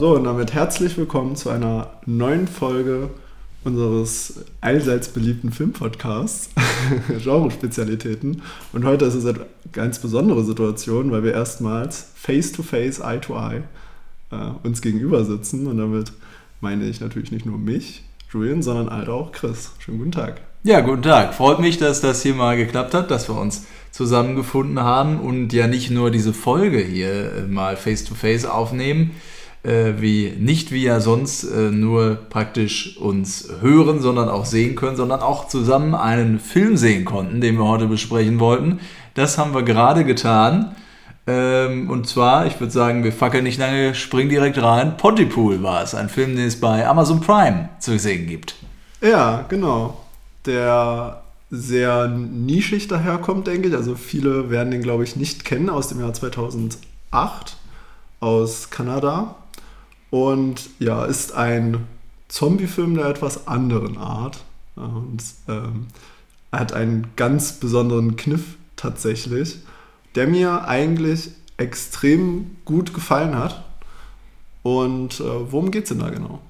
So, 0.00 0.16
und 0.16 0.24
damit 0.24 0.54
herzlich 0.54 0.96
willkommen 0.96 1.36
zu 1.36 1.50
einer 1.50 1.90
neuen 2.06 2.48
Folge 2.48 3.10
unseres 3.64 4.46
allseits 4.62 5.08
beliebten 5.08 5.52
Filmpodcasts, 5.52 6.48
Genre-Spezialitäten. 7.22 8.40
Und 8.72 8.86
heute 8.86 9.04
ist 9.04 9.12
es 9.12 9.26
eine 9.26 9.44
ganz 9.72 9.98
besondere 9.98 10.42
Situation, 10.42 11.10
weil 11.10 11.22
wir 11.22 11.34
erstmals 11.34 12.12
face-to-face, 12.14 13.00
eye-to-eye 13.00 13.62
äh, 14.30 14.36
uns 14.62 14.80
gegenüber 14.80 15.22
sitzen. 15.26 15.66
Und 15.66 15.76
damit 15.76 16.12
meine 16.62 16.86
ich 16.86 17.02
natürlich 17.02 17.30
nicht 17.30 17.44
nur 17.44 17.58
mich, 17.58 18.02
Julian, 18.32 18.62
sondern 18.62 18.88
halt 18.88 19.10
auch 19.10 19.32
Chris. 19.32 19.72
Schönen 19.80 19.98
guten 19.98 20.12
Tag. 20.12 20.40
Ja, 20.62 20.80
guten 20.80 21.02
Tag. 21.02 21.34
Freut 21.34 21.60
mich, 21.60 21.76
dass 21.76 22.00
das 22.00 22.22
hier 22.22 22.34
mal 22.34 22.56
geklappt 22.56 22.94
hat, 22.94 23.10
dass 23.10 23.28
wir 23.28 23.36
uns 23.36 23.66
zusammengefunden 23.90 24.80
haben 24.80 25.20
und 25.20 25.52
ja 25.52 25.66
nicht 25.66 25.90
nur 25.90 26.10
diese 26.10 26.32
Folge 26.32 26.78
hier 26.78 27.46
mal 27.50 27.76
face-to-face 27.76 28.46
-face 28.46 28.48
aufnehmen, 28.48 29.10
äh, 29.62 29.94
wie 29.98 30.32
nicht 30.38 30.72
wie 30.72 30.84
ja 30.84 31.00
sonst 31.00 31.44
äh, 31.44 31.70
nur 31.70 32.16
praktisch 32.30 32.96
uns 32.96 33.48
hören, 33.60 34.00
sondern 34.00 34.28
auch 34.28 34.44
sehen 34.44 34.74
können, 34.74 34.96
sondern 34.96 35.20
auch 35.20 35.48
zusammen 35.48 35.94
einen 35.94 36.38
Film 36.38 36.76
sehen 36.76 37.04
konnten, 37.04 37.40
den 37.40 37.56
wir 37.56 37.66
heute 37.66 37.86
besprechen 37.86 38.40
wollten. 38.40 38.80
Das 39.14 39.38
haben 39.38 39.54
wir 39.54 39.62
gerade 39.62 40.04
getan. 40.04 40.74
Ähm, 41.26 41.90
und 41.90 42.08
zwar, 42.08 42.46
ich 42.46 42.58
würde 42.58 42.72
sagen, 42.72 43.04
wir 43.04 43.12
fackeln 43.12 43.44
nicht 43.44 43.58
lange, 43.58 43.94
springen 43.94 44.30
direkt 44.30 44.60
rein. 44.60 44.96
Pontypool 44.96 45.62
war 45.62 45.82
es, 45.82 45.94
ein 45.94 46.08
Film, 46.08 46.36
den 46.36 46.46
es 46.46 46.58
bei 46.58 46.86
Amazon 46.86 47.20
Prime 47.20 47.68
zu 47.78 47.98
sehen 47.98 48.26
gibt. 48.26 48.54
Ja, 49.02 49.44
genau. 49.48 50.00
Der 50.46 51.22
sehr 51.50 52.08
nischig 52.08 52.88
daherkommt, 52.88 53.46
denke 53.46 53.68
ich. 53.68 53.74
Also 53.74 53.94
viele 53.94 54.50
werden 54.50 54.70
den, 54.70 54.82
glaube 54.82 55.04
ich, 55.04 55.16
nicht 55.16 55.44
kennen 55.44 55.68
aus 55.68 55.88
dem 55.88 56.00
Jahr 56.00 56.12
2008 56.12 57.56
aus 58.20 58.70
Kanada. 58.70 59.36
Und 60.10 60.70
ja, 60.78 61.04
ist 61.04 61.32
ein 61.32 61.86
Zombie-Film 62.28 62.96
der 62.96 63.06
etwas 63.06 63.46
anderen 63.46 63.96
Art. 63.96 64.44
Und 64.76 65.22
ähm, 65.48 65.86
hat 66.52 66.72
einen 66.72 67.08
ganz 67.16 67.52
besonderen 67.52 68.16
Kniff 68.16 68.56
tatsächlich, 68.76 69.58
der 70.14 70.26
mir 70.26 70.66
eigentlich 70.66 71.30
extrem 71.56 72.56
gut 72.64 72.94
gefallen 72.94 73.36
hat. 73.36 73.64
Und 74.62 75.20
äh, 75.20 75.52
worum 75.52 75.70
geht 75.70 75.84
es 75.84 75.90
denn 75.90 76.00
da 76.00 76.10
genau? 76.10 76.40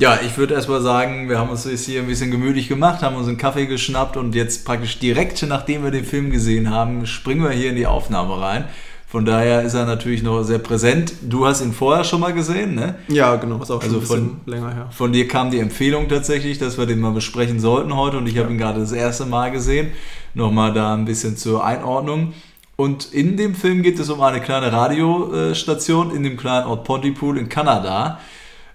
Ja, 0.00 0.20
ich 0.24 0.36
würde 0.36 0.54
erstmal 0.54 0.80
sagen, 0.80 1.28
wir 1.28 1.38
haben 1.38 1.50
uns 1.50 1.64
jetzt 1.64 1.86
hier 1.86 2.00
ein 2.00 2.06
bisschen 2.06 2.30
gemütlich 2.30 2.68
gemacht, 2.68 3.02
haben 3.02 3.16
uns 3.16 3.26
einen 3.26 3.36
Kaffee 3.36 3.66
geschnappt 3.66 4.16
und 4.16 4.34
jetzt 4.34 4.64
praktisch 4.64 5.00
direkt, 5.00 5.42
nachdem 5.42 5.82
wir 5.82 5.90
den 5.90 6.04
Film 6.04 6.30
gesehen 6.30 6.70
haben, 6.70 7.04
springen 7.06 7.42
wir 7.42 7.50
hier 7.50 7.70
in 7.70 7.76
die 7.76 7.86
Aufnahme 7.86 8.40
rein. 8.40 8.66
Von 9.10 9.24
daher 9.24 9.62
ist 9.62 9.72
er 9.72 9.86
natürlich 9.86 10.22
noch 10.22 10.42
sehr 10.42 10.58
präsent. 10.58 11.14
Du 11.22 11.46
hast 11.46 11.62
ihn 11.62 11.72
vorher 11.72 12.04
schon 12.04 12.20
mal 12.20 12.34
gesehen, 12.34 12.74
ne? 12.74 12.96
Ja, 13.08 13.36
genau, 13.36 13.56
ist 13.62 13.70
auch 13.70 13.80
schon 13.80 13.94
also 13.94 13.96
ein 13.96 14.00
bisschen 14.00 14.40
von, 14.44 14.52
länger 14.52 14.74
her. 14.74 14.88
Von 14.90 15.14
dir 15.14 15.26
kam 15.26 15.50
die 15.50 15.60
Empfehlung 15.60 16.10
tatsächlich, 16.10 16.58
dass 16.58 16.76
wir 16.76 16.84
den 16.84 17.00
mal 17.00 17.12
besprechen 17.12 17.58
sollten 17.58 17.96
heute 17.96 18.18
und 18.18 18.26
ich 18.26 18.34
ja. 18.34 18.42
habe 18.42 18.52
ihn 18.52 18.58
gerade 18.58 18.80
das 18.80 18.92
erste 18.92 19.24
Mal 19.24 19.50
gesehen. 19.50 19.92
Nochmal 20.34 20.74
da 20.74 20.92
ein 20.92 21.06
bisschen 21.06 21.38
zur 21.38 21.64
Einordnung. 21.64 22.34
Und 22.76 23.06
in 23.14 23.38
dem 23.38 23.54
Film 23.54 23.82
geht 23.82 23.98
es 23.98 24.10
um 24.10 24.20
eine 24.20 24.42
kleine 24.42 24.70
Radiostation 24.72 26.14
in 26.14 26.22
dem 26.22 26.36
kleinen 26.36 26.66
Ort 26.66 26.84
Pontypool 26.84 27.38
in 27.38 27.48
Kanada 27.48 28.20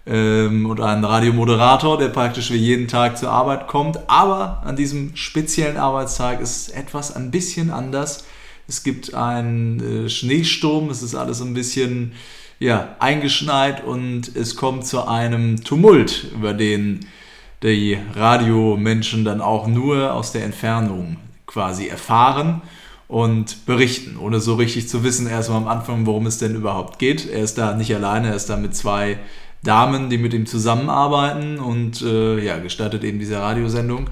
ähm, 0.07 0.65
und 0.65 0.81
einen 0.81 1.05
Radiomoderator, 1.05 1.99
der 1.99 2.07
praktisch 2.07 2.51
wie 2.51 2.57
jeden 2.57 2.87
Tag 2.87 3.19
zur 3.19 3.29
Arbeit 3.29 3.67
kommt. 3.67 3.99
Aber 4.07 4.63
an 4.65 4.75
diesem 4.75 5.15
speziellen 5.15 5.77
Arbeitstag 5.77 6.41
ist 6.41 6.69
etwas 6.69 7.15
ein 7.15 7.29
bisschen 7.29 7.69
anders. 7.69 8.25
Es 8.67 8.83
gibt 8.83 9.13
einen 9.13 10.05
äh, 10.05 10.09
Schneesturm, 10.09 10.89
es 10.89 11.03
ist 11.03 11.15
alles 11.15 11.41
ein 11.41 11.53
bisschen 11.53 12.13
ja, 12.59 12.95
eingeschneit 12.99 13.83
und 13.83 14.35
es 14.35 14.55
kommt 14.55 14.85
zu 14.85 15.07
einem 15.07 15.63
Tumult, 15.63 16.27
über 16.33 16.53
den 16.53 17.05
die 17.63 17.97
Radiomenschen 18.13 19.23
dann 19.23 19.41
auch 19.41 19.67
nur 19.67 20.13
aus 20.13 20.33
der 20.33 20.43
Entfernung 20.43 21.17
quasi 21.45 21.87
erfahren 21.87 22.61
und 23.07 23.65
berichten, 23.65 24.17
ohne 24.17 24.39
so 24.39 24.55
richtig 24.55 24.89
zu 24.89 25.03
wissen, 25.03 25.27
erstmal 25.27 25.59
am 25.59 25.67
Anfang, 25.67 26.05
worum 26.05 26.25
es 26.25 26.37
denn 26.37 26.55
überhaupt 26.55 26.99
geht. 26.99 27.29
Er 27.29 27.43
ist 27.43 27.57
da 27.57 27.73
nicht 27.73 27.93
alleine, 27.95 28.29
er 28.29 28.35
ist 28.35 28.49
da 28.49 28.57
mit 28.57 28.75
zwei 28.75 29.19
Damen, 29.63 30.09
die 30.09 30.17
mit 30.17 30.33
ihm 30.33 30.45
zusammenarbeiten 30.45 31.59
und 31.59 32.01
äh, 32.01 32.43
ja, 32.43 32.57
gestartet 32.57 33.03
eben 33.03 33.19
diese 33.19 33.39
Radiosendung. 33.39 34.09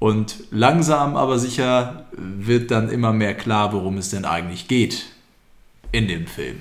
Und 0.00 0.44
langsam 0.50 1.14
aber 1.14 1.38
sicher 1.38 2.06
wird 2.16 2.70
dann 2.70 2.88
immer 2.88 3.12
mehr 3.12 3.34
klar, 3.34 3.72
worum 3.72 3.98
es 3.98 4.10
denn 4.10 4.24
eigentlich 4.24 4.66
geht 4.66 5.04
in 5.92 6.08
dem 6.08 6.26
Film. 6.26 6.56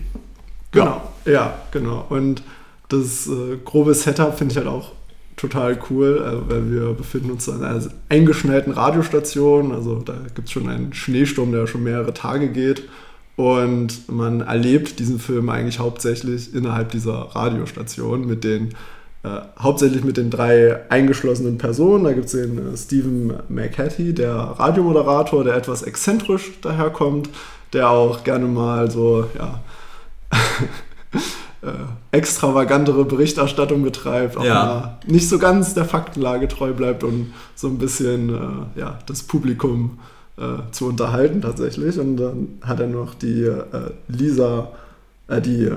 Genau, 0.71 1.01
ja, 1.25 1.57
genau. 1.71 2.05
Und 2.09 2.43
das 2.89 3.27
äh, 3.27 3.57
grobe 3.63 3.93
Setup 3.93 4.37
finde 4.37 4.51
ich 4.51 4.57
halt 4.57 4.67
auch 4.67 4.91
total 5.37 5.79
cool, 5.89 6.21
äh, 6.21 6.51
weil 6.51 6.69
wir 6.69 6.93
befinden 6.93 7.31
uns 7.31 7.47
an 7.47 7.63
einer 7.63 7.81
eingeschneiten 8.09 8.73
Radiostation. 8.73 9.71
Also 9.71 9.99
da 9.99 10.15
gibt 10.35 10.49
es 10.49 10.51
schon 10.51 10.67
einen 10.67 10.93
Schneesturm, 10.93 11.53
der 11.53 11.65
schon 11.65 11.83
mehrere 11.83 12.13
Tage 12.13 12.49
geht. 12.49 12.89
Und 13.37 14.09
man 14.09 14.41
erlebt 14.41 14.99
diesen 14.99 15.17
Film 15.17 15.47
eigentlich 15.49 15.79
hauptsächlich 15.79 16.53
innerhalb 16.53 16.91
dieser 16.91 17.13
Radiostation 17.13 18.27
mit 18.27 18.43
den 18.43 18.75
äh, 19.21 19.41
hauptsächlich 19.59 20.05
mit 20.05 20.15
den 20.15 20.29
drei 20.29 20.89
eingeschlossenen 20.89 21.57
Personen. 21.57 22.05
Da 22.05 22.13
gibt 22.13 22.27
es 22.27 22.31
den 22.31 22.73
äh, 22.73 22.77
Stephen 22.77 23.33
McHattie, 23.49 24.13
der 24.13 24.33
Radiomoderator, 24.33 25.43
der 25.43 25.55
etwas 25.55 25.81
exzentrisch 25.81 26.61
daherkommt, 26.61 27.29
der 27.73 27.89
auch 27.89 28.23
gerne 28.23 28.45
mal 28.45 28.89
so 28.89 29.25
ja, 29.37 29.59
äh, 31.61 32.17
extravagantere 32.17 33.03
Berichterstattung 33.03 33.83
betreibt, 33.83 34.37
auch 34.37 34.45
ja. 34.45 34.99
nicht 35.05 35.27
so 35.27 35.37
ganz 35.37 35.73
der 35.73 35.83
Faktenlage 35.83 36.47
treu 36.47 36.71
bleibt 36.71 37.03
und 37.03 37.33
so 37.55 37.67
ein 37.67 37.77
bisschen 37.77 38.29
äh, 38.29 38.79
ja, 38.79 38.99
das 39.05 39.23
Publikum 39.23 39.99
äh, 40.37 40.71
zu 40.71 40.87
unterhalten 40.87 41.41
tatsächlich. 41.41 41.99
Und 41.99 42.15
dann 42.15 42.59
hat 42.61 42.79
er 42.79 42.87
noch 42.87 43.15
die 43.15 43.51
Lisa, 44.07 44.71
die 45.29 45.71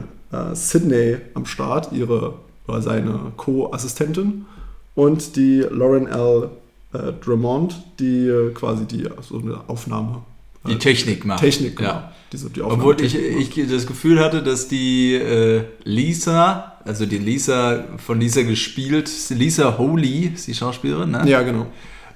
Sydney 0.54 1.16
am 1.34 1.44
Start, 1.44 1.90
ihre 1.92 2.34
oder 2.72 2.82
seine 2.82 3.32
Co-Assistentin 3.36 4.46
und 4.94 5.36
die 5.36 5.60
Lauren 5.60 6.06
L. 6.06 6.50
Äh, 6.92 7.12
Drummond, 7.24 7.82
die 7.98 8.26
äh, 8.26 8.50
quasi 8.52 8.84
die 8.84 9.08
so 9.22 9.38
eine 9.38 9.60
Aufnahme 9.66 10.22
die 10.68 10.78
Technik 10.78 11.24
macht. 11.24 11.40
Technik, 11.40 11.76
genau. 11.76 11.90
ja. 11.90 12.12
Die 12.32 12.36
so 12.36 12.48
die 12.48 12.62
Obwohl 12.62 13.00
ich, 13.00 13.16
ich 13.16 13.68
das 13.68 13.86
Gefühl 13.86 14.20
hatte, 14.20 14.42
dass 14.42 14.68
die 14.68 15.14
äh, 15.14 15.64
Lisa, 15.84 16.74
also 16.84 17.04
die 17.04 17.18
Lisa 17.18 17.84
von 17.98 18.20
Lisa 18.20 18.42
gespielt, 18.42 19.10
Lisa 19.30 19.76
Holy, 19.76 20.32
ist 20.34 20.46
die 20.46 20.54
Schauspielerin, 20.54 21.10
ne? 21.10 21.24
Ja, 21.26 21.42
genau. 21.42 21.66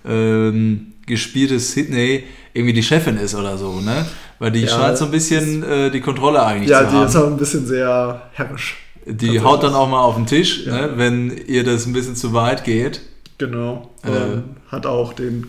Ähm, 0.06 0.92
gespielte 1.06 1.58
Sydney 1.58 2.24
irgendwie 2.54 2.72
die 2.72 2.82
Chefin 2.82 3.16
ist 3.16 3.34
oder 3.34 3.58
so, 3.58 3.80
ne? 3.80 4.06
Weil 4.38 4.52
die 4.52 4.60
ja, 4.60 4.68
scheint 4.68 4.98
so 4.98 5.06
ein 5.06 5.10
bisschen 5.10 5.62
äh, 5.62 5.90
die 5.90 6.00
Kontrolle 6.00 6.44
eigentlich 6.44 6.70
ja, 6.70 6.80
zu 6.80 6.86
haben. 6.86 6.94
Ja, 6.94 7.00
die 7.00 7.08
ist 7.08 7.16
auch 7.16 7.26
ein 7.26 7.36
bisschen 7.36 7.66
sehr 7.66 8.22
herrisch. 8.32 8.76
Die 9.06 9.40
haut 9.40 9.62
dann 9.62 9.74
auch 9.74 9.88
mal 9.88 10.00
auf 10.00 10.16
den 10.16 10.26
Tisch, 10.26 10.66
ja. 10.66 10.88
ne, 10.88 10.92
wenn 10.96 11.30
ihr 11.46 11.62
das 11.62 11.86
ein 11.86 11.92
bisschen 11.92 12.16
zu 12.16 12.32
weit 12.32 12.64
geht. 12.64 13.00
Genau. 13.38 13.90
Äh, 14.02 14.38
hat 14.70 14.84
auch 14.84 15.12
den 15.12 15.48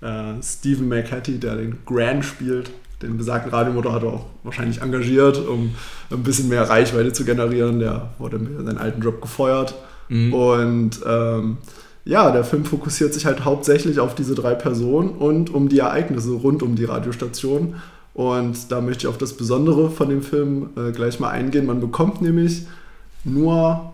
äh, 0.00 0.40
Stephen 0.42 0.88
McHattie, 0.88 1.38
der 1.38 1.56
den 1.56 1.78
Grant 1.84 2.24
spielt, 2.24 2.70
den 3.02 3.18
besagten 3.18 3.52
Radiomotor 3.52 3.92
hat 3.92 4.02
er 4.02 4.12
auch 4.12 4.26
wahrscheinlich 4.42 4.80
engagiert, 4.80 5.38
um 5.46 5.74
ein 6.10 6.22
bisschen 6.22 6.48
mehr 6.48 6.68
Reichweite 6.68 7.12
zu 7.12 7.24
generieren. 7.24 7.78
Der 7.78 8.10
wurde 8.18 8.38
mit 8.38 8.64
seinen 8.64 8.78
alten 8.78 9.02
Job 9.02 9.20
gefeuert. 9.20 9.74
Mhm. 10.08 10.32
Und 10.32 11.00
ähm, 11.06 11.58
ja, 12.04 12.30
der 12.30 12.44
Film 12.44 12.64
fokussiert 12.64 13.12
sich 13.12 13.26
halt 13.26 13.44
hauptsächlich 13.44 13.98
auf 13.98 14.14
diese 14.14 14.34
drei 14.34 14.54
Personen 14.54 15.10
und 15.10 15.52
um 15.52 15.68
die 15.68 15.80
Ereignisse 15.80 16.30
rund 16.32 16.62
um 16.62 16.76
die 16.76 16.84
Radiostation. 16.84 17.74
Und 18.16 18.72
da 18.72 18.80
möchte 18.80 19.02
ich 19.02 19.08
auf 19.08 19.18
das 19.18 19.34
Besondere 19.34 19.90
von 19.90 20.08
dem 20.08 20.22
Film 20.22 20.70
äh, 20.74 20.90
gleich 20.90 21.20
mal 21.20 21.28
eingehen. 21.28 21.66
Man 21.66 21.80
bekommt 21.80 22.22
nämlich 22.22 22.66
nur 23.24 23.92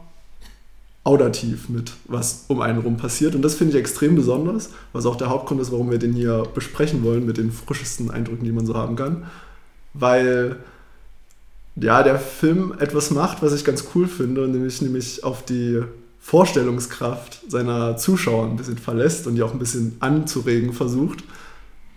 audativ 1.03 1.69
mit, 1.69 1.95
was 2.05 2.45
um 2.47 2.61
einen 2.61 2.79
rum 2.79 2.97
passiert. 2.97 3.35
Und 3.35 3.43
das 3.43 3.57
finde 3.57 3.73
ich 3.73 3.81
extrem 3.81 4.15
besonders, 4.15 4.71
was 4.93 5.07
auch 5.07 5.17
der 5.17 5.29
Hauptgrund 5.29 5.61
ist, 5.61 5.73
warum 5.73 5.91
wir 5.91 5.99
den 5.99 6.13
hier 6.13 6.45
besprechen 6.55 7.03
wollen 7.03 7.27
mit 7.27 7.37
den 7.37 7.51
frischesten 7.51 8.13
Eindrücken, 8.13 8.45
die 8.45 8.53
man 8.53 8.65
so 8.65 8.75
haben 8.75 8.95
kann. 8.95 9.25
Weil 9.93 10.55
ja, 11.75 12.05
der 12.05 12.21
Film 12.21 12.75
etwas 12.79 13.11
macht, 13.11 13.43
was 13.43 13.53
ich 13.53 13.65
ganz 13.65 13.87
cool 13.93 14.07
finde, 14.07 14.47
nämlich, 14.47 14.81
nämlich 14.83 15.25
auf 15.25 15.45
die 15.45 15.83
Vorstellungskraft 16.21 17.41
seiner 17.51 17.97
Zuschauer 17.97 18.47
ein 18.47 18.57
bisschen 18.57 18.79
verlässt 18.79 19.27
und 19.27 19.35
die 19.35 19.43
auch 19.43 19.53
ein 19.53 19.59
bisschen 19.59 19.97
anzuregen 19.99 20.73
versucht. 20.75 21.25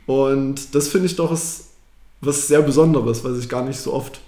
Und 0.07 0.73
das 0.73 0.87
finde 0.87 1.05
ich 1.05 1.17
doch 1.17 1.31
ist 1.31 1.64
was 2.25 2.47
sehr 2.47 2.61
Besonderes, 2.61 3.23
was 3.23 3.37
ich 3.37 3.49
gar 3.49 3.63
nicht 3.63 3.79
so 3.79 3.93
oft 3.93 4.19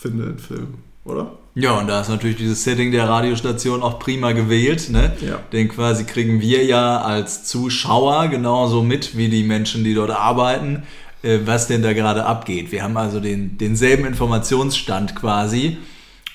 finde 0.00 0.24
in 0.24 0.38
Filmen, 0.38 0.82
oder? 1.04 1.32
Ja, 1.54 1.78
und 1.78 1.86
da 1.86 2.00
ist 2.00 2.08
natürlich 2.08 2.36
dieses 2.36 2.64
Setting 2.64 2.92
der 2.92 3.08
Radiostation 3.08 3.82
auch 3.82 3.98
prima 3.98 4.32
gewählt. 4.32 4.88
Ne? 4.88 5.12
Ja. 5.20 5.40
Den 5.52 5.68
quasi 5.68 6.04
kriegen 6.04 6.40
wir 6.40 6.64
ja 6.64 7.02
als 7.02 7.44
Zuschauer 7.44 8.28
genauso 8.28 8.82
mit 8.82 9.16
wie 9.18 9.28
die 9.28 9.42
Menschen, 9.42 9.84
die 9.84 9.94
dort 9.94 10.10
arbeiten, 10.10 10.84
äh, 11.22 11.40
was 11.44 11.66
denn 11.66 11.82
da 11.82 11.92
gerade 11.92 12.24
abgeht. 12.24 12.72
Wir 12.72 12.82
haben 12.82 12.96
also 12.96 13.20
den, 13.20 13.58
denselben 13.58 14.06
Informationsstand 14.06 15.14
quasi 15.14 15.76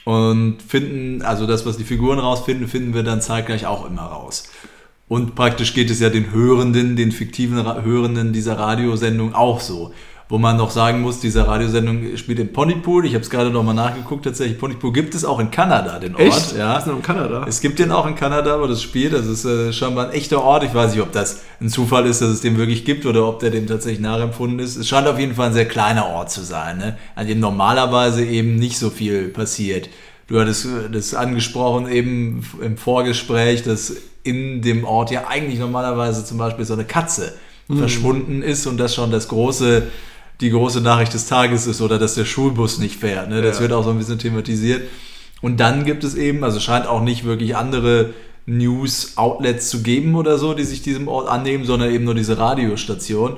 und 0.06 0.62
finden, 0.62 1.24
also 1.24 1.48
das, 1.48 1.66
was 1.66 1.78
die 1.78 1.84
Figuren 1.84 2.20
rausfinden, 2.20 2.68
finden 2.68 2.94
wir 2.94 3.04
dann 3.04 3.20
zeitgleich 3.20 3.66
auch 3.66 3.90
immer 3.90 4.04
raus. 4.04 4.50
Und 5.10 5.36
praktisch 5.36 5.74
geht 5.74 5.90
es 5.90 6.00
ja 6.00 6.10
den 6.10 6.32
Hörenden, 6.32 6.96
den 6.96 7.12
fiktiven 7.12 7.64
Hörenden 7.84 8.34
dieser 8.34 8.60
Radiosendung 8.60 9.34
auch 9.34 9.62
so. 9.62 9.94
Wo 10.30 10.38
man 10.38 10.58
noch 10.58 10.72
sagen 10.72 11.02
muss, 11.02 11.22
diese 11.22 11.48
Radiosendung 11.48 12.18
spielt 12.18 12.40
in 12.40 12.52
Pontypool. 12.52 13.06
Ich 13.06 13.14
habe 13.14 13.24
es 13.24 13.30
gerade 13.30 13.50
noch 13.50 13.64
mal 13.64 13.74
nachgeguckt. 13.74 14.26
Tatsächlich, 14.26 14.60
Pontypool 14.60 14.92
gibt 14.92 15.16
es 15.16 15.24
auch 15.24 15.40
in 15.40 15.52
Kanada, 15.52 16.00
den 16.00 16.16
Ort. 16.16 16.22
Echt? 16.22 16.58
Ja. 16.58 16.78
Ist 16.78 16.86
noch 16.86 16.98
in 16.98 17.02
Kanada? 17.02 17.46
Es 17.48 17.62
gibt 17.62 17.80
den 17.80 17.92
auch 17.92 18.06
in 18.06 18.16
Kanada, 18.16 18.60
wo 18.60 18.68
das 18.68 18.82
spielt. 18.82 19.14
Das 19.14 19.26
ist 19.26 19.46
äh, 19.46 19.72
scheinbar 19.72 20.08
ein 20.08 20.14
echter 20.14 20.44
Ort. 20.44 20.64
Ich 20.64 20.74
weiß 20.74 20.92
nicht, 20.92 21.02
ob 21.02 21.14
das 21.14 21.44
ein 21.62 21.70
Zufall 21.70 22.06
ist, 22.08 22.22
dass 22.22 22.30
es 22.30 22.42
den 22.42 22.58
wirklich 22.58 22.84
gibt 22.84 23.06
oder 23.06 23.26
ob 23.26 23.40
der 23.40 23.52
dem 23.52 23.68
tatsächlich 23.68 24.02
nachempfunden 24.02 24.60
ist. 24.60 24.76
Es 24.76 24.88
scheint 24.88 25.08
auf 25.08 25.18
jeden 25.18 25.34
Fall 25.34 25.48
ein 25.48 25.54
sehr 25.54 25.68
kleiner 25.68 26.08
Ort 26.08 26.30
zu 26.30 26.42
sein, 26.42 26.78
ne? 26.78 26.98
an 27.16 27.26
dem 27.26 27.40
normalerweise 27.40 28.26
eben 28.26 28.58
nicht 28.58 28.78
so 28.78 28.90
viel 28.90 29.30
passiert. 29.30 29.90
Du 30.28 30.40
hattest 30.42 30.66
äh, 30.66 30.90
das 30.92 31.14
angesprochen 31.14 31.90
eben 31.90 32.44
im 32.62 32.78
Vorgespräch, 32.78 33.64
dass 33.64 33.96
in 34.24 34.62
dem 34.62 34.84
Ort 34.84 35.10
ja 35.10 35.28
eigentlich 35.28 35.60
normalerweise 35.60 36.26
zum 36.26 36.38
Beispiel 36.38 36.66
so 36.66 36.74
eine 36.74 36.84
Katze 36.84 37.34
mhm. 37.68 37.80
verschwunden 37.80 38.42
ist 38.42 38.68
und 38.68 38.78
das 38.78 38.94
schon 38.94 39.10
das 39.10 39.30
große 39.30 39.88
die 40.42 40.52
große 40.52 40.82
Nachricht 40.82 41.14
des 41.14 41.26
Tages 41.26 41.68
ist 41.68 41.82
oder 41.82 41.98
dass 41.98 42.16
der 42.16 42.26
Schulbus 42.26 42.80
nicht 42.80 43.00
fährt. 43.00 43.30
Ne? 43.30 43.42
Das 43.42 43.58
ja. 43.58 43.64
wird 43.64 43.74
auch 43.74 43.84
so 43.84 43.90
ein 43.90 43.98
bisschen 43.98 44.20
thematisiert. 44.20 44.84
Und 45.42 45.60
dann 45.60 45.86
gibt 45.86 46.04
es 46.04 46.16
eben, 46.16 46.44
also 46.44 46.60
scheint 46.60 46.88
auch 46.88 47.02
nicht 47.02 47.24
wirklich 47.24 47.56
andere 47.56 48.14
News-Outlets 48.46 49.70
zu 49.70 49.82
geben 49.84 50.16
oder 50.16 50.38
so, 50.38 50.54
die 50.54 50.64
sich 50.64 50.82
diesem 50.82 51.08
Ort 51.08 51.28
annehmen, 51.28 51.66
sondern 51.66 51.92
eben 51.92 52.06
nur 52.06 52.16
diese 52.16 52.38
Radiostation. 52.38 53.38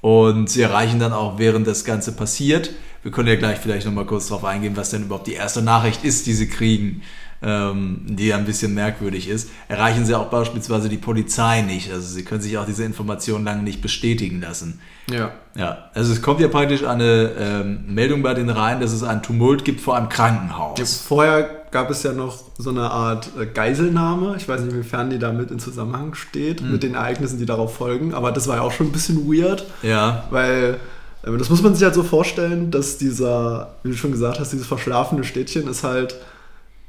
Und 0.00 0.50
sie 0.50 0.62
erreichen 0.62 1.00
dann 1.00 1.12
auch, 1.12 1.38
während 1.38 1.66
das 1.66 1.84
Ganze 1.84 2.12
passiert, 2.12 2.70
wir 3.02 3.10
können 3.10 3.28
ja 3.28 3.36
gleich 3.36 3.58
vielleicht 3.58 3.86
nochmal 3.86 4.06
kurz 4.06 4.28
darauf 4.28 4.44
eingehen, 4.44 4.76
was 4.76 4.90
denn 4.90 5.04
überhaupt 5.04 5.26
die 5.26 5.34
erste 5.34 5.60
Nachricht 5.60 6.04
ist, 6.04 6.26
die 6.26 6.34
sie 6.34 6.48
kriegen 6.48 7.02
ähm, 7.44 8.00
die 8.06 8.28
ja 8.28 8.36
ein 8.36 8.46
bisschen 8.46 8.74
merkwürdig 8.74 9.28
ist, 9.28 9.50
erreichen 9.68 10.06
sie 10.06 10.14
auch 10.14 10.30
beispielsweise 10.30 10.88
die 10.88 10.96
Polizei 10.96 11.60
nicht. 11.60 11.92
Also 11.92 12.08
sie 12.08 12.24
können 12.24 12.40
sich 12.40 12.56
auch 12.56 12.64
diese 12.64 12.84
Informationen 12.84 13.44
lange 13.44 13.62
nicht 13.62 13.82
bestätigen 13.82 14.40
lassen. 14.40 14.80
Ja. 15.10 15.32
Ja, 15.54 15.90
also 15.94 16.12
es 16.12 16.22
kommt 16.22 16.40
ja 16.40 16.48
praktisch 16.48 16.84
eine 16.84 17.30
ähm, 17.38 17.84
Meldung 17.86 18.22
bei 18.22 18.34
den 18.34 18.48
Reihen, 18.48 18.80
dass 18.80 18.92
es 18.92 19.02
einen 19.02 19.22
Tumult 19.22 19.64
gibt 19.64 19.80
vor 19.82 19.96
einem 19.96 20.08
Krankenhaus. 20.08 20.78
Ja, 20.78 20.84
vorher 20.84 21.48
gab 21.70 21.90
es 21.90 22.02
ja 22.02 22.12
noch 22.12 22.38
so 22.56 22.70
eine 22.70 22.90
Art 22.90 23.30
äh, 23.38 23.46
Geiselnahme. 23.46 24.36
Ich 24.38 24.48
weiß 24.48 24.62
nicht, 24.62 24.72
inwiefern 24.72 25.10
die 25.10 25.18
damit 25.18 25.50
in 25.50 25.58
Zusammenhang 25.58 26.14
steht, 26.14 26.62
mhm. 26.62 26.72
mit 26.72 26.82
den 26.82 26.94
Ereignissen, 26.94 27.38
die 27.38 27.46
darauf 27.46 27.76
folgen. 27.76 28.14
Aber 28.14 28.32
das 28.32 28.48
war 28.48 28.56
ja 28.56 28.62
auch 28.62 28.72
schon 28.72 28.86
ein 28.86 28.92
bisschen 28.92 29.30
weird. 29.30 29.66
Ja. 29.82 30.24
Weil 30.30 30.78
äh, 31.22 31.36
das 31.36 31.50
muss 31.50 31.62
man 31.62 31.74
sich 31.74 31.84
halt 31.84 31.94
so 31.94 32.02
vorstellen, 32.02 32.70
dass 32.70 32.96
dieser, 32.96 33.74
wie 33.82 33.90
du 33.90 33.96
schon 33.96 34.12
gesagt 34.12 34.40
hast, 34.40 34.52
dieses 34.52 34.66
verschlafene 34.66 35.24
Städtchen 35.24 35.68
ist 35.68 35.84
halt 35.84 36.16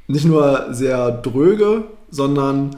nicht 0.08 0.24
nur 0.24 0.68
sehr 0.70 1.10
dröge, 1.10 1.84
sondern 2.10 2.76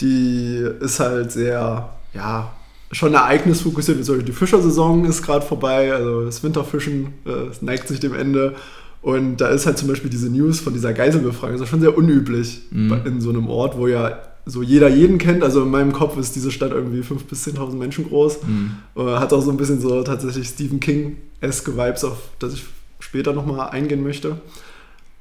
die 0.00 0.64
ist 0.80 1.00
halt 1.00 1.32
sehr, 1.32 1.88
ja, 2.14 2.52
schon 2.92 3.14
ereignisfokussiert. 3.14 4.04
Zum 4.04 4.16
Beispiel 4.16 4.32
die 4.32 4.38
Fischersaison 4.38 5.04
ist 5.04 5.22
gerade 5.22 5.44
vorbei, 5.44 5.92
also 5.92 6.24
das 6.24 6.42
Winterfischen 6.42 7.14
äh, 7.26 7.50
neigt 7.60 7.88
sich 7.88 8.00
dem 8.00 8.14
Ende. 8.14 8.54
Und 9.00 9.36
da 9.38 9.48
ist 9.48 9.66
halt 9.66 9.78
zum 9.78 9.88
Beispiel 9.88 10.10
diese 10.10 10.28
News 10.28 10.60
von 10.60 10.72
dieser 10.72 10.92
Geiselbefreiung, 10.92 11.54
das 11.54 11.62
ist 11.62 11.68
schon 11.68 11.80
sehr 11.80 11.96
unüblich 11.96 12.62
mhm. 12.70 13.00
in 13.04 13.20
so 13.20 13.30
einem 13.30 13.48
Ort, 13.48 13.78
wo 13.78 13.86
ja 13.86 14.18
so 14.44 14.62
jeder 14.62 14.88
jeden 14.88 15.18
kennt. 15.18 15.42
Also 15.42 15.62
in 15.62 15.70
meinem 15.70 15.92
Kopf 15.92 16.16
ist 16.16 16.34
diese 16.34 16.50
Stadt 16.50 16.72
irgendwie 16.72 17.00
5.000 17.00 17.28
bis 17.28 17.46
10.000 17.46 17.74
Menschen 17.74 18.08
groß. 18.08 18.38
Mhm. 18.46 18.70
Hat 19.18 19.32
auch 19.32 19.42
so 19.42 19.50
ein 19.50 19.56
bisschen 19.56 19.80
so 19.80 20.02
tatsächlich 20.02 20.48
Stephen 20.48 20.80
King-esque 20.80 21.76
Vibes, 21.76 22.04
auf 22.04 22.16
das 22.38 22.54
ich 22.54 22.64
später 22.98 23.32
nochmal 23.32 23.70
eingehen 23.70 24.02
möchte. 24.02 24.40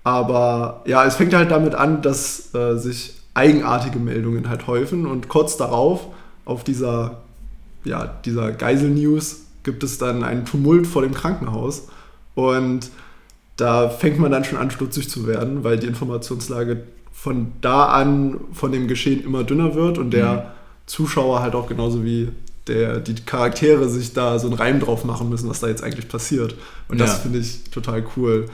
Aber 0.07 0.83
ja, 0.85 1.03
es 1.03 1.17
fängt 1.17 1.33
halt 1.33 1.51
damit 1.51 1.75
an, 1.75 2.01
dass 2.01 2.55
äh, 2.55 2.77
sich 2.77 3.15
eigenartige 3.33 3.99
Meldungen 3.99 4.47
halt 4.47 4.65
häufen 4.65 5.05
und 5.05 5.27
kurz 5.27 5.57
darauf 5.57 6.07
auf 6.45 6.63
dieser, 6.63 7.23
ja, 7.83 8.05
dieser 8.23 8.53
Geisel-News 8.53 9.41
gibt 9.63 9.83
es 9.83 9.97
dann 9.97 10.23
einen 10.23 10.45
Tumult 10.45 10.87
vor 10.87 11.01
dem 11.01 11.13
Krankenhaus 11.13 11.89
und 12.35 12.89
da 13.57 13.89
fängt 13.89 14.17
man 14.17 14.31
dann 14.31 14.45
schon 14.45 14.57
an, 14.57 14.71
stutzig 14.71 15.09
zu 15.09 15.27
werden, 15.27 15.65
weil 15.65 15.77
die 15.77 15.87
Informationslage 15.87 16.83
von 17.11 17.51
da 17.59 17.87
an 17.87 18.39
von 18.53 18.71
dem 18.71 18.87
Geschehen 18.87 19.21
immer 19.25 19.43
dünner 19.43 19.75
wird 19.75 19.97
und 19.97 20.11
der 20.11 20.33
mhm. 20.33 20.41
Zuschauer 20.85 21.41
halt 21.41 21.53
auch 21.53 21.67
genauso 21.67 22.05
wie 22.05 22.29
der, 22.67 23.01
die 23.01 23.15
Charaktere 23.15 23.89
sich 23.89 24.13
da 24.13 24.39
so 24.39 24.47
einen 24.47 24.55
Reim 24.55 24.79
drauf 24.79 25.03
machen 25.03 25.27
müssen, 25.27 25.49
was 25.49 25.59
da 25.59 25.67
jetzt 25.67 25.83
eigentlich 25.83 26.07
passiert. 26.07 26.55
Und 26.87 26.97
das 26.97 27.19
finde 27.19 27.39
ich 27.39 27.65
total 27.71 28.05
cool 28.15 28.45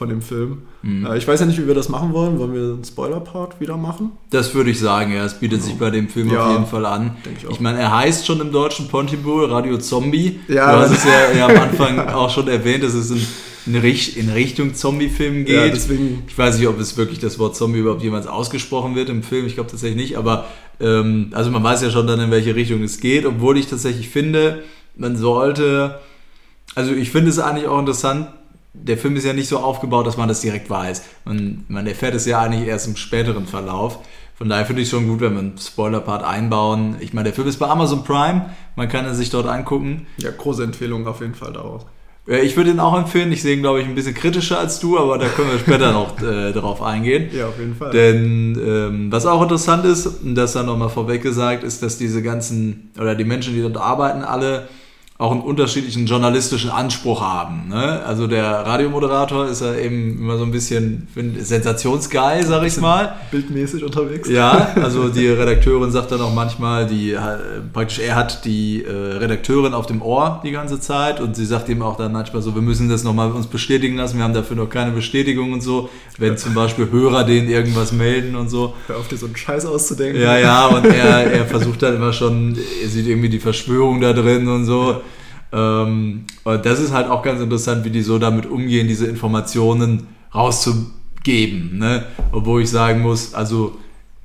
von 0.00 0.08
dem 0.08 0.22
Film. 0.22 0.62
Mhm. 0.80 1.04
Äh, 1.04 1.18
ich 1.18 1.28
weiß 1.28 1.40
ja 1.40 1.46
nicht, 1.46 1.58
wie 1.60 1.66
wir 1.66 1.74
das 1.74 1.90
machen 1.90 2.14
wollen. 2.14 2.38
Wollen 2.38 2.54
wir 2.54 2.62
einen 2.62 2.84
Spoiler-Part 2.84 3.60
wieder 3.60 3.76
machen? 3.76 4.12
Das 4.30 4.54
würde 4.54 4.70
ich 4.70 4.80
sagen, 4.80 5.12
ja. 5.12 5.26
Es 5.26 5.34
bietet 5.34 5.58
genau. 5.58 5.70
sich 5.70 5.78
bei 5.78 5.90
dem 5.90 6.08
Film 6.08 6.30
ja, 6.30 6.42
auf 6.42 6.52
jeden 6.52 6.66
Fall 6.66 6.86
an. 6.86 7.18
Ich, 7.36 7.46
ich, 7.46 7.60
meine, 7.60 7.80
er 7.80 7.94
heißt 7.94 8.26
schon 8.26 8.40
im 8.40 8.50
deutschen 8.50 8.88
Pontypool 8.88 9.44
Radio 9.52 9.76
Zombie. 9.76 10.40
Ja. 10.48 10.72
Du 10.72 10.78
hast 10.78 10.92
es 10.92 11.04
ja, 11.04 11.36
ja 11.36 11.48
am 11.48 11.56
Anfang 11.68 11.98
auch 12.08 12.30
schon 12.30 12.48
erwähnt, 12.48 12.82
dass 12.82 12.94
es 12.94 13.10
in, 13.10 13.26
in, 13.66 13.74
in 13.74 14.30
Richtung 14.30 14.74
Zombie-Film 14.74 15.44
geht. 15.44 15.54
Ja, 15.54 15.68
deswegen. 15.68 16.22
Ich 16.26 16.38
weiß 16.38 16.56
nicht, 16.56 16.68
ob 16.68 16.80
es 16.80 16.96
wirklich 16.96 17.18
das 17.18 17.38
Wort 17.38 17.54
Zombie 17.54 17.80
überhaupt 17.80 18.02
jemals 18.02 18.26
ausgesprochen 18.26 18.94
wird 18.94 19.10
im 19.10 19.22
Film. 19.22 19.44
Ich 19.44 19.56
glaube 19.56 19.70
tatsächlich 19.70 20.00
nicht. 20.00 20.16
Aber 20.16 20.46
ähm, 20.80 21.28
also 21.32 21.50
man 21.50 21.62
weiß 21.62 21.82
ja 21.82 21.90
schon 21.90 22.06
dann, 22.06 22.20
in 22.20 22.30
welche 22.30 22.54
Richtung 22.54 22.82
es 22.82 23.00
geht. 23.00 23.26
Obwohl 23.26 23.58
ich 23.58 23.66
tatsächlich 23.66 24.08
finde, 24.08 24.62
man 24.96 25.18
sollte... 25.18 26.00
Also 26.74 26.92
ich 26.92 27.10
finde 27.10 27.30
es 27.30 27.38
eigentlich 27.40 27.66
auch 27.66 27.80
interessant, 27.80 28.28
der 28.72 28.98
Film 28.98 29.16
ist 29.16 29.24
ja 29.24 29.32
nicht 29.32 29.48
so 29.48 29.58
aufgebaut, 29.58 30.06
dass 30.06 30.16
man 30.16 30.28
das 30.28 30.40
direkt 30.40 30.70
weiß. 30.70 31.02
Man, 31.24 31.64
man 31.68 31.86
erfährt 31.86 32.14
es 32.14 32.26
ja 32.26 32.40
eigentlich 32.40 32.68
erst 32.68 32.86
im 32.86 32.96
späteren 32.96 33.46
Verlauf. 33.46 33.98
Von 34.36 34.48
daher 34.48 34.64
finde 34.64 34.82
ich 34.82 34.86
es 34.86 34.90
schon 34.90 35.06
gut, 35.06 35.20
wenn 35.20 35.34
wir 35.34 35.40
einen 35.40 35.58
Spoiler-Part 35.58 36.24
einbauen. 36.24 36.96
Ich 37.00 37.12
meine, 37.12 37.24
der 37.24 37.34
Film 37.34 37.48
ist 37.48 37.58
bei 37.58 37.68
Amazon 37.68 38.04
Prime, 38.04 38.46
man 38.74 38.88
kann 38.88 39.06
ihn 39.06 39.14
sich 39.14 39.28
dort 39.28 39.46
angucken. 39.46 40.06
Ja, 40.16 40.30
große 40.30 40.64
Empfehlung 40.64 41.06
auf 41.06 41.20
jeden 41.20 41.34
Fall 41.34 41.52
daraus. 41.52 41.84
Ich 42.26 42.56
würde 42.56 42.70
ihn 42.70 42.80
auch 42.80 42.96
empfehlen. 42.96 43.32
Ich 43.32 43.42
sehe 43.42 43.56
ihn, 43.56 43.60
glaube 43.60 43.80
ich, 43.80 43.86
ein 43.86 43.94
bisschen 43.94 44.14
kritischer 44.14 44.58
als 44.58 44.78
du, 44.78 44.98
aber 44.98 45.18
da 45.18 45.26
können 45.26 45.50
wir 45.50 45.58
später 45.58 45.92
noch 45.92 46.22
äh, 46.22 46.52
darauf 46.52 46.80
eingehen. 46.80 47.28
Ja, 47.36 47.48
auf 47.48 47.58
jeden 47.58 47.74
Fall. 47.74 47.90
Denn 47.90 48.58
ähm, 48.64 49.12
was 49.12 49.26
auch 49.26 49.42
interessant 49.42 49.84
ist, 49.84 50.06
und 50.06 50.36
das 50.36 50.52
dann 50.52 50.66
nochmal 50.66 50.90
vorweg 50.90 51.22
gesagt, 51.22 51.64
ist, 51.64 51.82
dass 51.82 51.98
diese 51.98 52.22
ganzen, 52.22 52.92
oder 52.98 53.14
die 53.14 53.24
Menschen, 53.24 53.54
die 53.54 53.62
dort 53.62 53.78
arbeiten, 53.78 54.22
alle 54.22 54.68
auch 55.20 55.32
einen 55.32 55.42
unterschiedlichen 55.42 56.06
journalistischen 56.06 56.70
Anspruch 56.70 57.20
haben. 57.20 57.68
Ne? 57.68 58.02
Also 58.06 58.26
der 58.26 58.46
Radiomoderator 58.46 59.48
ist 59.48 59.60
ja 59.60 59.74
eben 59.74 60.18
immer 60.18 60.38
so 60.38 60.44
ein 60.44 60.50
bisschen 60.50 61.08
Sensationsgeil, 61.38 62.46
sag 62.46 62.64
ich 62.64 62.78
mal. 62.78 63.16
Bildmäßig 63.30 63.84
unterwegs. 63.84 64.30
Ja, 64.30 64.72
also 64.76 65.10
die 65.10 65.28
Redakteurin 65.28 65.90
sagt 65.90 66.12
dann 66.12 66.22
auch 66.22 66.32
manchmal, 66.32 66.86
die 66.86 67.14
praktisch 67.74 67.98
er 67.98 68.16
hat 68.16 68.46
die 68.46 68.82
äh, 68.82 68.90
Redakteurin 68.90 69.74
auf 69.74 69.84
dem 69.84 70.00
Ohr 70.00 70.40
die 70.42 70.52
ganze 70.52 70.80
Zeit 70.80 71.20
und 71.20 71.36
sie 71.36 71.44
sagt 71.44 71.68
ihm 71.68 71.82
auch 71.82 71.98
dann 71.98 72.12
manchmal 72.12 72.40
so, 72.40 72.54
wir 72.54 72.62
müssen 72.62 72.88
das 72.88 73.04
nochmal 73.04 73.30
uns 73.30 73.46
bestätigen 73.46 73.98
lassen, 73.98 74.16
wir 74.16 74.24
haben 74.24 74.32
dafür 74.32 74.56
noch 74.56 74.70
keine 74.70 74.92
Bestätigung 74.92 75.52
und 75.52 75.60
so, 75.60 75.90
wenn 76.16 76.38
zum 76.38 76.54
Beispiel 76.54 76.90
Hörer 76.90 77.24
denen 77.24 77.50
irgendwas 77.50 77.92
melden 77.92 78.36
und 78.36 78.48
so. 78.48 78.74
Hör 78.86 78.96
auf 78.96 79.08
dir 79.08 79.18
so 79.18 79.26
einen 79.26 79.36
Scheiß 79.36 79.66
auszudenken. 79.66 80.22
Ja, 80.22 80.38
ja, 80.38 80.66
und 80.68 80.86
er, 80.86 81.30
er 81.30 81.44
versucht 81.44 81.82
dann 81.82 81.96
immer 81.96 82.14
schon, 82.14 82.56
er 82.82 82.88
sieht 82.88 83.06
irgendwie 83.06 83.28
die 83.28 83.38
Verschwörung 83.38 84.00
da 84.00 84.14
drin 84.14 84.48
und 84.48 84.64
so. 84.64 85.02
Ähm, 85.52 86.24
und 86.44 86.66
das 86.66 86.80
ist 86.80 86.92
halt 86.92 87.08
auch 87.08 87.22
ganz 87.22 87.40
interessant, 87.40 87.84
wie 87.84 87.90
die 87.90 88.02
so 88.02 88.18
damit 88.18 88.46
umgehen, 88.46 88.88
diese 88.88 89.06
Informationen 89.06 90.06
rauszugeben. 90.34 91.78
Ne? 91.78 92.04
Obwohl 92.32 92.62
ich 92.62 92.70
sagen 92.70 93.00
muss, 93.00 93.34
also 93.34 93.76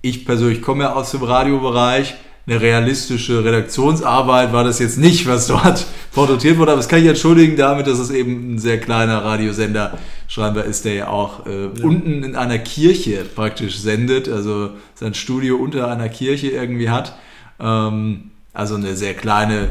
ich 0.01 0.25
persönlich 0.25 0.61
komme 0.61 0.83
ja 0.83 0.93
aus 0.93 1.11
dem 1.11 1.23
Radiobereich, 1.23 2.15
eine 2.47 2.61
realistische 2.61 3.43
Redaktionsarbeit 3.43 4.53
war 4.53 4.63
das 4.63 4.77
jetzt 4.77 4.99
nicht, 4.99 5.27
was 5.27 5.47
dort 5.47 5.83
porträtiert 6.13 6.59
wurde, 6.59 6.73
aber 6.73 6.79
das 6.79 6.87
kann 6.87 6.99
ich 6.99 7.07
entschuldigen 7.07 7.57
damit, 7.57 7.87
dass 7.87 7.97
es 7.97 8.11
eben 8.11 8.53
ein 8.53 8.59
sehr 8.59 8.79
kleiner 8.79 9.23
Radiosender 9.23 9.97
scheinbar 10.27 10.65
ist, 10.65 10.85
der 10.85 10.93
ja 10.93 11.07
auch 11.07 11.47
äh, 11.47 11.63
ja. 11.63 11.83
unten 11.83 12.23
in 12.23 12.35
einer 12.35 12.59
Kirche 12.59 13.25
praktisch 13.35 13.79
sendet, 13.79 14.29
also 14.29 14.69
sein 14.93 15.15
Studio 15.15 15.55
unter 15.55 15.89
einer 15.89 16.07
Kirche 16.07 16.49
irgendwie 16.49 16.91
hat. 16.91 17.15
Ähm, 17.59 18.29
also 18.53 18.75
eine 18.75 18.95
sehr 18.95 19.15
kleine 19.15 19.69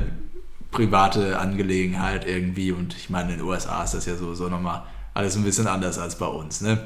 private 0.74 1.38
Angelegenheit 1.38 2.26
irgendwie. 2.26 2.72
Und 2.72 2.94
ich 2.96 3.08
meine, 3.08 3.32
in 3.32 3.38
den 3.38 3.46
USA 3.46 3.82
ist 3.84 3.94
das 3.94 4.06
ja 4.06 4.16
sowieso 4.16 4.48
nochmal 4.48 4.82
alles 5.14 5.36
ein 5.36 5.44
bisschen 5.44 5.66
anders 5.66 5.98
als 5.98 6.16
bei 6.16 6.26
uns, 6.26 6.60
ne? 6.60 6.78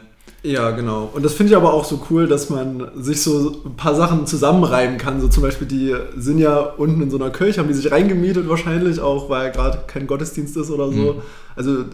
Ja, 0.43 0.71
genau. 0.71 1.11
Und 1.13 1.25
das 1.25 1.35
finde 1.35 1.53
ich 1.53 1.57
aber 1.57 1.73
auch 1.73 1.85
so 1.85 2.07
cool, 2.11 2.29
dass 2.29 2.51
man 2.51 2.91
sich 3.03 3.23
so 3.23 3.63
ein 3.65 3.75
paar 3.77 3.95
Sachen 3.95 4.27
zusammenreiben 4.27 4.99
kann. 4.99 5.21
So 5.21 5.29
zum 5.29 5.43
Beispiel, 5.43 5.67
die 5.67 5.97
sind 6.17 6.39
ja 6.39 6.59
unten 6.61 7.03
in 7.03 7.11
so 7.11 7.17
einer 7.17 7.31
Kirche, 7.31 7.61
haben 7.61 7.69
die 7.69 7.75
sich 7.75 7.91
reingemietet 7.91 8.49
wahrscheinlich, 8.49 9.01
auch 9.01 9.31
weil 9.31 9.51
gerade 9.51 9.81
kein 9.87 10.07
Gottesdienst 10.07 10.57
ist 10.57 10.71
oder 10.71 10.93
so. 10.93 11.15
Mhm. 11.15 11.23
Also 11.57 11.85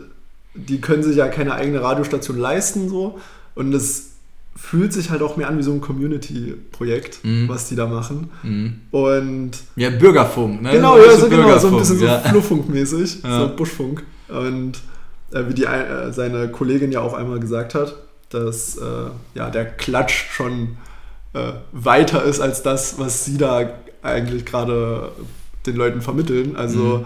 die 0.54 0.80
können 0.80 1.02
sich 1.02 1.16
ja 1.16 1.28
keine 1.28 1.54
eigene 1.54 1.80
Radiostation 1.80 2.36
leisten 2.36 2.88
so. 2.88 3.18
Und 3.54 3.70
das 3.70 4.10
fühlt 4.56 4.92
sich 4.92 5.10
halt 5.10 5.22
auch 5.22 5.36
mehr 5.36 5.48
an 5.48 5.58
wie 5.58 5.62
so 5.62 5.72
ein 5.72 5.80
Community-Projekt, 5.80 7.24
mhm. 7.24 7.48
was 7.48 7.68
die 7.68 7.76
da 7.76 7.86
machen. 7.86 8.30
Mhm. 8.42 8.80
Und 8.90 9.52
ja, 9.76 9.90
Bürgerfunk, 9.90 10.62
ne? 10.62 10.70
Genau, 10.70 10.96
ja, 10.96 11.16
so, 11.16 11.28
genau, 11.28 11.58
so 11.58 11.68
ein 11.68 11.76
bisschen 11.78 11.98
so 11.98 12.06
ja. 12.06 12.20
Flurfunkmäßig, 12.20 13.22
ja. 13.24 13.40
so 13.40 13.56
Buschfunk. 13.56 14.04
Und 14.28 14.78
äh, 15.32 15.48
wie 15.48 15.54
die, 15.54 15.64
äh, 15.64 16.12
seine 16.12 16.48
Kollegin 16.48 16.92
ja 16.92 17.00
auch 17.00 17.14
einmal 17.14 17.40
gesagt 17.40 17.74
hat, 17.74 17.96
dass 18.30 18.76
äh, 18.76 19.10
ja, 19.34 19.50
der 19.50 19.64
Klatsch 19.64 20.30
schon 20.30 20.76
äh, 21.32 21.52
weiter 21.72 22.22
ist 22.24 22.40
als 22.40 22.62
das, 22.62 22.98
was 22.98 23.24
sie 23.24 23.38
da 23.38 23.70
eigentlich 24.02 24.44
gerade 24.44 25.12
den 25.66 25.76
Leuten 25.76 26.00
vermitteln. 26.00 26.56
Also 26.56 26.98
mhm. 26.98 27.04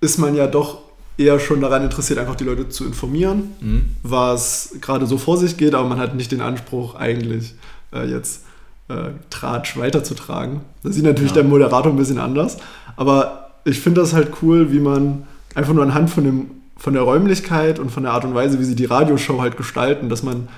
ist 0.00 0.18
man 0.18 0.34
ja 0.34 0.46
doch 0.46 0.83
eher 1.16 1.38
schon 1.38 1.60
daran 1.60 1.82
interessiert, 1.82 2.18
einfach 2.18 2.34
die 2.34 2.44
Leute 2.44 2.68
zu 2.68 2.84
informieren, 2.84 3.52
mhm. 3.60 3.82
was 4.02 4.74
gerade 4.80 5.06
so 5.06 5.18
vor 5.18 5.36
sich 5.36 5.56
geht, 5.56 5.74
aber 5.74 5.88
man 5.88 5.98
hat 5.98 6.14
nicht 6.14 6.32
den 6.32 6.40
Anspruch, 6.40 6.96
eigentlich 6.96 7.54
äh, 7.92 8.08
jetzt 8.08 8.42
äh, 8.88 9.10
Tratsch 9.30 9.76
weiterzutragen. 9.76 10.60
Das 10.82 10.94
sieht 10.94 11.04
natürlich 11.04 11.30
ja. 11.30 11.42
der 11.42 11.44
Moderator 11.44 11.92
ein 11.92 11.96
bisschen 11.96 12.18
anders, 12.18 12.56
aber 12.96 13.52
ich 13.64 13.80
finde 13.80 14.00
das 14.00 14.12
halt 14.12 14.32
cool, 14.42 14.72
wie 14.72 14.80
man 14.80 15.24
einfach 15.54 15.72
nur 15.72 15.84
anhand 15.84 16.10
von, 16.10 16.24
dem, 16.24 16.50
von 16.76 16.94
der 16.94 17.02
Räumlichkeit 17.02 17.78
und 17.78 17.90
von 17.90 18.02
der 18.02 18.12
Art 18.12 18.24
und 18.24 18.34
Weise, 18.34 18.58
wie 18.58 18.64
sie 18.64 18.74
die 18.74 18.84
Radioshow 18.84 19.40
halt 19.40 19.56
gestalten, 19.56 20.08
dass 20.08 20.22
man 20.22 20.48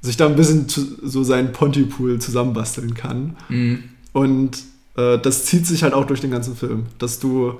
sich 0.00 0.16
da 0.16 0.26
ein 0.26 0.36
bisschen 0.36 0.68
zu, 0.68 0.82
so 1.02 1.22
seinen 1.22 1.52
Pontypool 1.52 2.18
zusammenbasteln 2.18 2.94
kann. 2.94 3.36
Mhm. 3.48 3.84
Und 4.12 4.58
äh, 4.96 5.18
das 5.18 5.46
zieht 5.46 5.66
sich 5.66 5.82
halt 5.82 5.94
auch 5.94 6.04
durch 6.04 6.20
den 6.20 6.30
ganzen 6.30 6.56
Film, 6.56 6.86
dass 6.98 7.18
du 7.18 7.54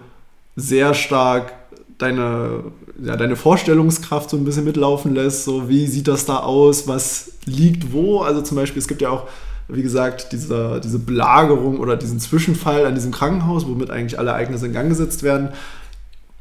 sehr 0.54 0.92
stark 0.92 1.52
deine, 1.98 2.64
ja, 3.02 3.16
deine 3.16 3.36
Vorstellungskraft 3.36 4.30
so 4.30 4.36
ein 4.36 4.44
bisschen 4.44 4.64
mitlaufen 4.64 5.14
lässt. 5.14 5.44
So, 5.44 5.68
wie 5.68 5.86
sieht 5.86 6.08
das 6.08 6.26
da 6.26 6.38
aus? 6.38 6.88
Was 6.88 7.32
liegt 7.44 7.92
wo? 7.92 8.20
Also 8.20 8.42
zum 8.42 8.56
Beispiel, 8.56 8.80
es 8.80 8.88
gibt 8.88 9.02
ja 9.02 9.10
auch, 9.10 9.28
wie 9.68 9.82
gesagt, 9.82 10.32
diese, 10.32 10.80
diese 10.82 10.98
Belagerung 10.98 11.78
oder 11.78 11.96
diesen 11.96 12.20
Zwischenfall 12.20 12.86
an 12.86 12.94
diesem 12.94 13.12
Krankenhaus, 13.12 13.66
womit 13.66 13.90
eigentlich 13.90 14.18
alle 14.18 14.30
Ereignisse 14.30 14.66
in 14.66 14.72
Gang 14.72 14.88
gesetzt 14.88 15.22
werden. 15.22 15.50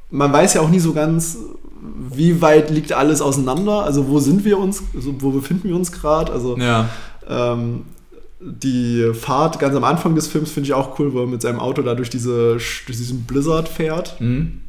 Man 0.10 0.34
weiß 0.34 0.56
ja 0.56 0.62
auch 0.62 0.70
nie 0.70 0.80
so 0.80 0.94
ganz, 0.94 1.38
wie 1.82 2.42
weit 2.42 2.70
liegt 2.70 2.94
alles 2.94 3.22
auseinander? 3.22 3.84
Also 3.84 4.08
wo 4.08 4.20
sind 4.20 4.46
wir 4.46 4.58
uns, 4.58 4.84
also 4.96 5.14
wo 5.20 5.32
befinden 5.32 5.68
wir 5.68 5.76
uns 5.76 5.92
gerade? 5.92 6.32
Also 6.32 6.58
ja. 6.58 6.90
ähm, 7.28 7.84
die 8.40 9.12
Fahrt 9.14 9.60
ganz 9.60 9.76
am 9.76 9.84
Anfang 9.84 10.16
des 10.16 10.28
Films 10.28 10.52
finde 10.52 10.68
ich 10.68 10.74
auch 10.74 10.98
cool, 11.00 11.14
wo 11.14 11.22
er 11.22 11.28
mit 11.28 11.42
seinem 11.42 11.60
Auto 11.60 11.82
da 11.82 11.96
durch, 11.96 12.10
diese, 12.10 12.54
durch 12.54 12.86
diesen 12.86 13.24
Blizzard 13.24 13.70
fährt. 13.70 14.20
Mhm. 14.20 14.62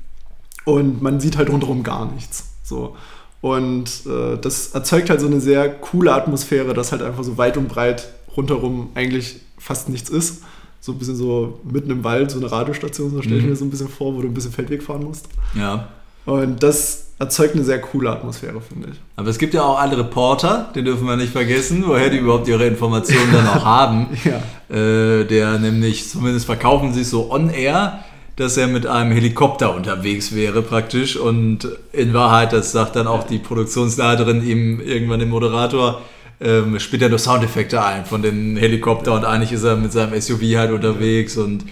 Und 0.64 1.02
man 1.02 1.20
sieht 1.20 1.36
halt 1.36 1.50
rundherum 1.50 1.82
gar 1.82 2.10
nichts. 2.10 2.50
So. 2.62 2.96
Und 3.40 4.06
äh, 4.06 4.38
das 4.40 4.68
erzeugt 4.68 5.10
halt 5.10 5.20
so 5.20 5.26
eine 5.26 5.40
sehr 5.40 5.68
coole 5.68 6.14
Atmosphäre, 6.14 6.74
dass 6.74 6.92
halt 6.92 7.02
einfach 7.02 7.24
so 7.24 7.38
weit 7.38 7.56
und 7.56 7.68
breit 7.68 8.08
rundherum 8.36 8.90
eigentlich 8.94 9.40
fast 9.58 9.88
nichts 9.88 10.08
ist. 10.08 10.42
So 10.80 10.92
ein 10.92 10.98
bisschen 10.98 11.16
so 11.16 11.60
mitten 11.64 11.90
im 11.90 12.04
Wald, 12.04 12.30
so 12.30 12.38
eine 12.38 12.50
Radiostation, 12.50 13.10
so 13.10 13.22
stelle 13.22 13.38
ich 13.38 13.42
mhm. 13.44 13.50
mir 13.50 13.56
so 13.56 13.64
ein 13.64 13.70
bisschen 13.70 13.88
vor, 13.88 14.14
wo 14.14 14.22
du 14.22 14.28
ein 14.28 14.34
bisschen 14.34 14.52
Feldweg 14.52 14.82
fahren 14.82 15.04
musst. 15.04 15.28
Ja. 15.54 15.88
Und 16.24 16.62
das 16.62 17.10
erzeugt 17.18 17.54
eine 17.54 17.64
sehr 17.64 17.80
coole 17.80 18.10
Atmosphäre, 18.10 18.60
finde 18.60 18.90
ich. 18.92 19.00
Aber 19.16 19.28
es 19.28 19.38
gibt 19.38 19.54
ja 19.54 19.62
auch 19.62 19.78
alle 19.78 19.98
Reporter, 19.98 20.70
den 20.74 20.84
dürfen 20.84 21.06
wir 21.06 21.16
nicht 21.16 21.32
vergessen, 21.32 21.84
woher 21.86 22.10
die 22.10 22.18
überhaupt 22.18 22.46
ihre 22.48 22.66
Informationen 22.66 23.32
dann 23.32 23.46
auch 23.46 23.64
haben. 23.64 24.06
Ja. 24.24 24.40
Äh, 24.74 25.24
der 25.26 25.58
nämlich, 25.58 26.08
zumindest 26.08 26.46
verkaufen 26.46 26.94
sie 26.94 27.02
es 27.02 27.10
so 27.10 27.30
on-air, 27.30 28.04
dass 28.42 28.56
er 28.56 28.66
mit 28.66 28.86
einem 28.86 29.12
Helikopter 29.12 29.74
unterwegs 29.74 30.34
wäre 30.34 30.62
praktisch 30.62 31.16
und 31.16 31.68
in 31.92 32.12
Wahrheit, 32.12 32.52
das 32.52 32.72
sagt 32.72 32.96
dann 32.96 33.06
auch 33.06 33.24
die 33.24 33.38
Produktionsleiterin 33.38 34.44
ihm 34.44 34.80
irgendwann 34.80 35.20
dem 35.20 35.30
Moderator, 35.30 36.02
ähm, 36.40 36.80
spielt 36.80 37.02
er 37.02 37.08
nur 37.08 37.20
Soundeffekte 37.20 37.84
ein 37.84 38.04
von 38.04 38.20
dem 38.20 38.56
Helikopter 38.56 39.14
und 39.14 39.24
eigentlich 39.24 39.52
ist 39.52 39.62
er 39.62 39.76
mit 39.76 39.92
seinem 39.92 40.20
SUV 40.20 40.42
halt 40.56 40.72
unterwegs 40.72 41.36
und 41.36 41.64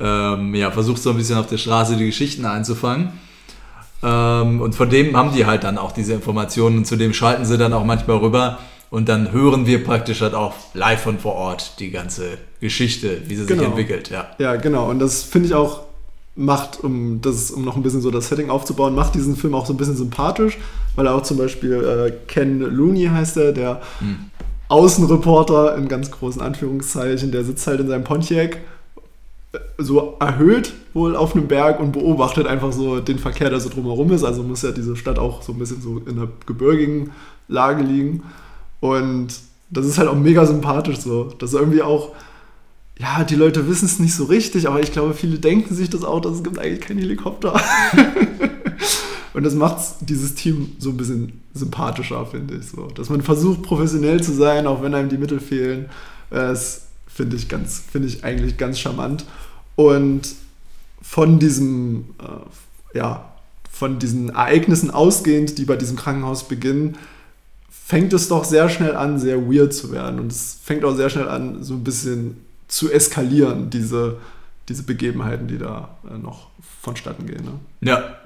ähm, 0.00 0.54
ja, 0.54 0.70
versucht 0.72 1.00
so 1.00 1.10
ein 1.10 1.16
bisschen 1.16 1.38
auf 1.38 1.46
der 1.46 1.58
Straße 1.58 1.96
die 1.96 2.06
Geschichten 2.06 2.44
einzufangen. 2.44 3.12
Ähm, 4.02 4.60
und 4.60 4.74
von 4.74 4.90
dem 4.90 5.16
haben 5.16 5.32
die 5.32 5.46
halt 5.46 5.62
dann 5.62 5.78
auch 5.78 5.92
diese 5.92 6.14
Informationen 6.14 6.78
und 6.78 6.86
zu 6.86 6.96
dem 6.96 7.12
schalten 7.12 7.44
sie 7.44 7.56
dann 7.56 7.72
auch 7.72 7.84
manchmal 7.84 8.16
rüber. 8.16 8.58
Und 8.88 9.08
dann 9.08 9.30
hören 9.30 9.66
wir 9.66 9.84
praktisch 9.84 10.20
halt 10.20 10.34
auch 10.34 10.54
live 10.74 11.02
von 11.02 11.20
vor 11.20 11.34
Ort 11.34 11.78
die 11.78 11.92
ganze 11.92 12.38
Geschichte, 12.60 13.22
wie 13.26 13.36
sie 13.36 13.46
genau. 13.46 13.60
sich 13.60 13.68
entwickelt. 13.68 14.10
Ja. 14.10 14.30
ja, 14.38 14.56
genau. 14.56 14.90
Und 14.90 14.98
das 14.98 15.22
finde 15.22 15.46
ich 15.46 15.54
auch 15.54 15.89
macht, 16.40 16.82
um 16.82 17.20
das, 17.20 17.50
um 17.50 17.64
noch 17.64 17.76
ein 17.76 17.82
bisschen 17.82 18.00
so 18.00 18.10
das 18.10 18.28
Setting 18.28 18.50
aufzubauen, 18.50 18.94
macht 18.94 19.14
diesen 19.14 19.36
Film 19.36 19.54
auch 19.54 19.66
so 19.66 19.72
ein 19.72 19.76
bisschen 19.76 19.96
sympathisch, 19.96 20.58
weil 20.96 21.06
er 21.06 21.14
auch 21.14 21.22
zum 21.22 21.36
Beispiel 21.36 21.74
äh, 21.74 22.12
Ken 22.26 22.60
Looney 22.60 23.06
heißt 23.06 23.36
er, 23.36 23.52
der 23.52 23.80
hm. 23.98 24.16
Außenreporter 24.68 25.76
in 25.76 25.88
ganz 25.88 26.10
großen 26.10 26.40
Anführungszeichen, 26.40 27.32
der 27.32 27.44
sitzt 27.44 27.66
halt 27.66 27.80
in 27.80 27.88
seinem 27.88 28.04
Pontiac 28.04 28.58
so 29.78 30.16
erhöht 30.20 30.72
wohl 30.94 31.16
auf 31.16 31.34
einem 31.34 31.48
Berg 31.48 31.80
und 31.80 31.92
beobachtet 31.92 32.46
einfach 32.46 32.72
so 32.72 33.00
den 33.00 33.18
Verkehr, 33.18 33.50
der 33.50 33.60
so 33.60 33.68
drumherum 33.68 34.12
ist. 34.12 34.24
Also 34.24 34.42
muss 34.42 34.62
ja 34.62 34.70
diese 34.70 34.96
Stadt 34.96 35.18
auch 35.18 35.42
so 35.42 35.52
ein 35.52 35.58
bisschen 35.58 35.80
so 35.80 35.98
in 35.98 36.18
einer 36.18 36.28
gebirgigen 36.46 37.10
Lage 37.48 37.82
liegen. 37.82 38.22
Und 38.80 39.28
das 39.70 39.86
ist 39.86 39.98
halt 39.98 40.08
auch 40.08 40.14
mega 40.14 40.46
sympathisch 40.46 40.98
so. 40.98 41.32
Das 41.38 41.52
ist 41.52 41.58
irgendwie 41.58 41.82
auch, 41.82 42.10
ja, 43.00 43.24
die 43.24 43.34
Leute 43.34 43.66
wissen 43.68 43.86
es 43.86 43.98
nicht 43.98 44.14
so 44.14 44.24
richtig, 44.24 44.68
aber 44.68 44.80
ich 44.80 44.92
glaube, 44.92 45.14
viele 45.14 45.38
denken 45.38 45.74
sich 45.74 45.88
das 45.88 46.04
auch, 46.04 46.20
dass 46.20 46.36
es 46.36 46.42
gibt 46.42 46.58
eigentlich 46.58 46.80
keinen 46.80 46.98
Helikopter. 46.98 47.58
und 49.32 49.42
das 49.42 49.54
macht 49.54 49.80
dieses 50.00 50.34
Team 50.34 50.72
so 50.78 50.90
ein 50.90 50.96
bisschen 50.96 51.40
sympathischer, 51.54 52.26
finde 52.26 52.56
ich. 52.56 52.66
So. 52.66 52.88
Dass 52.88 53.08
man 53.08 53.22
versucht, 53.22 53.62
professionell 53.62 54.22
zu 54.22 54.32
sein, 54.32 54.66
auch 54.66 54.82
wenn 54.82 54.94
einem 54.94 55.08
die 55.08 55.18
Mittel 55.18 55.40
fehlen. 55.40 55.86
Es 56.30 56.82
Finde 57.12 57.36
ich, 57.36 57.48
find 57.48 58.06
ich 58.06 58.24
eigentlich 58.24 58.56
ganz 58.56 58.78
charmant. 58.78 59.24
Und 59.74 60.22
von 61.02 61.38
diesem, 61.38 62.04
äh, 62.18 62.96
ja, 62.98 63.32
von 63.70 63.98
diesen 63.98 64.30
Ereignissen 64.30 64.90
ausgehend, 64.90 65.58
die 65.58 65.64
bei 65.64 65.76
diesem 65.76 65.96
Krankenhaus 65.96 66.46
beginnen, 66.48 66.96
fängt 67.68 68.12
es 68.12 68.28
doch 68.28 68.44
sehr 68.44 68.68
schnell 68.68 68.94
an, 68.94 69.18
sehr 69.18 69.50
weird 69.50 69.74
zu 69.74 69.90
werden. 69.90 70.20
Und 70.20 70.32
es 70.32 70.58
fängt 70.62 70.84
auch 70.84 70.94
sehr 70.94 71.10
schnell 71.10 71.28
an, 71.28 71.62
so 71.64 71.74
ein 71.74 71.84
bisschen 71.84 72.36
zu 72.70 72.90
eskalieren, 72.90 73.68
diese, 73.68 74.18
diese 74.68 74.84
Begebenheiten, 74.84 75.48
die 75.48 75.58
da 75.58 75.96
äh, 76.08 76.16
noch 76.16 76.48
vonstatten 76.80 77.26
gehen. 77.26 77.44
Ne? 77.44 77.88
Ja. 77.88 78.16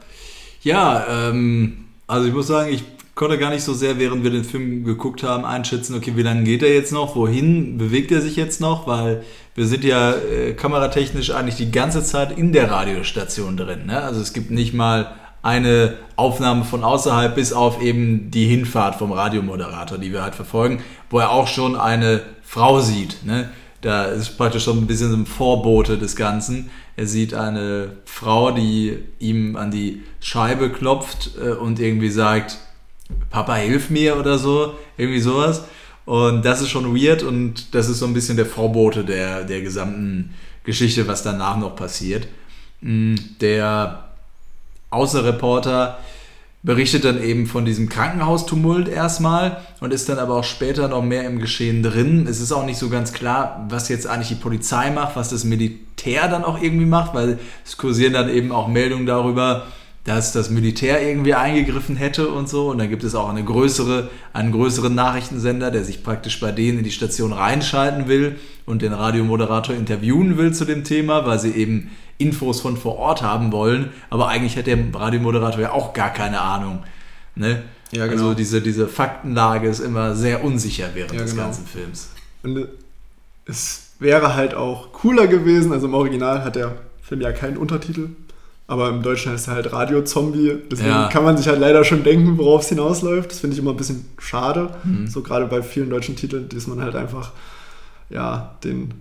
Ja, 0.62 1.06
ähm, 1.10 1.86
also 2.06 2.26
ich 2.26 2.32
muss 2.32 2.46
sagen, 2.46 2.72
ich 2.72 2.84
konnte 3.14 3.38
gar 3.38 3.50
nicht 3.50 3.62
so 3.62 3.74
sehr, 3.74 3.98
während 3.98 4.22
wir 4.22 4.30
den 4.30 4.44
Film 4.44 4.84
geguckt 4.84 5.22
haben, 5.22 5.44
einschätzen, 5.44 5.94
okay, 5.94 6.12
wie 6.16 6.22
lange 6.22 6.44
geht 6.44 6.62
er 6.62 6.72
jetzt 6.72 6.92
noch, 6.92 7.16
wohin 7.16 7.78
bewegt 7.78 8.10
er 8.12 8.20
sich 8.20 8.36
jetzt 8.36 8.60
noch, 8.60 8.86
weil 8.86 9.24
wir 9.54 9.66
sind 9.66 9.84
ja 9.84 10.12
äh, 10.12 10.52
kameratechnisch 10.52 11.30
eigentlich 11.30 11.56
die 11.56 11.70
ganze 11.70 12.02
Zeit 12.02 12.36
in 12.36 12.52
der 12.52 12.70
Radiostation 12.70 13.56
drin. 13.56 13.86
Ne? 13.86 14.00
Also 14.00 14.20
es 14.20 14.32
gibt 14.32 14.50
nicht 14.50 14.74
mal 14.74 15.12
eine 15.42 15.94
Aufnahme 16.16 16.64
von 16.64 16.82
außerhalb, 16.82 17.34
bis 17.34 17.52
auf 17.52 17.82
eben 17.82 18.30
die 18.30 18.46
Hinfahrt 18.46 18.96
vom 18.96 19.12
Radiomoderator, 19.12 19.98
die 19.98 20.12
wir 20.12 20.22
halt 20.22 20.34
verfolgen, 20.34 20.82
wo 21.10 21.18
er 21.18 21.30
auch 21.30 21.46
schon 21.46 21.76
eine 21.76 22.22
Frau 22.42 22.80
sieht. 22.80 23.24
Ne? 23.24 23.50
Da 23.84 24.06
ist 24.06 24.38
praktisch 24.38 24.64
schon 24.64 24.78
ein 24.78 24.86
bisschen 24.86 25.10
so 25.10 25.16
ein 25.16 25.26
Vorbote 25.26 25.98
des 25.98 26.16
Ganzen. 26.16 26.70
Er 26.96 27.06
sieht 27.06 27.34
eine 27.34 27.90
Frau, 28.06 28.50
die 28.50 28.98
ihm 29.18 29.56
an 29.56 29.70
die 29.70 30.02
Scheibe 30.20 30.72
klopft 30.72 31.32
äh, 31.38 31.50
und 31.50 31.78
irgendwie 31.78 32.08
sagt, 32.08 32.56
Papa, 33.28 33.56
hilf 33.56 33.90
mir 33.90 34.16
oder 34.16 34.38
so, 34.38 34.72
irgendwie 34.96 35.20
sowas. 35.20 35.64
Und 36.06 36.46
das 36.46 36.62
ist 36.62 36.70
schon 36.70 36.96
weird 36.96 37.22
und 37.22 37.74
das 37.74 37.90
ist 37.90 37.98
so 37.98 38.06
ein 38.06 38.14
bisschen 38.14 38.38
der 38.38 38.46
Vorbote 38.46 39.04
der, 39.04 39.44
der 39.44 39.60
gesamten 39.60 40.34
Geschichte, 40.64 41.06
was 41.06 41.22
danach 41.22 41.58
noch 41.58 41.76
passiert. 41.76 42.26
Mm, 42.80 43.16
der 43.42 44.08
Außenreporter 44.88 45.98
berichtet 46.64 47.04
dann 47.04 47.23
eben 47.23 47.47
von 47.47 47.66
diesem 47.66 47.90
Krankenhaustumult 47.90 48.88
erstmal 48.88 49.59
und 49.80 49.92
ist 49.92 50.09
dann 50.09 50.18
aber 50.18 50.35
auch 50.35 50.44
später 50.44 50.88
noch 50.88 51.02
mehr 51.02 51.25
im 51.25 51.38
Geschehen 51.38 51.83
drin. 51.83 52.26
Es 52.26 52.40
ist 52.40 52.52
auch 52.52 52.64
nicht 52.64 52.78
so 52.78 52.88
ganz 52.88 53.12
klar, 53.12 53.66
was 53.68 53.90
jetzt 53.90 54.06
eigentlich 54.06 54.28
die 54.28 54.35
Polizei 54.37 54.90
macht, 54.90 55.14
was 55.14 55.28
das 55.28 55.44
Militär 55.44 56.26
dann 56.26 56.42
auch 56.42 56.61
irgendwie 56.61 56.87
macht, 56.87 57.14
weil 57.14 57.38
es 57.66 57.76
kursieren 57.76 58.14
dann 58.14 58.30
eben 58.30 58.50
auch 58.50 58.66
Meldungen 58.66 59.04
darüber, 59.04 59.66
dass 60.04 60.33
das 60.33 60.49
Militär 60.49 61.06
irgendwie 61.06 61.35
eingegriffen 61.35 61.97
hätte 61.97 62.28
und 62.28 62.49
so. 62.49 62.71
Und 62.71 62.78
dann 62.78 62.88
gibt 62.88 63.04
es 63.04 63.14
auch 63.14 63.28
eine 63.28 63.44
größere, 63.44 64.09
einen 64.33 64.52
größeren 64.52 64.94
Nachrichtensender, 64.94 65.71
der 65.71 65.85
sich 65.85 66.02
praktisch 66.02 66.40
bei 66.40 66.50
denen 66.50 66.78
in 66.78 66.85
die 66.85 66.92
Station 66.92 67.35
reinschalten 67.35 68.09
will 68.09 68.37
und 68.64 68.80
den 68.80 68.94
Radiomoderator 68.94 69.75
interviewen 69.75 70.38
will 70.38 70.54
zu 70.54 70.64
dem 70.64 70.85
Thema, 70.85 71.26
weil 71.26 71.38
sie 71.38 71.52
eben 71.52 71.90
Infos 72.18 72.61
von 72.61 72.76
vor 72.76 72.97
Ort 72.97 73.23
haben 73.23 73.52
wollen. 73.52 73.90
Aber 74.11 74.28
eigentlich 74.28 74.56
hat 74.56 74.66
der 74.66 74.78
Radiomoderator 74.92 75.61
ja 75.61 75.73
auch 75.73 75.92
gar 75.92 76.12
keine 76.12 76.40
Ahnung. 76.40 76.83
Ne? 77.35 77.62
Ja, 77.90 78.06
genau. 78.06 78.23
Also 78.23 78.35
diese, 78.35 78.61
diese 78.61 78.88
Faktenlage 78.88 79.68
ist 79.68 79.80
immer 79.80 80.14
sehr 80.14 80.44
unsicher 80.44 80.90
während 80.94 81.12
ja, 81.12 81.23
des 81.23 81.33
genau. 81.33 81.44
ganzen 81.44 81.66
Films. 81.66 82.11
Und 82.42 82.68
es 83.47 83.90
wäre 83.99 84.35
halt 84.35 84.54
auch 84.54 84.92
cooler 84.92 85.26
gewesen, 85.26 85.73
also 85.73 85.87
im 85.87 85.94
Original 85.94 86.44
hat 86.44 86.56
der 86.56 86.76
Film 87.02 87.21
ja 87.21 87.33
keinen 87.33 87.56
Untertitel, 87.56 88.11
aber 88.66 88.88
im 88.88 89.02
Deutschen 89.02 89.33
heißt 89.33 89.49
er 89.49 89.54
halt 89.54 89.73
Radio-Zombie. 89.73 90.56
Deswegen 90.71 90.88
ja. 90.88 91.09
kann 91.09 91.25
man 91.25 91.37
sich 91.37 91.49
halt 91.49 91.61
leider 91.61 91.85
schon 91.85 92.02
denken, 92.02 92.38
worauf 92.38 92.62
es 92.62 92.68
hinausläuft. 92.71 93.30
Das 93.30 93.40
finde 93.40 93.54
ich 93.54 93.61
immer 93.61 93.73
ein 93.73 93.76
bisschen 93.76 94.06
schade. 94.18 94.71
Mhm. 94.85 95.06
So 95.06 95.23
gerade 95.23 95.47
bei 95.47 95.62
vielen 95.62 95.90
deutschen 95.90 96.16
Titeln, 96.16 96.49
dass 96.49 96.66
man 96.66 96.80
halt 96.80 96.97
einfach, 96.97 97.33
ja, 98.09 98.56
den. 98.64 98.94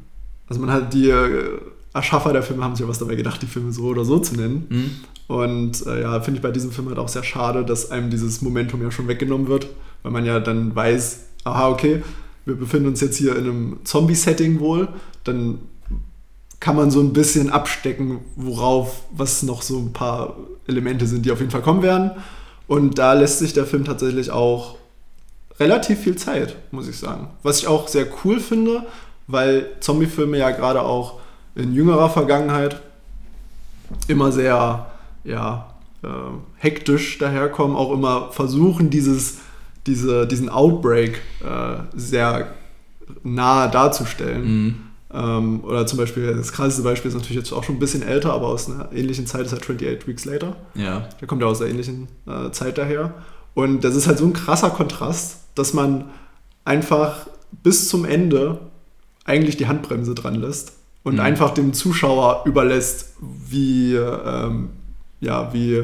Also 0.50 0.60
man 0.60 0.72
hat 0.72 0.93
die 0.93 1.10
äh, 1.10 1.60
Erschaffer 1.93 2.33
der 2.33 2.43
Filme 2.43 2.63
haben 2.63 2.75
sich 2.75 2.83
ja 2.83 2.89
was 2.89 3.00
dabei 3.00 3.15
gedacht, 3.15 3.41
die 3.41 3.47
Filme 3.47 3.71
so 3.71 3.83
oder 3.83 4.03
so 4.03 4.19
zu 4.19 4.35
nennen. 4.35 4.65
Mhm. 4.69 4.91
Und 5.27 5.85
äh, 5.85 6.01
ja, 6.01 6.19
finde 6.21 6.39
ich 6.39 6.41
bei 6.41 6.51
diesem 6.51 6.71
Film 6.71 6.88
halt 6.88 6.97
auch 6.97 7.07
sehr 7.07 7.23
schade, 7.23 7.63
dass 7.63 7.91
einem 7.91 8.09
dieses 8.09 8.41
Momentum 8.41 8.81
ja 8.81 8.91
schon 8.91 9.07
weggenommen 9.07 9.47
wird, 9.47 9.67
weil 10.01 10.12
man 10.12 10.25
ja 10.25 10.39
dann 10.39 10.75
weiß, 10.75 11.19
aha, 11.43 11.69
okay, 11.69 12.03
wir 12.45 12.55
befinden 12.55 12.89
uns 12.89 13.01
jetzt 13.01 13.17
hier 13.17 13.35
in 13.35 13.45
einem 13.45 13.77
Zombie-Setting 13.83 14.59
wohl, 14.59 14.89
dann 15.23 15.59
kann 16.59 16.75
man 16.75 16.91
so 16.91 17.00
ein 17.00 17.13
bisschen 17.13 17.50
abstecken, 17.50 18.19
worauf, 18.35 19.03
was 19.12 19.43
noch 19.43 19.62
so 19.62 19.79
ein 19.79 19.93
paar 19.93 20.38
Elemente 20.67 21.05
sind, 21.07 21.25
die 21.25 21.31
auf 21.31 21.39
jeden 21.39 21.51
Fall 21.51 21.62
kommen 21.62 21.83
werden. 21.83 22.12
Und 22.67 22.97
da 22.97 23.13
lässt 23.13 23.39
sich 23.39 23.53
der 23.53 23.65
Film 23.65 23.85
tatsächlich 23.85 24.31
auch 24.31 24.77
relativ 25.59 26.00
viel 26.00 26.15
Zeit, 26.15 26.55
muss 26.71 26.88
ich 26.88 26.97
sagen. 26.97 27.27
Was 27.43 27.59
ich 27.59 27.67
auch 27.67 27.88
sehr 27.88 28.07
cool 28.23 28.39
finde, 28.39 28.85
weil 29.27 29.67
Zombie-Filme 29.79 30.38
ja 30.38 30.51
gerade 30.51 30.81
auch 30.81 31.19
in 31.55 31.74
jüngerer 31.74 32.10
Vergangenheit 32.10 32.81
immer 34.07 34.31
sehr 34.31 34.88
ja, 35.24 35.74
äh, 36.03 36.07
hektisch 36.57 37.17
daherkommen, 37.17 37.75
auch 37.75 37.91
immer 37.93 38.31
versuchen, 38.31 38.89
dieses, 38.89 39.39
diese, 39.86 40.27
diesen 40.27 40.50
Outbreak 40.50 41.22
äh, 41.43 41.77
sehr 41.93 42.53
nahe 43.24 43.69
darzustellen. 43.69 44.43
Mhm. 44.43 44.75
Ähm, 45.13 45.63
oder 45.63 45.86
zum 45.86 46.00
Beispiel, 46.00 46.36
das 46.36 46.51
krasseste 46.51 46.81
Beispiel 46.81 47.10
ist 47.10 47.15
natürlich 47.15 47.38
jetzt 47.38 47.53
auch 47.53 47.63
schon 47.63 47.75
ein 47.75 47.79
bisschen 47.79 48.01
älter, 48.01 48.33
aber 48.33 48.48
aus 48.48 48.69
einer 48.69 48.91
ähnlichen 48.91 49.27
Zeit 49.27 49.45
ist 49.45 49.51
halt 49.51 49.62
28 49.62 50.07
Weeks 50.07 50.25
Later. 50.25 50.55
Ja. 50.74 51.07
Der 51.22 51.27
kommt 51.27 51.41
ja 51.41 51.48
aus 51.48 51.60
der 51.60 51.69
ähnlichen 51.69 52.07
äh, 52.25 52.51
Zeit 52.51 52.77
daher. 52.77 53.13
Und 53.53 53.83
das 53.83 53.95
ist 53.95 54.07
halt 54.07 54.17
so 54.17 54.25
ein 54.25 54.33
krasser 54.33 54.72
Kontrast, 54.72 55.38
dass 55.53 55.74
man 55.74 56.05
einfach 56.65 57.27
bis 57.51 57.88
zum 57.88 58.05
Ende 58.05 58.60
eigentlich 59.25 59.57
die 59.57 59.67
Handbremse 59.67 60.15
dran 60.15 60.36
lässt 60.36 60.74
und 61.03 61.15
mhm. 61.15 61.19
einfach 61.19 61.51
dem 61.51 61.74
Zuschauer 61.74 62.43
überlässt, 62.45 63.13
wie, 63.19 63.95
ähm, 63.95 64.69
ja, 65.19 65.53
wie, 65.53 65.83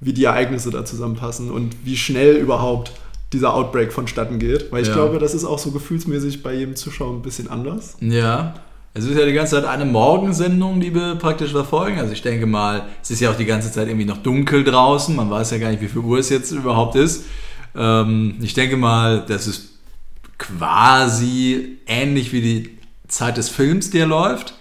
wie 0.00 0.12
die 0.12 0.24
Ereignisse 0.24 0.70
da 0.70 0.84
zusammenpassen 0.84 1.50
und 1.50 1.76
wie 1.84 1.96
schnell 1.96 2.36
überhaupt 2.36 2.92
dieser 3.32 3.54
Outbreak 3.54 3.92
vonstatten 3.92 4.38
geht. 4.38 4.70
Weil 4.70 4.82
ich 4.82 4.88
ja. 4.88 4.94
glaube, 4.94 5.18
das 5.18 5.34
ist 5.34 5.44
auch 5.44 5.58
so 5.58 5.70
gefühlsmäßig 5.70 6.42
bei 6.42 6.54
jedem 6.54 6.76
Zuschauer 6.76 7.12
ein 7.12 7.22
bisschen 7.22 7.48
anders. 7.48 7.96
Ja. 8.00 8.54
Es 8.94 9.04
ist 9.04 9.18
ja 9.18 9.24
die 9.24 9.32
ganze 9.32 9.54
Zeit 9.56 9.64
eine 9.64 9.86
Morgensendung, 9.86 10.80
die 10.80 10.94
wir 10.94 11.14
praktisch 11.14 11.52
verfolgen. 11.52 11.98
Also 11.98 12.12
ich 12.12 12.20
denke 12.20 12.44
mal, 12.44 12.82
es 13.02 13.10
ist 13.10 13.20
ja 13.20 13.30
auch 13.30 13.36
die 13.36 13.46
ganze 13.46 13.72
Zeit 13.72 13.88
irgendwie 13.88 14.04
noch 14.04 14.18
dunkel 14.18 14.64
draußen. 14.64 15.16
Man 15.16 15.30
weiß 15.30 15.50
ja 15.52 15.58
gar 15.58 15.70
nicht, 15.70 15.80
wie 15.80 15.88
viel 15.88 16.02
Uhr 16.02 16.18
es 16.18 16.28
jetzt 16.28 16.52
überhaupt 16.52 16.94
ist. 16.94 17.24
Ähm, 17.74 18.36
ich 18.42 18.52
denke 18.52 18.76
mal, 18.76 19.24
das 19.26 19.46
ist 19.46 19.78
quasi 20.36 21.78
ähnlich 21.86 22.32
wie 22.34 22.42
die 22.42 22.78
Zeit 23.12 23.36
des 23.36 23.48
Films, 23.48 23.90
der 23.90 24.06
läuft. 24.06 24.54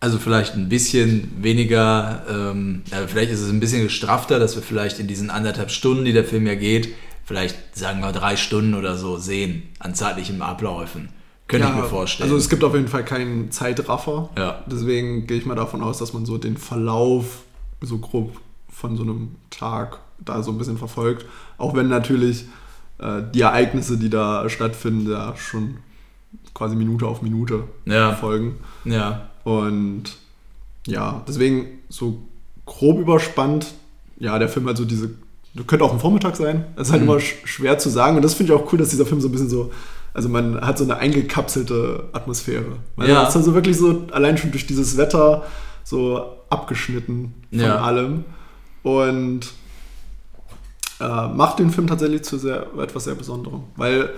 Also 0.00 0.18
vielleicht 0.18 0.54
ein 0.54 0.68
bisschen 0.68 1.30
weniger, 1.42 2.24
ähm, 2.28 2.82
ja, 2.90 3.06
vielleicht 3.06 3.30
ist 3.30 3.40
es 3.40 3.50
ein 3.50 3.60
bisschen 3.60 3.84
gestrafter, 3.84 4.40
dass 4.40 4.56
wir 4.56 4.62
vielleicht 4.62 4.98
in 4.98 5.06
diesen 5.06 5.30
anderthalb 5.30 5.70
Stunden, 5.70 6.04
die 6.04 6.12
der 6.12 6.24
Film 6.24 6.46
ja 6.46 6.56
geht, 6.56 6.88
vielleicht 7.24 7.76
sagen 7.76 8.00
wir 8.00 8.10
drei 8.10 8.36
Stunden 8.36 8.74
oder 8.74 8.96
so 8.96 9.18
sehen 9.18 9.62
an 9.78 9.94
zeitlichen 9.94 10.42
Abläufen. 10.42 11.10
Könnte 11.46 11.68
ja, 11.68 11.74
ich 11.74 11.82
mir 11.82 11.88
vorstellen. 11.88 12.28
Also 12.28 12.36
es 12.36 12.48
gibt 12.48 12.64
auf 12.64 12.74
jeden 12.74 12.88
Fall 12.88 13.04
keinen 13.04 13.52
Zeitraffer. 13.52 14.30
Ja. 14.36 14.64
Deswegen 14.66 15.26
gehe 15.26 15.36
ich 15.36 15.46
mal 15.46 15.54
davon 15.54 15.82
aus, 15.82 15.98
dass 15.98 16.14
man 16.14 16.24
so 16.24 16.38
den 16.38 16.56
Verlauf 16.56 17.42
so 17.80 17.98
grob 17.98 18.40
von 18.70 18.96
so 18.96 19.02
einem 19.02 19.36
Tag 19.50 19.98
da 20.18 20.42
so 20.42 20.50
ein 20.50 20.58
bisschen 20.58 20.78
verfolgt. 20.78 21.26
Auch 21.58 21.76
wenn 21.76 21.88
natürlich 21.88 22.46
äh, 22.98 23.22
die 23.34 23.42
Ereignisse, 23.42 23.98
die 23.98 24.08
da 24.08 24.48
stattfinden, 24.48 25.10
ja 25.10 25.36
schon 25.36 25.76
quasi 26.54 26.76
Minute 26.76 27.06
auf 27.06 27.22
Minute 27.22 27.64
ja. 27.84 28.12
folgen. 28.14 28.58
Ja. 28.84 29.28
Und 29.44 30.04
ja, 30.86 31.22
deswegen 31.26 31.80
so 31.88 32.22
grob 32.66 32.98
überspannt, 32.98 33.74
ja, 34.18 34.38
der 34.38 34.48
Film 34.48 34.66
halt 34.66 34.76
so 34.76 34.84
diese, 34.84 35.10
könnte 35.66 35.84
auch 35.84 35.92
ein 35.92 36.00
Vormittag 36.00 36.36
sein. 36.36 36.64
Das 36.76 36.88
ist 36.88 36.92
halt 36.92 37.02
mhm. 37.02 37.08
immer 37.08 37.20
schwer 37.20 37.78
zu 37.78 37.88
sagen. 37.88 38.16
Und 38.16 38.22
das 38.22 38.34
finde 38.34 38.52
ich 38.52 38.58
auch 38.58 38.72
cool, 38.72 38.78
dass 38.78 38.90
dieser 38.90 39.06
Film 39.06 39.20
so 39.20 39.28
ein 39.28 39.32
bisschen 39.32 39.50
so, 39.50 39.72
also 40.14 40.28
man 40.28 40.60
hat 40.60 40.78
so 40.78 40.84
eine 40.84 40.96
eingekapselte 40.96 42.08
Atmosphäre. 42.12 42.78
Man 42.96 43.08
ja. 43.08 43.26
ist 43.26 43.36
also 43.36 43.54
wirklich 43.54 43.76
so 43.76 44.06
allein 44.12 44.38
schon 44.38 44.50
durch 44.50 44.66
dieses 44.66 44.96
Wetter 44.96 45.44
so 45.84 46.24
abgeschnitten 46.50 47.34
von 47.50 47.60
ja. 47.60 47.80
allem. 47.80 48.24
Und 48.82 49.52
äh, 51.00 51.28
macht 51.28 51.58
den 51.58 51.70
Film 51.70 51.86
tatsächlich 51.86 52.22
zu 52.22 52.38
sehr, 52.38 52.66
etwas 52.78 53.04
sehr 53.04 53.14
Besonderem. 53.14 53.62
Weil 53.76 54.10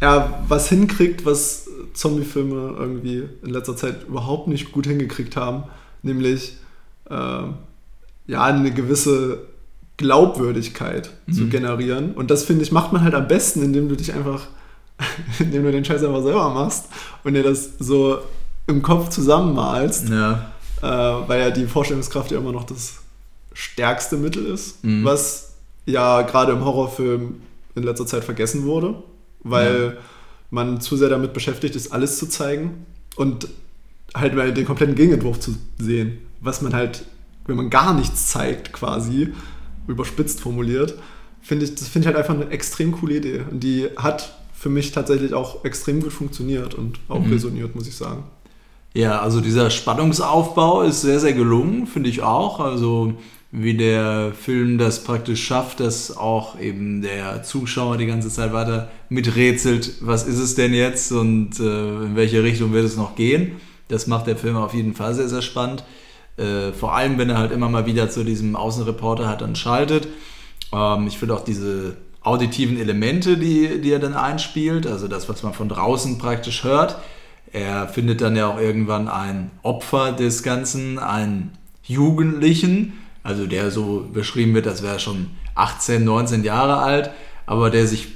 er 0.00 0.44
was 0.48 0.68
hinkriegt, 0.68 1.24
was 1.24 1.68
Zombie-Filme 1.94 2.74
irgendwie 2.78 3.28
in 3.42 3.50
letzter 3.50 3.76
Zeit 3.76 4.04
überhaupt 4.06 4.48
nicht 4.48 4.72
gut 4.72 4.86
hingekriegt 4.86 5.36
haben, 5.36 5.64
nämlich 6.02 6.56
äh, 7.08 7.42
ja 8.26 8.42
eine 8.42 8.72
gewisse 8.72 9.46
Glaubwürdigkeit 9.96 11.10
mhm. 11.26 11.32
zu 11.32 11.46
generieren. 11.46 12.14
Und 12.14 12.30
das 12.30 12.44
finde 12.44 12.62
ich 12.62 12.72
macht 12.72 12.92
man 12.92 13.02
halt 13.02 13.14
am 13.14 13.28
besten, 13.28 13.62
indem 13.62 13.88
du 13.88 13.96
dich 13.96 14.12
einfach, 14.12 14.46
indem 15.38 15.64
du 15.64 15.72
den 15.72 15.84
Scheiß 15.84 16.02
einfach 16.02 16.22
selber 16.22 16.52
machst 16.52 16.86
und 17.22 17.34
dir 17.34 17.42
das 17.42 17.78
so 17.78 18.18
im 18.66 18.82
Kopf 18.82 19.10
zusammenmalst, 19.10 20.08
ja. 20.08 20.50
äh, 20.82 21.28
weil 21.28 21.40
ja 21.40 21.50
die 21.50 21.66
Vorstellungskraft 21.66 22.30
ja 22.32 22.38
immer 22.38 22.52
noch 22.52 22.64
das 22.64 22.94
stärkste 23.52 24.16
Mittel 24.16 24.46
ist, 24.46 24.82
mhm. 24.84 25.04
was 25.04 25.54
ja 25.86 26.22
gerade 26.22 26.52
im 26.52 26.64
Horrorfilm 26.64 27.42
in 27.76 27.82
letzter 27.82 28.06
Zeit 28.06 28.24
vergessen 28.24 28.64
wurde 28.64 28.96
weil 29.44 29.94
ja. 29.94 30.02
man 30.50 30.80
zu 30.80 30.96
sehr 30.96 31.08
damit 31.08 31.32
beschäftigt 31.32 31.76
ist, 31.76 31.92
alles 31.92 32.18
zu 32.18 32.26
zeigen 32.26 32.86
und 33.16 33.48
halt 34.14 34.34
mal 34.34 34.52
den 34.52 34.64
kompletten 34.64 34.94
Gegenentwurf 34.94 35.40
zu 35.40 35.54
sehen, 35.78 36.18
was 36.40 36.62
man 36.62 36.74
halt, 36.74 37.04
wenn 37.46 37.56
man 37.56 37.70
gar 37.70 37.94
nichts 37.94 38.28
zeigt, 38.28 38.72
quasi, 38.72 39.32
überspitzt 39.86 40.40
formuliert, 40.40 40.94
finde 41.42 41.66
ich, 41.66 41.74
das 41.74 41.88
finde 41.88 42.08
ich 42.08 42.14
halt 42.14 42.16
einfach 42.16 42.34
eine 42.34 42.50
extrem 42.50 42.92
coole 42.92 43.16
Idee. 43.16 43.44
Und 43.50 43.60
die 43.60 43.88
hat 43.96 44.34
für 44.54 44.70
mich 44.70 44.92
tatsächlich 44.92 45.34
auch 45.34 45.64
extrem 45.64 46.00
gut 46.00 46.12
funktioniert 46.12 46.74
und 46.74 46.98
auch 47.08 47.20
mhm. 47.20 47.32
resoniert, 47.32 47.74
muss 47.74 47.86
ich 47.86 47.96
sagen. 47.96 48.24
Ja, 48.94 49.20
also 49.20 49.40
dieser 49.40 49.70
Spannungsaufbau 49.70 50.82
ist 50.82 51.02
sehr, 51.02 51.18
sehr 51.18 51.32
gelungen, 51.32 51.86
finde 51.86 52.08
ich 52.08 52.22
auch. 52.22 52.60
Also 52.60 53.14
wie 53.56 53.74
der 53.74 54.32
Film 54.32 54.78
das 54.78 55.04
praktisch 55.04 55.44
schafft, 55.44 55.78
dass 55.78 56.16
auch 56.16 56.58
eben 56.58 57.02
der 57.02 57.44
Zuschauer 57.44 57.98
die 57.98 58.06
ganze 58.06 58.28
Zeit 58.28 58.52
weiter 58.52 58.90
miträtselt, 59.08 59.92
was 60.00 60.26
ist 60.26 60.40
es 60.40 60.56
denn 60.56 60.74
jetzt 60.74 61.12
und 61.12 61.60
äh, 61.60 62.04
in 62.04 62.16
welche 62.16 62.42
Richtung 62.42 62.72
wird 62.72 62.84
es 62.84 62.96
noch 62.96 63.14
gehen. 63.14 63.52
Das 63.86 64.08
macht 64.08 64.26
der 64.26 64.36
Film 64.36 64.56
auf 64.56 64.74
jeden 64.74 64.94
Fall 64.94 65.14
sehr, 65.14 65.28
sehr 65.28 65.40
spannend. 65.40 65.84
Äh, 66.36 66.72
vor 66.72 66.96
allem, 66.96 67.16
wenn 67.16 67.30
er 67.30 67.38
halt 67.38 67.52
immer 67.52 67.68
mal 67.68 67.86
wieder 67.86 68.10
zu 68.10 68.24
diesem 68.24 68.56
Außenreporter 68.56 69.28
hat 69.28 69.40
dann 69.40 69.54
schaltet. 69.54 70.08
Ähm, 70.72 71.06
ich 71.06 71.18
finde 71.18 71.36
auch 71.36 71.44
diese 71.44 71.96
auditiven 72.22 72.76
Elemente, 72.76 73.36
die, 73.36 73.80
die 73.80 73.92
er 73.92 74.00
dann 74.00 74.14
einspielt, 74.14 74.84
also 74.84 75.06
das, 75.06 75.28
was 75.28 75.44
man 75.44 75.52
von 75.52 75.68
draußen 75.68 76.18
praktisch 76.18 76.64
hört. 76.64 76.98
Er 77.52 77.86
findet 77.86 78.20
dann 78.20 78.34
ja 78.34 78.48
auch 78.48 78.58
irgendwann 78.58 79.06
ein 79.06 79.52
Opfer 79.62 80.10
des 80.10 80.42
Ganzen, 80.42 80.98
einen 80.98 81.52
Jugendlichen, 81.84 82.94
also 83.24 83.46
der 83.46 83.72
so 83.72 84.08
beschrieben 84.12 84.54
wird, 84.54 84.68
als 84.68 84.82
wäre 84.82 84.94
er 84.94 84.98
schon 85.00 85.30
18, 85.56 86.04
19 86.04 86.44
Jahre 86.44 86.76
alt, 86.76 87.10
aber 87.46 87.70
der 87.70 87.86
sich 87.88 88.08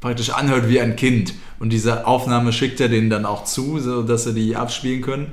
praktisch 0.00 0.30
anhört 0.30 0.68
wie 0.68 0.80
ein 0.80 0.96
Kind. 0.96 1.34
Und 1.58 1.70
diese 1.70 2.06
Aufnahme 2.06 2.52
schickt 2.52 2.80
er 2.80 2.88
denen 2.88 3.10
dann 3.10 3.26
auch 3.26 3.44
zu, 3.44 3.78
sodass 3.78 4.24
sie 4.24 4.34
die 4.34 4.56
abspielen 4.56 5.02
können. 5.02 5.32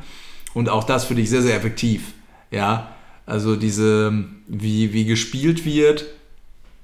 Und 0.53 0.69
auch 0.69 0.83
das 0.83 1.05
finde 1.05 1.23
ich 1.23 1.29
sehr, 1.29 1.41
sehr 1.41 1.55
effektiv. 1.55 2.13
Ja, 2.51 2.93
also 3.25 3.55
diese, 3.55 4.25
wie, 4.47 4.93
wie 4.93 5.05
gespielt 5.05 5.65
wird 5.65 6.05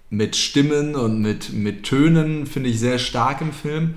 mit 0.10 0.36
Stimmen 0.36 0.96
und 0.96 1.22
mit, 1.22 1.54
mit 1.54 1.84
Tönen, 1.84 2.48
finde 2.48 2.70
ich 2.70 2.80
sehr 2.80 3.00
stark 3.00 3.42
im 3.42 3.52
Film. 3.52 3.96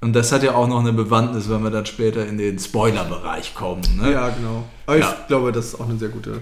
Und 0.00 0.14
das 0.14 0.32
hat 0.32 0.42
ja 0.42 0.54
auch 0.54 0.66
noch 0.66 0.80
eine 0.80 0.92
Bewandtnis, 0.92 1.48
wenn 1.48 1.62
wir 1.62 1.70
dann 1.70 1.86
später 1.86 2.26
in 2.26 2.36
den 2.36 2.58
Spoiler-Bereich 2.58 3.54
kommen. 3.54 3.82
Ne? 3.96 4.12
Ja, 4.12 4.28
genau. 4.30 4.64
Aber 4.86 4.98
ja. 4.98 5.16
ich 5.20 5.26
glaube, 5.28 5.52
das 5.52 5.66
ist 5.66 5.80
auch 5.80 5.88
eine 5.88 5.98
sehr 5.98 6.08
gute 6.08 6.40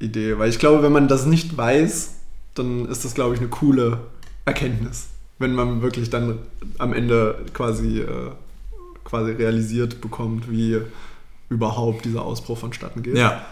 Idee. 0.00 0.38
Weil 0.38 0.50
ich 0.50 0.58
glaube, 0.58 0.82
wenn 0.82 0.92
man 0.92 1.08
das 1.08 1.26
nicht 1.26 1.56
weiß, 1.56 2.14
dann 2.54 2.86
ist 2.86 3.04
das, 3.04 3.14
glaube 3.14 3.34
ich, 3.34 3.40
eine 3.40 3.48
coole 3.48 4.00
Erkenntnis. 4.44 5.08
Wenn 5.38 5.54
man 5.54 5.82
wirklich 5.82 6.10
dann 6.10 6.38
am 6.78 6.92
Ende 6.92 7.44
quasi, 7.52 8.00
äh, 8.00 8.30
quasi 9.04 9.32
realisiert 9.32 10.00
bekommt, 10.00 10.50
wie 10.50 10.80
überhaupt 11.48 12.04
dieser 12.04 12.22
Ausbruch 12.22 12.58
vonstatten 12.58 13.02
geht. 13.02 13.16
Ja. 13.16 13.44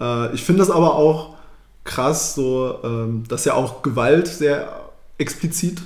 Äh, 0.00 0.34
ich 0.34 0.44
finde 0.44 0.60
das 0.60 0.70
aber 0.70 0.94
auch 0.94 1.34
krass, 1.82 2.34
so, 2.34 2.78
ähm, 2.82 3.24
dass 3.28 3.44
ja 3.44 3.54
auch 3.54 3.82
Gewalt 3.82 4.26
sehr 4.26 4.90
explizit 5.18 5.82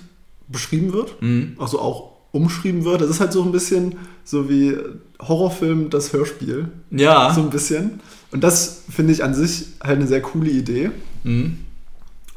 beschrieben 0.46 0.92
wird. 0.92 1.20
Mhm. 1.20 1.56
Also 1.58 1.80
auch 1.80 2.17
umschrieben 2.32 2.84
wird. 2.84 3.00
Das 3.00 3.10
ist 3.10 3.20
halt 3.20 3.32
so 3.32 3.42
ein 3.42 3.52
bisschen 3.52 3.96
so 4.24 4.48
wie 4.48 4.76
Horrorfilm 5.20 5.90
das 5.90 6.12
Hörspiel. 6.12 6.68
Ja. 6.90 7.32
So 7.34 7.40
ein 7.40 7.50
bisschen. 7.50 8.00
Und 8.30 8.44
das 8.44 8.82
finde 8.90 9.12
ich 9.12 9.24
an 9.24 9.34
sich 9.34 9.66
halt 9.82 9.98
eine 9.98 10.06
sehr 10.06 10.20
coole 10.20 10.50
Idee. 10.50 10.90
Mhm. 11.24 11.58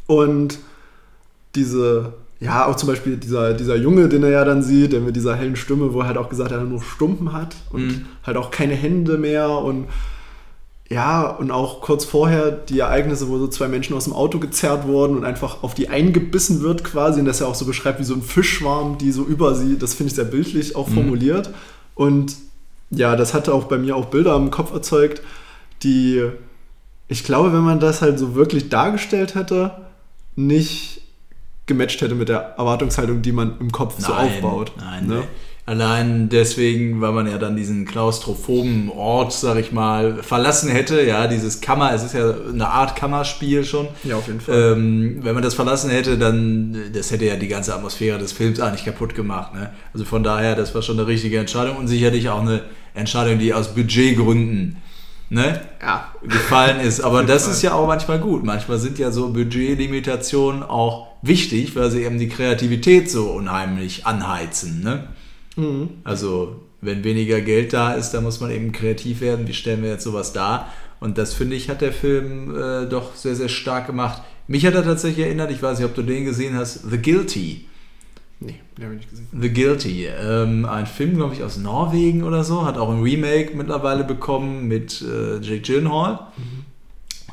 Und 0.07 0.59
diese, 1.55 2.13
ja, 2.39 2.65
auch 2.65 2.75
zum 2.75 2.87
Beispiel 2.87 3.17
dieser, 3.17 3.53
dieser 3.53 3.75
Junge, 3.75 4.07
den 4.07 4.23
er 4.23 4.29
ja 4.29 4.45
dann 4.45 4.63
sieht, 4.63 4.93
der 4.93 5.01
mit 5.01 5.15
dieser 5.15 5.35
hellen 5.35 5.55
Stimme, 5.55 5.93
wo 5.93 6.01
er 6.01 6.07
halt 6.07 6.17
auch 6.17 6.29
gesagt 6.29 6.51
hat, 6.51 6.59
er 6.59 6.65
nur 6.65 6.81
Stumpen 6.81 7.33
hat 7.33 7.55
und 7.71 7.87
mhm. 7.87 8.05
halt 8.23 8.37
auch 8.37 8.51
keine 8.51 8.75
Hände 8.75 9.17
mehr 9.17 9.49
und 9.49 9.87
ja, 10.91 11.29
und 11.29 11.51
auch 11.51 11.79
kurz 11.79 12.03
vorher 12.03 12.51
die 12.51 12.79
Ereignisse, 12.79 13.29
wo 13.29 13.37
so 13.37 13.47
zwei 13.47 13.69
Menschen 13.69 13.95
aus 13.95 14.03
dem 14.03 14.13
Auto 14.13 14.39
gezerrt 14.39 14.85
wurden 14.85 15.15
und 15.15 15.23
einfach 15.23 15.63
auf 15.63 15.73
die 15.73 15.87
eingebissen 15.87 16.61
wird 16.61 16.83
quasi 16.83 17.21
und 17.21 17.25
das 17.25 17.39
ja 17.39 17.45
auch 17.45 17.55
so 17.55 17.63
beschreibt 17.63 18.01
wie 18.01 18.03
so 18.03 18.13
ein 18.13 18.21
Fischschwarm, 18.21 18.97
die 18.97 19.13
so 19.13 19.23
über 19.23 19.55
sie, 19.55 19.77
das 19.77 19.93
finde 19.93 20.09
ich 20.09 20.15
sehr 20.15 20.25
bildlich 20.25 20.75
auch 20.75 20.89
formuliert. 20.89 21.47
Mhm. 21.47 21.53
Und 21.95 22.35
ja, 22.89 23.15
das 23.15 23.33
hatte 23.33 23.53
auch 23.53 23.65
bei 23.65 23.77
mir 23.77 23.95
auch 23.95 24.07
Bilder 24.07 24.35
im 24.35 24.51
Kopf 24.51 24.73
erzeugt, 24.73 25.21
die, 25.81 26.25
ich 27.07 27.23
glaube, 27.23 27.53
wenn 27.53 27.63
man 27.63 27.79
das 27.79 28.01
halt 28.01 28.19
so 28.19 28.35
wirklich 28.35 28.67
dargestellt 28.67 29.33
hätte, 29.33 29.71
nicht 30.35 31.03
gematcht 31.67 32.01
hätte 32.01 32.15
mit 32.15 32.27
der 32.27 32.55
Erwartungshaltung, 32.57 33.21
die 33.21 33.31
man 33.31 33.57
im 33.61 33.71
Kopf 33.71 33.97
nein, 33.97 34.07
so 34.07 34.13
aufbaut. 34.13 34.73
Nein, 34.75 35.07
ne? 35.07 35.23
Allein 35.71 36.27
deswegen, 36.27 36.99
weil 36.99 37.13
man 37.13 37.27
ja 37.27 37.37
dann 37.37 37.55
diesen 37.55 37.85
klaustrophoben 37.85 38.89
Ort, 38.89 39.31
sag 39.31 39.57
ich 39.57 39.71
mal, 39.71 40.21
verlassen 40.21 40.69
hätte. 40.69 41.01
Ja, 41.01 41.27
dieses 41.27 41.61
Kammer, 41.61 41.93
es 41.93 42.03
ist 42.03 42.13
ja 42.13 42.29
eine 42.29 42.67
Art 42.67 42.97
Kammerspiel 42.97 43.63
schon. 43.63 43.87
Ja, 44.03 44.17
auf 44.17 44.27
jeden 44.27 44.41
Fall. 44.41 44.73
Ähm, 44.73 45.19
wenn 45.21 45.33
man 45.33 45.41
das 45.41 45.53
verlassen 45.53 45.89
hätte, 45.89 46.17
dann, 46.17 46.75
das 46.93 47.11
hätte 47.11 47.23
ja 47.23 47.37
die 47.37 47.47
ganze 47.47 47.73
Atmosphäre 47.73 48.19
des 48.19 48.33
Films 48.33 48.59
eigentlich 48.59 48.83
kaputt 48.83 49.15
gemacht. 49.15 49.53
Ne? 49.53 49.69
Also 49.93 50.03
von 50.03 50.25
daher, 50.25 50.57
das 50.57 50.75
war 50.75 50.81
schon 50.81 50.99
eine 50.99 51.07
richtige 51.07 51.39
Entscheidung 51.39 51.77
und 51.77 51.87
sicherlich 51.87 52.27
auch 52.27 52.41
eine 52.41 52.63
Entscheidung, 52.93 53.39
die 53.39 53.53
aus 53.53 53.73
Budgetgründen 53.73 54.75
ne, 55.29 55.61
ja. 55.81 56.11
gefallen 56.21 56.81
ist. 56.81 56.99
Aber 56.99 57.23
das 57.23 57.47
ist 57.47 57.61
ja 57.61 57.75
auch 57.75 57.87
manchmal 57.87 58.19
gut. 58.19 58.43
Manchmal 58.43 58.77
sind 58.77 58.99
ja 58.99 59.09
so 59.09 59.29
Budgetlimitationen 59.29 60.63
auch 60.63 61.07
wichtig, 61.21 61.77
weil 61.77 61.89
sie 61.89 62.03
eben 62.03 62.19
die 62.19 62.27
Kreativität 62.27 63.09
so 63.09 63.31
unheimlich 63.31 64.05
anheizen. 64.05 64.83
Ne? 64.83 65.07
Mhm. 65.55 65.89
Also, 66.03 66.61
wenn 66.81 67.03
weniger 67.03 67.41
Geld 67.41 67.73
da 67.73 67.93
ist, 67.93 68.11
dann 68.11 68.23
muss 68.23 68.39
man 68.39 68.51
eben 68.51 68.71
kreativ 68.71 69.21
werden. 69.21 69.47
Wie 69.47 69.53
stellen 69.53 69.83
wir 69.83 69.89
jetzt 69.89 70.03
sowas 70.03 70.33
dar? 70.33 70.71
Und 70.99 71.17
das 71.17 71.33
finde 71.33 71.55
ich, 71.55 71.69
hat 71.69 71.81
der 71.81 71.93
Film 71.93 72.55
äh, 72.55 72.85
doch 72.85 73.15
sehr, 73.15 73.35
sehr 73.35 73.49
stark 73.49 73.87
gemacht. 73.87 74.21
Mich 74.47 74.65
hat 74.65 74.75
er 74.75 74.83
tatsächlich 74.83 75.25
erinnert, 75.25 75.51
ich 75.51 75.61
weiß 75.61 75.79
nicht, 75.79 75.87
ob 75.87 75.95
du 75.95 76.03
den 76.03 76.25
gesehen 76.25 76.55
hast, 76.55 76.89
The 76.89 76.97
Guilty. 76.97 77.65
Nee, 78.39 78.59
den 78.77 78.85
habe 78.85 78.95
ich 78.95 79.01
nicht 79.01 79.09
gesehen. 79.09 79.27
The 79.39 79.49
Guilty. 79.53 80.07
Ähm, 80.07 80.65
ein 80.65 80.87
Film, 80.87 81.15
glaube 81.15 81.35
ich, 81.35 81.43
aus 81.43 81.57
Norwegen 81.57 82.23
oder 82.23 82.43
so. 82.43 82.65
Hat 82.65 82.77
auch 82.77 82.89
ein 82.89 83.01
Remake 83.01 83.55
mittlerweile 83.55 84.03
bekommen 84.03 84.67
mit 84.67 85.01
äh, 85.01 85.37
Jake 85.39 85.61
Gyllenhaal. 85.61 86.27
Mhm. 86.37 86.65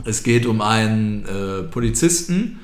Es 0.04 0.22
geht 0.22 0.46
um 0.46 0.60
einen 0.60 1.24
äh, 1.24 1.62
Polizisten, 1.64 2.60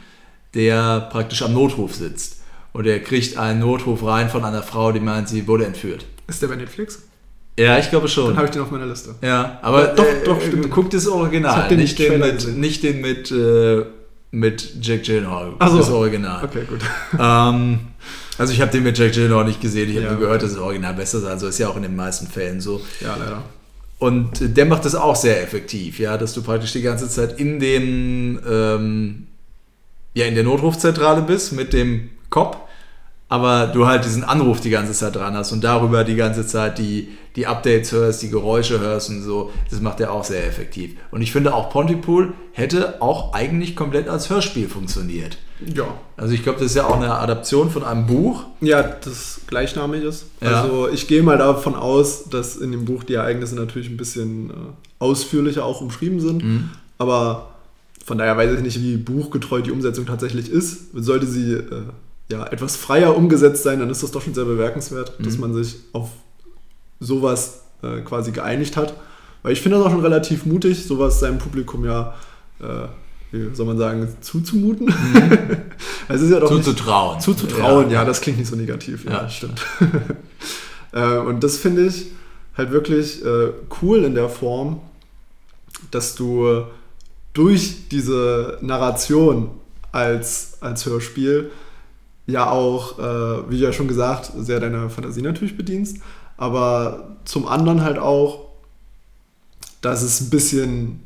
der 0.54 1.00
praktisch 1.10 1.42
am 1.42 1.52
Notruf 1.52 1.94
sitzt. 1.94 2.43
Und 2.74 2.86
er 2.86 2.98
kriegt 2.98 3.38
einen 3.38 3.60
Notruf 3.60 4.04
rein 4.04 4.28
von 4.28 4.44
einer 4.44 4.62
Frau, 4.62 4.90
die 4.90 4.98
meint, 4.98 5.28
sie 5.28 5.46
wurde 5.46 5.64
entführt. 5.64 6.04
Ist 6.26 6.42
der 6.42 6.48
bei 6.48 6.56
Netflix? 6.56 7.02
Ja, 7.56 7.78
ich 7.78 7.88
glaube 7.88 8.08
schon. 8.08 8.26
Dann 8.26 8.36
habe 8.36 8.46
ich 8.46 8.52
den 8.52 8.62
auf 8.62 8.72
meiner 8.72 8.86
Liste. 8.86 9.14
Ja, 9.22 9.60
aber 9.62 9.86
doch, 9.88 10.04
äh, 10.04 10.24
doch, 10.24 10.40
stimmt. 10.42 10.70
guck 10.72 10.90
das 10.90 11.06
Original, 11.06 11.68
den 11.68 11.78
nicht, 11.78 11.96
den 12.00 12.18
mit, 12.18 12.56
nicht 12.56 12.82
den 12.82 13.00
mit, 13.00 13.30
äh, 13.30 13.84
mit 14.32 14.74
Jack 14.80 15.04
Gyllenhaal. 15.04 15.52
Also 15.60 15.78
das 15.78 15.88
Original. 15.88 16.44
Okay, 16.44 16.64
gut. 16.68 16.80
Ähm, 17.18 17.78
also 18.38 18.52
ich 18.52 18.60
habe 18.60 18.72
den 18.72 18.82
mit 18.82 18.98
Jack 18.98 19.12
Gyllenhaal 19.12 19.44
nicht 19.44 19.60
gesehen. 19.60 19.88
Ich 19.88 19.94
habe 19.94 20.06
ja, 20.06 20.10
nur 20.10 20.20
gehört, 20.20 20.42
dass 20.42 20.54
das 20.54 20.60
Original 20.60 20.94
besser 20.94 21.18
ist. 21.18 21.26
Also 21.26 21.46
ist 21.46 21.58
ja 21.58 21.68
auch 21.68 21.76
in 21.76 21.82
den 21.82 21.94
meisten 21.94 22.26
Fällen 22.26 22.60
so. 22.60 22.80
Ja, 23.00 23.14
leider. 23.16 23.42
Und 24.00 24.56
der 24.56 24.66
macht 24.66 24.84
das 24.84 24.96
auch 24.96 25.14
sehr 25.14 25.40
effektiv, 25.40 26.00
ja, 26.00 26.18
dass 26.18 26.34
du 26.34 26.42
praktisch 26.42 26.72
die 26.72 26.82
ganze 26.82 27.08
Zeit 27.08 27.38
in 27.38 27.60
dem 27.60 28.40
ähm, 28.44 29.26
ja 30.14 30.26
in 30.26 30.34
der 30.34 30.42
Notrufzentrale 30.42 31.22
bist 31.22 31.52
mit 31.52 31.72
dem 31.72 32.10
Cop 32.30 32.63
aber 33.28 33.68
du 33.68 33.86
halt 33.86 34.04
diesen 34.04 34.22
Anruf 34.22 34.60
die 34.60 34.70
ganze 34.70 34.92
Zeit 34.92 35.16
dran 35.16 35.34
hast 35.34 35.52
und 35.52 35.64
darüber 35.64 36.04
die 36.04 36.16
ganze 36.16 36.46
Zeit 36.46 36.78
die, 36.78 37.08
die 37.36 37.46
Updates 37.46 37.92
hörst, 37.92 38.22
die 38.22 38.30
Geräusche 38.30 38.80
hörst 38.80 39.10
und 39.10 39.22
so, 39.22 39.50
das 39.70 39.80
macht 39.80 40.00
er 40.00 40.12
auch 40.12 40.24
sehr 40.24 40.46
effektiv. 40.46 40.94
Und 41.10 41.22
ich 41.22 41.32
finde 41.32 41.54
auch 41.54 41.70
Pontypool 41.70 42.34
hätte 42.52 43.00
auch 43.02 43.32
eigentlich 43.32 43.74
komplett 43.74 44.08
als 44.08 44.30
Hörspiel 44.30 44.68
funktioniert. 44.68 45.38
Ja. 45.74 45.86
Also 46.16 46.34
ich 46.34 46.42
glaube, 46.42 46.58
das 46.58 46.66
ist 46.66 46.76
ja 46.76 46.86
auch 46.86 46.96
eine 46.96 47.14
Adaption 47.14 47.70
von 47.70 47.82
einem 47.82 48.06
Buch. 48.06 48.44
Ja, 48.60 48.82
das 48.82 49.40
gleichnamig 49.46 50.04
ist. 50.04 50.26
Ja. 50.40 50.62
Also 50.62 50.88
ich 50.88 51.08
gehe 51.08 51.22
mal 51.22 51.38
davon 51.38 51.74
aus, 51.74 52.28
dass 52.28 52.56
in 52.56 52.72
dem 52.72 52.84
Buch 52.84 53.04
die 53.04 53.14
Ereignisse 53.14 53.56
natürlich 53.56 53.88
ein 53.88 53.96
bisschen 53.96 54.50
äh, 54.50 54.52
ausführlicher 54.98 55.64
auch 55.64 55.80
umschrieben 55.80 56.20
sind. 56.20 56.44
Mhm. 56.44 56.70
Aber 56.98 57.54
von 58.04 58.18
daher 58.18 58.36
weiß 58.36 58.52
ich 58.52 58.60
nicht, 58.60 58.80
wie 58.82 58.96
buchgetreu 58.96 59.62
die 59.62 59.70
Umsetzung 59.70 60.06
tatsächlich 60.06 60.50
ist. 60.50 60.90
Sollte 60.94 61.26
sie 61.26 61.54
äh, 61.54 61.84
ja, 62.30 62.46
etwas 62.46 62.76
freier 62.76 63.16
umgesetzt 63.16 63.62
sein, 63.62 63.80
dann 63.80 63.90
ist 63.90 64.02
das 64.02 64.10
doch 64.10 64.22
schon 64.22 64.34
sehr 64.34 64.44
bemerkenswert, 64.44 65.18
mhm. 65.18 65.24
dass 65.24 65.38
man 65.38 65.54
sich 65.54 65.76
auf 65.92 66.10
sowas 67.00 67.62
äh, 67.82 68.00
quasi 68.00 68.32
geeinigt 68.32 68.76
hat. 68.76 68.94
Weil 69.42 69.52
ich 69.52 69.60
finde 69.60 69.76
das 69.76 69.86
auch 69.86 69.90
schon 69.90 70.00
relativ 70.00 70.46
mutig, 70.46 70.86
sowas 70.86 71.20
seinem 71.20 71.38
Publikum 71.38 71.84
ja, 71.84 72.14
äh, 72.60 72.88
wie 73.30 73.54
soll 73.54 73.66
man 73.66 73.76
sagen, 73.76 74.08
zuzumuten. 74.20 74.86
Mhm. 74.86 75.38
es 76.08 76.22
ist 76.22 76.30
ja 76.30 76.40
doch 76.40 76.50
zuzutrauen. 76.50 77.16
Nicht, 77.16 77.24
zuzutrauen, 77.24 77.90
ja. 77.90 78.00
ja. 78.00 78.04
das 78.04 78.20
klingt 78.22 78.38
nicht 78.38 78.48
so 78.48 78.56
negativ. 78.56 79.04
Ja, 79.04 79.22
ja. 79.22 79.28
stimmt. 79.28 79.60
äh, 80.92 81.18
und 81.18 81.44
das 81.44 81.58
finde 81.58 81.86
ich 81.86 82.06
halt 82.56 82.70
wirklich 82.70 83.22
äh, 83.24 83.52
cool 83.82 84.04
in 84.04 84.14
der 84.14 84.30
Form, 84.30 84.80
dass 85.90 86.14
du 86.14 86.64
durch 87.34 87.88
diese 87.90 88.58
Narration 88.62 89.50
als, 89.92 90.58
als 90.60 90.86
Hörspiel 90.86 91.50
ja 92.26 92.50
auch, 92.50 92.98
äh, 92.98 93.50
wie 93.50 93.58
ja 93.58 93.72
schon 93.72 93.88
gesagt, 93.88 94.32
sehr 94.36 94.60
deine 94.60 94.90
Fantasie 94.90 95.22
natürlich 95.22 95.56
bedienst, 95.56 95.98
aber 96.36 97.16
zum 97.24 97.46
anderen 97.46 97.82
halt 97.82 97.98
auch, 97.98 98.46
dass 99.80 100.02
es 100.02 100.20
ein 100.20 100.30
bisschen 100.30 101.00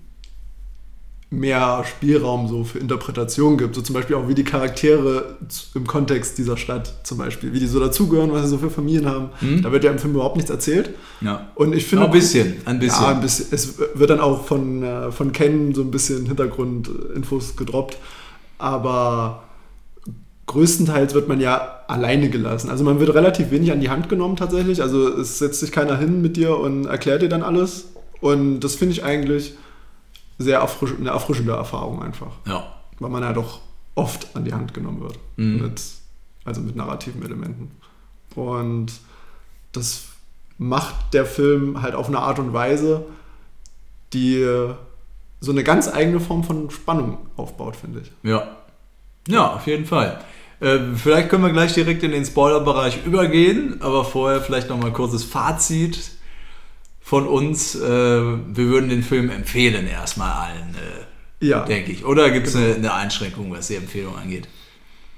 mehr 1.31 1.85
Spielraum 1.85 2.49
so 2.49 2.65
für 2.65 2.79
Interpretation 2.79 3.59
gibt. 3.59 3.75
So 3.75 3.83
zum 3.83 3.95
Beispiel 3.95 4.17
auch, 4.17 4.29
wie 4.29 4.35
die 4.35 4.45
Charaktere 4.45 5.37
im 5.75 5.87
Kontext 5.87 6.39
dieser 6.39 6.57
Stadt 6.57 6.95
zum 7.03 7.19
Beispiel, 7.19 7.53
wie 7.53 7.61
die 7.61 7.67
so 7.67 7.81
dazugehören, 7.81 8.33
was 8.33 8.45
sie 8.45 8.49
so 8.49 8.59
für 8.59 8.71
Familien 8.71 9.07
haben. 9.07 9.31
Mhm. 9.41 9.63
Da 9.63 9.71
wird 9.71 9.85
ja 9.85 9.91
im 9.91 9.99
Film 9.99 10.15
überhaupt 10.15 10.37
nichts 10.37 10.51
erzählt. 10.51 10.91
Ja. 11.21 11.51
Und 11.55 11.75
ich 11.75 11.85
finde. 11.85 12.07
Ein 12.07 12.13
bisschen, 12.13 12.57
ein 12.65 12.79
bisschen. 12.79 13.03
Ja, 13.03 13.09
ein 13.11 13.21
bisschen. 13.21 13.47
Es 13.51 13.75
wird 13.79 14.09
dann 14.09 14.21
auch 14.21 14.47
von, 14.47 14.83
äh, 14.83 15.13
von 15.13 15.33
Ken 15.33 15.75
so 15.75 15.83
ein 15.83 15.91
bisschen 15.91 16.25
Hintergrundinfos 16.25 17.57
gedroppt. 17.57 17.99
Aber 18.57 19.43
größtenteils 20.49 21.15
wird 21.15 21.29
man 21.29 21.41
ja 21.41 21.85
alleine 21.87 22.29
gelassen. 22.29 22.71
Also 22.71 22.83
man 22.83 22.99
wird 22.99 23.15
relativ 23.15 23.53
wenig 23.53 23.71
an 23.71 23.81
die 23.81 23.91
Hand 23.91 24.09
genommen 24.09 24.35
tatsächlich. 24.35 24.83
Also 24.83 25.17
es 25.17 25.39
setzt 25.39 25.61
sich 25.61 25.71
keiner 25.71 25.97
hin 25.97 26.21
mit 26.21 26.37
dir 26.37 26.59
und 26.59 26.87
erklärt 26.87 27.23
dir 27.23 27.29
dann 27.29 27.45
alles. 27.45 27.93
Und 28.21 28.61
das 28.61 28.75
finde 28.75 28.93
ich 28.93 29.05
eigentlich 29.05 29.55
sehr 30.39 30.59
erfrisch 30.59 30.93
eine 30.99 31.11
erfrischende 31.11 31.53
Erfahrung 31.53 32.03
einfach. 32.03 32.33
Ja. 32.47 32.67
Weil 32.99 33.11
man 33.11 33.23
ja 33.23 33.33
doch 33.33 33.61
oft 33.95 34.35
an 34.35 34.45
die 34.45 34.53
Hand 34.53 34.75
genommen 34.75 35.01
wird. 35.01 35.19
Mhm. 35.37 35.63
Mit, 35.63 35.83
also 36.45 36.61
mit 36.61 36.75
narrativen 36.75 37.23
Elementen. 37.23 37.71
Und 38.35 38.93
das 39.73 40.07
macht 40.57 41.15
der 41.15 41.27
Film 41.27 41.83
halt 41.83 41.95
auf 41.95 42.09
eine 42.09 42.19
Art 42.19 42.39
und 42.39 42.53
Weise, 42.53 43.05
die 44.13 44.45
so 45.41 45.53
eine 45.53 45.63
ganz 45.63 45.89
eigene 45.89 46.21
Form 46.21 46.43
von 46.43 46.71
Spannung 46.71 47.19
aufbaut, 47.37 47.77
finde 47.77 48.01
ich. 48.01 48.13
Ja. 48.23 48.49
Ja, 49.29 49.53
auf 49.55 49.67
jeden 49.67 49.85
Fall. 49.85 50.21
Äh, 50.61 50.79
vielleicht 50.97 51.29
können 51.29 51.45
wir 51.45 51.53
gleich 51.53 51.75
direkt 51.75 52.03
in 52.03 52.11
den 52.11 52.25
Spoiler-Bereich 52.25 53.05
übergehen, 53.07 53.77
aber 53.81 54.05
vorher 54.05 54.41
vielleicht 54.41 54.69
noch 54.69 54.79
mal 54.79 54.87
ein 54.87 54.93
kurzes 54.93 55.25
Fazit 55.25 56.11
von 57.01 57.27
uns. 57.27 57.75
Äh, 57.75 57.81
wir 57.81 58.67
würden 58.67 58.89
den 58.89 59.03
Film 59.03 59.31
empfehlen 59.31 59.87
erstmal 59.87 60.33
allen, 60.33 60.75
äh, 60.75 61.47
ja, 61.47 61.65
denke 61.65 61.93
ich. 61.93 62.05
Oder 62.05 62.31
gibt 62.31 62.49
es 62.49 62.55
genau. 62.55 62.67
eine, 62.67 62.75
eine, 62.75 62.95
Einschränkung, 62.95 63.53
was 63.53 63.69
die 63.69 63.77
Empfehlung 63.77 64.17
angeht? 64.17 64.49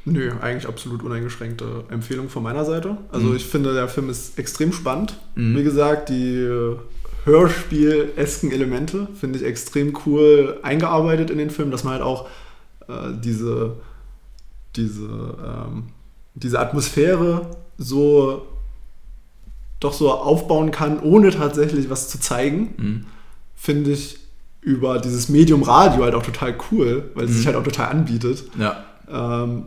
Nö, 0.04 0.32
eigentlich 0.40 0.66
absolut 0.66 1.02
uneingeschränkte 1.02 1.84
Empfehlung 1.90 2.28
von 2.28 2.42
meiner 2.42 2.64
Seite. 2.64 2.98
Also 3.10 3.28
mhm. 3.28 3.36
ich 3.36 3.46
finde, 3.46 3.74
der 3.74 3.88
Film 3.88 4.10
ist 4.10 4.38
extrem 4.38 4.72
spannend. 4.72 5.18
Mhm. 5.34 5.56
Wie 5.56 5.62
gesagt, 5.62 6.08
die 6.10 6.76
Hörspiel-esken 7.24 8.50
Elemente 8.50 9.08
finde 9.18 9.38
ich 9.38 9.44
extrem 9.44 9.96
cool 10.06 10.58
eingearbeitet 10.62 11.30
in 11.30 11.38
den 11.38 11.50
Film, 11.50 11.70
dass 11.70 11.84
man 11.84 11.94
halt 11.94 12.02
auch 12.02 12.28
äh, 12.88 13.12
diese 13.22 13.76
diese, 14.76 15.08
ähm, 15.08 15.84
diese 16.34 16.60
Atmosphäre 16.60 17.46
so 17.76 18.46
doch 19.80 19.92
so 19.94 20.12
aufbauen 20.12 20.70
kann, 20.70 21.00
ohne 21.00 21.30
tatsächlich 21.30 21.88
was 21.88 22.08
zu 22.10 22.20
zeigen, 22.20 22.74
mhm. 22.76 23.06
finde 23.54 23.92
ich 23.92 24.18
über 24.60 24.98
dieses 24.98 25.30
Medium 25.30 25.62
Radio 25.62 26.04
halt 26.04 26.14
auch 26.14 26.22
total 26.22 26.54
cool, 26.70 27.10
weil 27.14 27.24
es 27.24 27.30
mhm. 27.30 27.34
sich 27.36 27.46
halt 27.46 27.56
auch 27.56 27.62
total 27.62 27.88
anbietet. 27.88 28.44
Ja. 28.58 28.84
Ähm, 29.10 29.64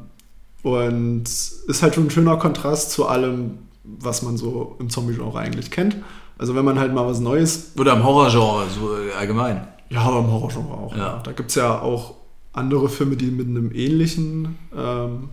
und 0.62 1.24
ist 1.24 1.82
halt 1.82 1.96
schon 1.96 2.06
ein 2.06 2.10
schöner 2.12 2.38
Kontrast 2.38 2.92
zu 2.92 3.08
allem, 3.08 3.58
was 3.84 4.22
man 4.22 4.38
so 4.38 4.78
im 4.80 4.90
Zombie-Genre 4.90 5.38
eigentlich 5.38 5.72
kennt. 5.72 5.98
Also 6.38 6.56
wenn 6.56 6.64
man 6.64 6.80
halt 6.80 6.94
mal 6.94 7.06
was 7.06 7.20
Neues... 7.20 7.72
Oder 7.78 7.94
im 7.94 8.04
Horror-Genre, 8.04 8.66
so 8.70 8.96
allgemein. 9.18 9.68
Ja, 9.90 10.02
aber 10.02 10.20
im 10.20 10.32
Horror-Genre 10.32 10.74
auch. 10.74 10.96
Ja. 10.96 11.22
Da 11.24 11.32
gibt 11.32 11.50
es 11.50 11.56
ja 11.56 11.82
auch 11.82 12.16
andere 12.54 12.88
Filme, 12.88 13.18
die 13.18 13.32
mit 13.32 13.48
einem 13.48 13.72
ähnlichen 13.74 14.56
ähm, 14.76 15.30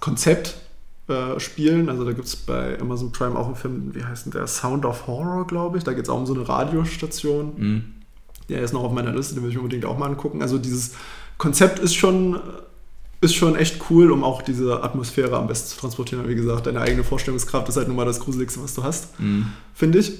Konzept 0.00 0.56
äh, 1.08 1.40
spielen. 1.40 1.88
Also 1.88 2.04
da 2.04 2.12
gibt 2.12 2.26
es 2.26 2.36
bei 2.36 2.78
Amazon 2.78 3.10
Prime 3.10 3.36
auch 3.36 3.46
einen 3.46 3.56
Film, 3.56 3.94
wie 3.94 4.04
heißt 4.04 4.26
denn 4.26 4.32
der? 4.32 4.46
Sound 4.46 4.84
of 4.84 5.06
Horror, 5.06 5.46
glaube 5.46 5.78
ich. 5.78 5.84
Da 5.84 5.94
geht 5.94 6.04
es 6.04 6.10
auch 6.10 6.18
um 6.18 6.26
so 6.26 6.34
eine 6.34 6.48
Radiostation. 6.48 7.52
Mhm. 7.56 7.84
der 8.48 8.62
ist 8.62 8.72
noch 8.72 8.82
auf 8.84 8.92
meiner 8.92 9.12
Liste, 9.12 9.34
den 9.34 9.42
will 9.42 9.50
ich 9.50 9.58
unbedingt 9.58 9.86
auch 9.86 9.98
mal 9.98 10.06
angucken. 10.06 10.42
Also 10.42 10.58
dieses 10.58 10.94
Konzept 11.38 11.78
ist 11.78 11.94
schon, 11.94 12.38
ist 13.20 13.34
schon 13.34 13.56
echt 13.56 13.90
cool, 13.90 14.12
um 14.12 14.22
auch 14.24 14.42
diese 14.42 14.82
Atmosphäre 14.82 15.36
am 15.36 15.46
besten 15.46 15.68
zu 15.68 15.78
transportieren. 15.78 16.28
Wie 16.28 16.34
gesagt, 16.34 16.66
deine 16.66 16.80
eigene 16.80 17.04
Vorstellungskraft 17.04 17.68
ist 17.68 17.76
halt 17.76 17.88
nun 17.88 17.96
mal 17.96 18.04
das 18.04 18.20
Gruseligste, 18.20 18.62
was 18.62 18.74
du 18.74 18.82
hast, 18.82 19.18
mhm. 19.18 19.46
finde 19.74 19.98
ich. 19.98 20.12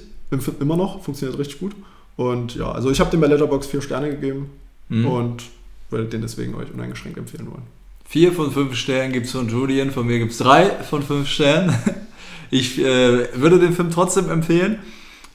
Immer 0.59 0.77
noch, 0.77 1.03
funktioniert 1.03 1.39
richtig 1.39 1.59
gut. 1.59 1.75
Und 2.15 2.55
ja, 2.55 2.71
also 2.71 2.91
ich 2.91 2.99
habe 2.99 3.09
dem 3.09 3.21
bei 3.21 3.27
Letterbox 3.27 3.67
vier 3.67 3.81
Sterne 3.81 4.09
gegeben 4.09 4.49
mhm. 4.89 5.05
und 5.05 5.43
würde 5.89 6.05
den 6.05 6.21
deswegen 6.21 6.55
euch 6.55 6.71
uneingeschränkt 6.71 7.17
empfehlen 7.17 7.49
wollen. 7.51 7.63
Vier 8.05 8.33
von 8.33 8.51
fünf 8.51 8.75
Sternen 8.75 9.13
gibt 9.13 9.27
es 9.27 9.31
von 9.31 9.49
Julian, 9.49 9.91
von 9.91 10.07
mir 10.07 10.19
gibt 10.19 10.31
es 10.31 10.39
drei 10.39 10.69
von 10.69 11.03
fünf 11.03 11.27
Sternen. 11.27 11.75
Ich 12.51 12.79
äh, 12.79 13.39
würde 13.39 13.59
den 13.59 13.73
Film 13.73 13.91
trotzdem 13.91 14.27
empfehlen, 14.31 14.79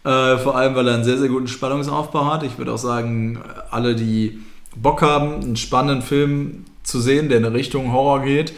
äh, 0.02 0.36
vor 0.36 0.56
allem 0.56 0.74
weil 0.74 0.88
er 0.88 0.94
einen 0.94 1.04
sehr, 1.04 1.16
sehr 1.16 1.28
guten 1.28 1.46
Spannungsaufbau 1.46 2.26
hat. 2.26 2.42
Ich 2.42 2.58
würde 2.58 2.72
auch 2.72 2.78
sagen, 2.78 3.38
alle, 3.70 3.94
die 3.94 4.40
Bock 4.74 5.00
haben, 5.00 5.34
einen 5.40 5.56
spannenden 5.56 6.02
Film 6.02 6.64
zu 6.82 7.00
sehen, 7.00 7.28
der 7.28 7.38
in 7.38 7.44
Richtung 7.44 7.92
Horror 7.92 8.24
geht, 8.24 8.50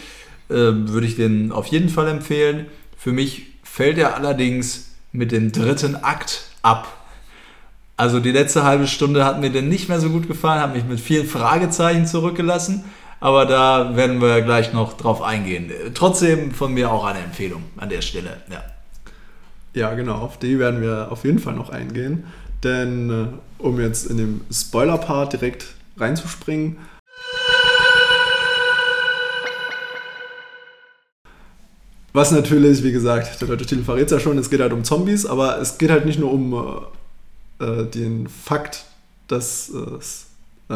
äh, 0.48 0.54
würde 0.54 1.06
ich 1.06 1.16
den 1.16 1.52
auf 1.52 1.66
jeden 1.66 1.90
Fall 1.90 2.08
empfehlen. 2.08 2.66
Für 2.96 3.12
mich 3.12 3.42
fällt 3.62 3.98
er 3.98 4.16
allerdings 4.16 4.92
mit 5.12 5.32
dem 5.32 5.52
dritten 5.52 5.96
Akt 5.96 6.44
ab. 6.62 6.95
Also 7.96 8.20
die 8.20 8.32
letzte 8.32 8.64
halbe 8.64 8.86
Stunde 8.86 9.24
hat 9.24 9.40
mir 9.40 9.50
dann 9.50 9.68
nicht 9.68 9.88
mehr 9.88 10.00
so 10.00 10.10
gut 10.10 10.28
gefallen, 10.28 10.60
hat 10.60 10.74
mich 10.74 10.84
mit 10.84 11.00
vielen 11.00 11.26
Fragezeichen 11.26 12.06
zurückgelassen 12.06 12.84
aber 13.20 13.46
da 13.46 13.96
werden 13.96 14.20
wir 14.20 14.42
gleich 14.42 14.72
noch 14.72 14.92
drauf 14.94 15.22
eingehen. 15.22 15.70
Trotzdem 15.94 16.52
von 16.52 16.72
mir 16.74 16.90
auch 16.90 17.04
eine 17.04 17.20
Empfehlung 17.20 17.64
an 17.76 17.88
der 17.88 18.02
Stelle. 18.02 18.36
Ja, 18.50 18.62
ja 19.74 19.94
genau, 19.94 20.16
auf 20.16 20.38
die 20.38 20.58
werden 20.58 20.82
wir 20.82 21.08
auf 21.10 21.24
jeden 21.24 21.38
Fall 21.38 21.54
noch 21.54 21.70
eingehen. 21.70 22.24
Denn 22.62 23.10
äh, 23.10 23.62
um 23.62 23.80
jetzt 23.80 24.06
in 24.06 24.16
den 24.16 24.40
Spoiler-Part 24.50 25.34
direkt 25.34 25.66
reinzuspringen, 25.96 26.76
Was 32.12 32.30
natürlich, 32.30 32.82
wie 32.82 32.92
gesagt, 32.92 33.42
der 33.42 33.48
deutsche 33.48 33.66
Titel 33.66 33.84
verrät 33.84 34.06
es 34.06 34.10
ja 34.10 34.18
schon, 34.18 34.38
es 34.38 34.48
geht 34.48 34.62
halt 34.62 34.72
um 34.72 34.84
Zombies, 34.84 35.26
aber 35.26 35.60
es 35.60 35.76
geht 35.76 35.90
halt 35.90 36.06
nicht 36.06 36.18
nur 36.18 36.32
um 36.32 36.54
äh, 37.60 37.64
äh 37.64 37.86
den 37.86 38.28
Fakt, 38.28 38.84
dass 39.28 39.68
es 39.68 40.26
äh, 40.68 40.74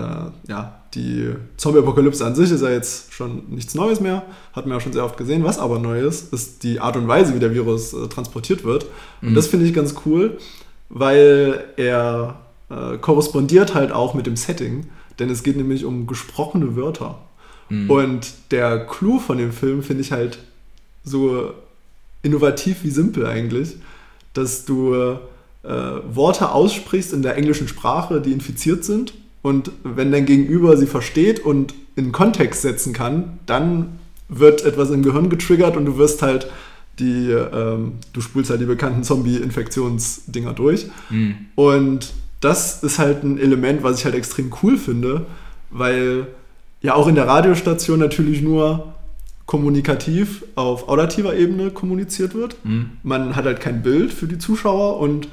ja, 0.49 0.83
die 0.95 1.31
Zombie-Apokalypse 1.57 2.25
an 2.25 2.35
sich 2.35 2.51
ist 2.51 2.63
ja 2.63 2.71
jetzt 2.71 3.13
schon 3.13 3.43
nichts 3.49 3.75
Neues 3.75 4.01
mehr, 4.01 4.23
hat 4.53 4.67
man 4.67 4.77
ja 4.77 4.81
schon 4.81 4.93
sehr 4.93 5.05
oft 5.05 5.17
gesehen. 5.17 5.45
Was 5.45 5.59
aber 5.59 5.79
neu 5.79 6.01
ist, 6.01 6.33
ist 6.33 6.63
die 6.63 6.81
Art 6.81 6.97
und 6.97 7.09
Weise, 7.09 7.35
wie 7.35 7.41
der 7.41 7.55
Virus 7.55 7.93
äh, 7.93 8.09
transportiert 8.09 8.65
wird. 8.65 8.87
Und 9.21 9.31
mhm. 9.31 9.35
das 9.35 9.49
finde 9.49 9.67
ich 9.67 9.75
ganz 9.75 9.95
cool, 10.07 10.39
weil 10.89 11.65
er 11.77 12.41
äh, 12.71 12.99
korrespondiert 12.99 13.75
halt 13.75 13.93
auch 13.93 14.15
mit 14.15 14.27
dem 14.27 14.37
Setting, 14.37 14.87
denn 15.19 15.29
es 15.29 15.43
geht 15.43 15.57
nämlich 15.57 15.85
um 15.85 16.07
gesprochene 16.07 16.77
Wörter. 16.77 17.19
Mhm. 17.69 17.91
Und 17.91 18.33
der 18.53 18.87
Clou 18.87 19.19
von 19.19 19.39
dem 19.39 19.53
Film 19.53 19.83
finde 19.83 20.03
ich 20.03 20.13
halt 20.13 20.39
so 21.03 21.53
innovativ 22.23 22.85
wie 22.85 22.91
simpel 22.91 23.27
eigentlich, 23.27 23.77
dass 24.35 24.65
du 24.65 25.19
äh, 25.63 25.69
Worte 25.69 26.53
aussprichst 26.53 27.13
in 27.13 27.23
der 27.23 27.37
englischen 27.37 27.69
Sprache, 27.69 28.21
die 28.21 28.33
infiziert 28.33 28.85
sind 28.85 29.15
und 29.43 29.71
wenn 29.85 30.13
dein 30.13 30.27
Gegenüber 30.27 30.77
sie 30.77 30.87
versteht 30.87 31.41
und 31.41 31.75
in 31.97 32.13
Kontext 32.13 32.63
setzen 32.63 32.93
kann, 32.93 33.39
dann 33.47 33.99
wird 34.29 34.65
etwas 34.65 34.91
im 34.91 35.03
Gehirn 35.03 35.29
getriggert 35.29 35.77
und 35.77 35.87
du 35.87 35.97
wirst 35.99 36.23
halt 36.23 36.49
die, 36.99 37.31
ähm, 37.31 37.93
du 38.13 38.21
spulst 38.21 38.51
halt 38.51 38.61
die 38.61 38.67
bekannten 38.67 39.03
Zombie-Infektionsdinger 39.03 40.53
durch. 40.53 40.87
Mhm. 41.09 41.35
Und 41.55 42.13
das 42.41 42.83
ist 42.83 42.99
halt 42.99 43.25
ein 43.25 43.39
Element, 43.39 43.83
was 43.83 43.99
ich 43.99 44.05
halt 44.05 44.15
extrem 44.15 44.53
cool 44.63 44.77
finde, 44.77 45.27
weil 45.71 46.27
ja 46.83 46.95
auch 46.95 47.09
in 47.09 47.15
der 47.15 47.27
Radiostation 47.27 47.99
natürlich 47.99 48.43
nur 48.43 48.95
kommunikativ 49.47 50.45
auf 50.55 50.89
auditiver 50.89 51.35
Ebene 51.35 51.71
kommuniziert 51.71 52.35
wird. 52.35 52.57
Mhm. 52.65 52.91
Man 53.03 53.35
hat 53.35 53.47
halt 53.47 53.61
kein 53.61 53.83
Bild 53.83 54.13
für 54.13 54.27
die 54.27 54.39
Zuschauer 54.39 54.99
und 55.01 55.29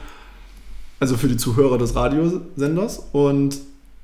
also 0.99 1.17
für 1.17 1.27
die 1.27 1.37
Zuhörer 1.37 1.77
des 1.77 1.95
Radiosenders 1.95 3.07
und 3.11 3.57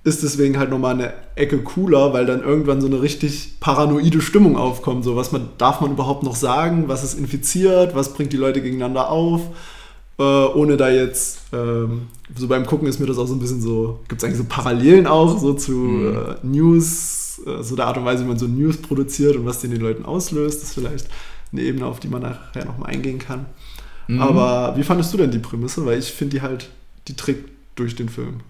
ist 0.04 0.22
deswegen 0.22 0.58
halt 0.58 0.70
nochmal 0.70 0.96
eine 0.96 1.14
Ecke 1.36 1.60
cooler, 1.60 2.14
weil 2.14 2.26
dann 2.26 2.44
irgendwann 2.44 2.82
so 2.82 2.88
eine 2.88 3.02
richtig 3.02 3.60
paranoide 3.62 4.22
Stimmung 4.22 4.58
aufkommt. 4.58 5.06
So, 5.06 5.16
was 5.16 5.32
man, 5.32 5.50
darf 5.58 5.80
man 5.80 5.92
überhaupt 5.92 6.24
noch 6.24 6.36
sagen? 6.36 6.86
Was 6.88 7.04
ist 7.04 7.18
infiziert? 7.18 7.96
Was 7.96 8.14
bringt 8.14 8.34
die 8.34 8.38
Leute 8.38 8.62
gegeneinander 8.62 9.10
auf? 9.10 9.42
Äh, 10.20 10.24
ohne 10.24 10.78
da 10.78 10.90
jetzt, 10.90 11.40
ähm, 11.54 12.08
so 12.36 12.48
beim 12.48 12.66
Gucken 12.66 12.88
ist 12.88 13.00
mir 13.00 13.08
das 13.08 13.18
auch 13.18 13.26
so 13.26 13.34
ein 13.34 13.40
bisschen 13.40 13.62
so, 13.62 14.02
gibt 14.10 14.22
es 14.22 14.26
eigentlich 14.26 14.38
so 14.38 14.46
Parallelen 14.48 15.08
auch 15.08 15.40
so 15.40 15.54
zu 15.54 15.72
mhm. 15.72 16.16
äh, 16.16 16.46
News, 16.46 17.42
äh, 17.48 17.64
so 17.64 17.76
der 17.76 17.88
Art 17.88 17.98
und 17.98 18.06
Weise, 18.06 18.24
wie 18.24 18.28
man 18.28 18.38
so 18.38 18.48
News 18.48 18.78
produziert 18.78 19.38
und 19.38 19.46
was 19.46 19.62
den 19.62 19.72
den 19.72 19.82
Leuten 19.82 20.06
auslöst. 20.06 20.62
Das 20.62 20.70
ist 20.70 20.76
vielleicht 20.76 21.08
eine 21.52 21.62
Ebene, 21.62 21.86
auf 21.86 22.00
die 22.00 22.10
man 22.10 22.22
nachher 22.22 22.66
nochmal 22.66 22.92
eingehen 22.92 23.20
kann. 23.20 23.46
Mhm. 24.08 24.22
Aber 24.22 24.74
wie 24.78 24.84
fandest 24.84 25.14
du 25.14 25.18
denn 25.18 25.32
die 25.32 25.40
Prämisse? 25.40 25.86
Weil 25.86 25.98
ich 25.98 26.12
finde 26.12 26.36
die 26.36 26.42
halt, 26.42 26.70
die 27.08 27.16
trägt 27.16 27.50
durch 27.76 27.96
den 27.96 28.10
Film. 28.10 28.42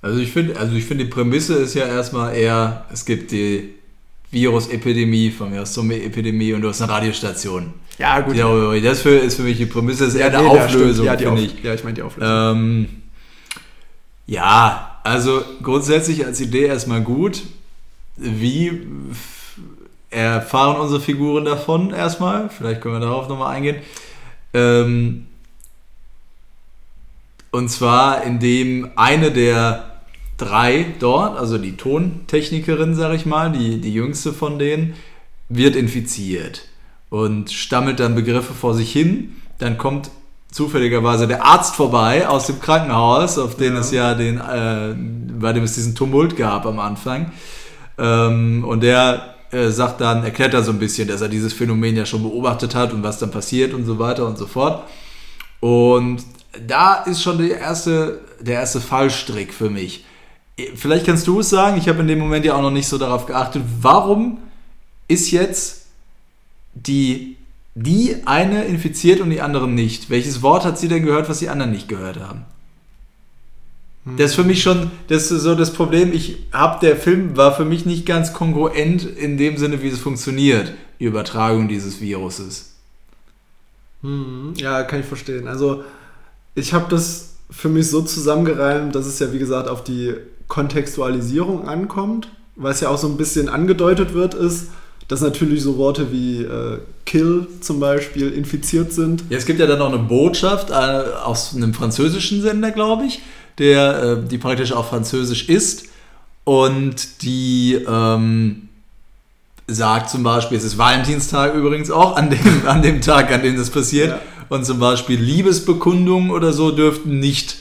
Also 0.00 0.20
ich 0.20 0.32
finde, 0.32 0.58
also 0.58 0.74
ich 0.76 0.84
finde 0.84 1.04
die 1.04 1.10
Prämisse 1.10 1.54
ist 1.54 1.74
ja 1.74 1.86
erstmal 1.86 2.36
eher, 2.36 2.86
es 2.92 3.04
gibt 3.04 3.32
die 3.32 3.74
Virus-Epidemie, 4.30 5.30
von 5.30 5.50
mir 5.50 5.62
aus 5.62 5.72
Zombie-Epidemie 5.72 6.52
und 6.52 6.62
du 6.62 6.68
hast 6.68 6.82
eine 6.82 6.92
Radiostation. 6.92 7.72
Ja, 7.98 8.20
gut. 8.20 8.36
Ja, 8.36 8.48
das 8.80 9.00
für, 9.00 9.10
ist 9.10 9.36
für 9.36 9.42
mich 9.42 9.56
die 9.56 9.66
Prämisse, 9.66 10.04
ist 10.04 10.14
eher 10.14 10.30
ja, 10.30 10.38
eine 10.38 10.48
nee, 10.48 10.58
Auflösung, 10.60 11.06
ja, 11.06 11.16
finde 11.16 11.42
ich. 11.42 11.62
Ja, 11.62 11.74
ich 11.74 11.82
meine 11.82 11.94
die 11.94 12.02
Auflösung. 12.02 12.32
Ähm, 12.32 12.88
ja, 14.26 15.00
also 15.02 15.42
grundsätzlich 15.62 16.24
als 16.24 16.40
Idee 16.40 16.66
erstmal 16.66 17.00
gut. 17.00 17.42
Wie 18.16 18.86
erfahren 20.10 20.80
unsere 20.80 21.00
Figuren 21.00 21.44
davon 21.44 21.90
erstmal? 21.90 22.50
Vielleicht 22.50 22.80
können 22.80 22.94
wir 22.94 23.00
darauf 23.00 23.28
nochmal 23.28 23.56
eingehen. 23.56 23.76
Ähm, 24.54 25.26
und 27.50 27.68
zwar, 27.70 28.22
indem 28.24 28.90
eine 28.96 29.30
der 29.30 29.84
drei 30.36 30.86
dort, 30.98 31.36
also 31.38 31.58
die 31.58 31.76
Tontechnikerin, 31.76 32.94
sag 32.94 33.14
ich 33.14 33.26
mal, 33.26 33.50
die, 33.50 33.80
die 33.80 33.92
jüngste 33.92 34.32
von 34.32 34.58
denen, 34.58 34.94
wird 35.48 35.76
infiziert 35.76 36.62
und 37.10 37.50
stammelt 37.50 38.00
dann 38.00 38.14
Begriffe 38.14 38.54
vor 38.54 38.74
sich 38.74 38.92
hin. 38.92 39.36
Dann 39.58 39.78
kommt 39.78 40.10
zufälligerweise 40.50 41.26
der 41.26 41.44
Arzt 41.44 41.74
vorbei 41.74 42.28
aus 42.28 42.46
dem 42.46 42.60
Krankenhaus, 42.60 43.38
auf 43.38 43.56
den 43.56 43.74
ja. 43.74 43.80
es 43.80 43.90
ja 43.90 44.14
den, 44.14 44.38
äh, 44.38 44.94
bei 45.40 45.52
dem 45.52 45.64
es 45.64 45.74
diesen 45.74 45.94
Tumult 45.94 46.36
gab 46.36 46.66
am 46.66 46.78
Anfang. 46.78 47.32
Ähm, 47.98 48.64
und 48.64 48.82
der 48.82 49.34
äh, 49.50 49.70
sagt 49.70 50.00
dann, 50.00 50.22
erklärt 50.22 50.54
da 50.54 50.62
so 50.62 50.70
ein 50.70 50.78
bisschen, 50.78 51.08
dass 51.08 51.20
er 51.20 51.28
dieses 51.28 51.52
Phänomen 51.52 51.96
ja 51.96 52.06
schon 52.06 52.22
beobachtet 52.22 52.74
hat 52.74 52.92
und 52.92 53.02
was 53.02 53.18
dann 53.18 53.30
passiert 53.30 53.74
und 53.74 53.84
so 53.84 53.98
weiter 53.98 54.26
und 54.26 54.38
so 54.38 54.46
fort. 54.46 54.84
Und 55.60 56.22
da 56.66 57.02
ist 57.04 57.22
schon 57.22 57.38
der 57.38 57.58
erste, 57.58 58.20
der 58.40 58.54
erste 58.54 58.80
Fallstrick 58.80 59.52
für 59.52 59.70
mich. 59.70 60.04
Vielleicht 60.74 61.06
kannst 61.06 61.26
du 61.26 61.40
es 61.40 61.50
sagen, 61.50 61.78
ich 61.78 61.88
habe 61.88 62.00
in 62.00 62.08
dem 62.08 62.18
Moment 62.18 62.44
ja 62.44 62.54
auch 62.54 62.62
noch 62.62 62.70
nicht 62.70 62.88
so 62.88 62.98
darauf 62.98 63.26
geachtet, 63.26 63.62
warum 63.80 64.38
ist 65.06 65.30
jetzt 65.30 65.86
die, 66.74 67.36
die 67.74 68.16
eine 68.26 68.64
infiziert 68.64 69.20
und 69.20 69.30
die 69.30 69.40
anderen 69.40 69.74
nicht? 69.74 70.10
Welches 70.10 70.42
Wort 70.42 70.64
hat 70.64 70.78
sie 70.78 70.88
denn 70.88 71.04
gehört, 71.04 71.28
was 71.28 71.38
die 71.38 71.48
anderen 71.48 71.70
nicht 71.70 71.88
gehört 71.88 72.20
haben? 72.20 72.44
Das 74.16 74.30
ist 74.30 74.36
für 74.36 74.44
mich 74.44 74.62
schon 74.62 74.90
das 75.08 75.30
ist 75.30 75.42
so 75.42 75.54
das 75.54 75.72
Problem. 75.72 76.12
Ich 76.12 76.46
habe 76.52 76.80
der 76.80 76.96
Film 76.96 77.36
war 77.36 77.54
für 77.54 77.64
mich 77.64 77.84
nicht 77.84 78.06
ganz 78.06 78.32
kongruent 78.32 79.04
in 79.04 79.36
dem 79.36 79.56
Sinne, 79.58 79.82
wie 79.82 79.88
es 79.88 79.98
funktioniert, 79.98 80.72
die 80.98 81.04
Übertragung 81.04 81.68
dieses 81.68 82.00
Viruses. 82.00 82.74
Hm, 84.02 84.54
ja, 84.56 84.84
kann 84.84 85.00
ich 85.00 85.06
verstehen. 85.06 85.48
Also 85.48 85.84
ich 86.54 86.72
habe 86.72 86.86
das 86.90 87.34
für 87.50 87.68
mich 87.68 87.88
so 87.88 88.02
zusammengereimt, 88.02 88.94
dass 88.94 89.06
es 89.06 89.18
ja 89.18 89.32
wie 89.32 89.38
gesagt 89.38 89.68
auf 89.68 89.84
die 89.84 90.14
Kontextualisierung 90.48 91.66
ankommt, 91.68 92.28
was 92.56 92.80
ja 92.80 92.88
auch 92.88 92.98
so 92.98 93.06
ein 93.06 93.16
bisschen 93.16 93.48
angedeutet 93.48 94.14
wird, 94.14 94.34
ist, 94.34 94.68
dass 95.06 95.20
natürlich 95.22 95.62
so 95.62 95.78
Worte 95.78 96.12
wie 96.12 96.42
äh, 96.42 96.78
Kill 97.06 97.46
zum 97.60 97.80
Beispiel 97.80 98.30
infiziert 98.30 98.92
sind. 98.92 99.24
Ja, 99.30 99.38
es 99.38 99.46
gibt 99.46 99.58
ja 99.58 99.66
dann 99.66 99.78
noch 99.78 99.88
eine 99.88 99.98
Botschaft 99.98 100.70
äh, 100.70 100.74
aus 100.74 101.54
einem 101.54 101.72
französischen 101.72 102.42
Sender, 102.42 102.70
glaube 102.70 103.06
ich, 103.06 103.22
der, 103.56 104.02
äh, 104.02 104.28
die 104.28 104.36
praktisch 104.36 104.72
auch 104.72 104.88
französisch 104.88 105.48
ist 105.48 105.86
und 106.44 107.22
die 107.22 107.74
ähm, 107.88 108.68
sagt 109.66 110.10
zum 110.10 110.22
Beispiel, 110.22 110.58
es 110.58 110.64
ist 110.64 110.76
Valentinstag 110.76 111.54
übrigens 111.54 111.90
auch 111.90 112.16
an 112.16 112.30
dem, 112.30 112.66
an 112.66 112.82
dem 112.82 113.00
Tag, 113.00 113.30
an 113.32 113.42
dem 113.42 113.56
das 113.56 113.70
passiert. 113.70 114.10
Ja. 114.10 114.20
Und 114.48 114.64
zum 114.64 114.78
Beispiel 114.78 115.20
Liebesbekundungen 115.20 116.30
oder 116.30 116.52
so 116.52 116.70
dürften 116.70 117.18
nicht, 117.18 117.56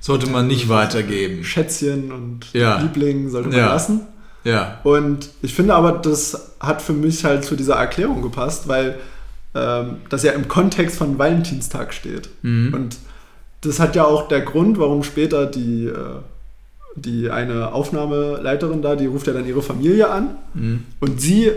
sollte 0.00 0.28
man 0.28 0.46
nicht 0.46 0.68
weitergeben. 0.68 1.44
Schätzchen 1.44 2.10
und 2.10 2.52
ja. 2.52 2.80
Lieblingen 2.80 3.30
sollte 3.30 3.48
man 3.48 3.58
ja. 3.58 3.68
lassen. 3.68 4.00
Ja. 4.44 4.80
Und 4.82 5.30
ich 5.40 5.54
finde 5.54 5.74
aber, 5.74 5.92
das 5.92 6.56
hat 6.58 6.82
für 6.82 6.92
mich 6.92 7.24
halt 7.24 7.44
zu 7.44 7.54
dieser 7.54 7.76
Erklärung 7.76 8.22
gepasst, 8.22 8.66
weil 8.66 8.98
ähm, 9.54 9.98
das 10.08 10.22
ja 10.22 10.32
im 10.32 10.48
Kontext 10.48 10.96
von 10.96 11.18
Valentinstag 11.18 11.94
steht. 11.94 12.28
Mhm. 12.42 12.74
Und 12.74 12.96
das 13.60 13.78
hat 13.78 13.94
ja 13.94 14.04
auch 14.04 14.28
der 14.28 14.40
Grund, 14.40 14.78
warum 14.78 15.02
später 15.04 15.46
die, 15.46 15.86
äh, 15.86 15.94
die 16.96 17.30
eine 17.30 17.72
Aufnahmeleiterin 17.72 18.82
da, 18.82 18.96
die 18.96 19.06
ruft 19.06 19.26
ja 19.26 19.32
dann 19.32 19.46
ihre 19.46 19.62
Familie 19.62 20.10
an 20.10 20.36
mhm. 20.54 20.84
und 21.00 21.20
sie 21.20 21.52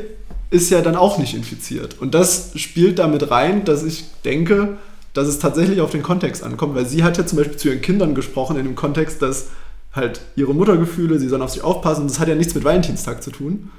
ist 0.50 0.70
ja 0.70 0.82
dann 0.82 0.96
auch 0.96 1.18
nicht 1.18 1.34
infiziert. 1.34 2.00
Und 2.00 2.14
das 2.14 2.52
spielt 2.56 3.00
damit 3.00 3.32
rein, 3.32 3.66
dass 3.66 3.84
ich 3.84 4.06
denke, 4.24 4.78
dass 5.14 5.28
es 5.28 5.40
tatsächlich 5.40 5.82
auf 5.82 5.92
den 5.92 6.04
Kontext 6.04 6.44
ankommt, 6.44 6.76
weil 6.76 6.86
sie 6.86 7.04
hat 7.04 7.18
ja 7.18 7.26
zum 7.26 7.38
Beispiel 7.38 7.58
zu 7.58 7.70
ihren 7.70 7.82
Kindern 7.82 8.16
gesprochen 8.16 8.58
in 8.58 8.66
dem 8.66 8.76
Kontext, 8.76 9.22
dass 9.22 9.48
halt 9.94 10.22
ihre 10.36 10.54
Muttergefühle, 10.54 11.20
sie 11.20 11.30
sollen 11.30 11.42
auf 11.42 11.52
sich 11.52 11.64
aufpassen 11.64 12.08
das 12.08 12.20
hat 12.20 12.28
ja 12.28 12.36
nichts 12.36 12.54
mit 12.54 12.66
Valentinstag 12.66 13.24
zu 13.24 13.32
tun. 13.32 13.72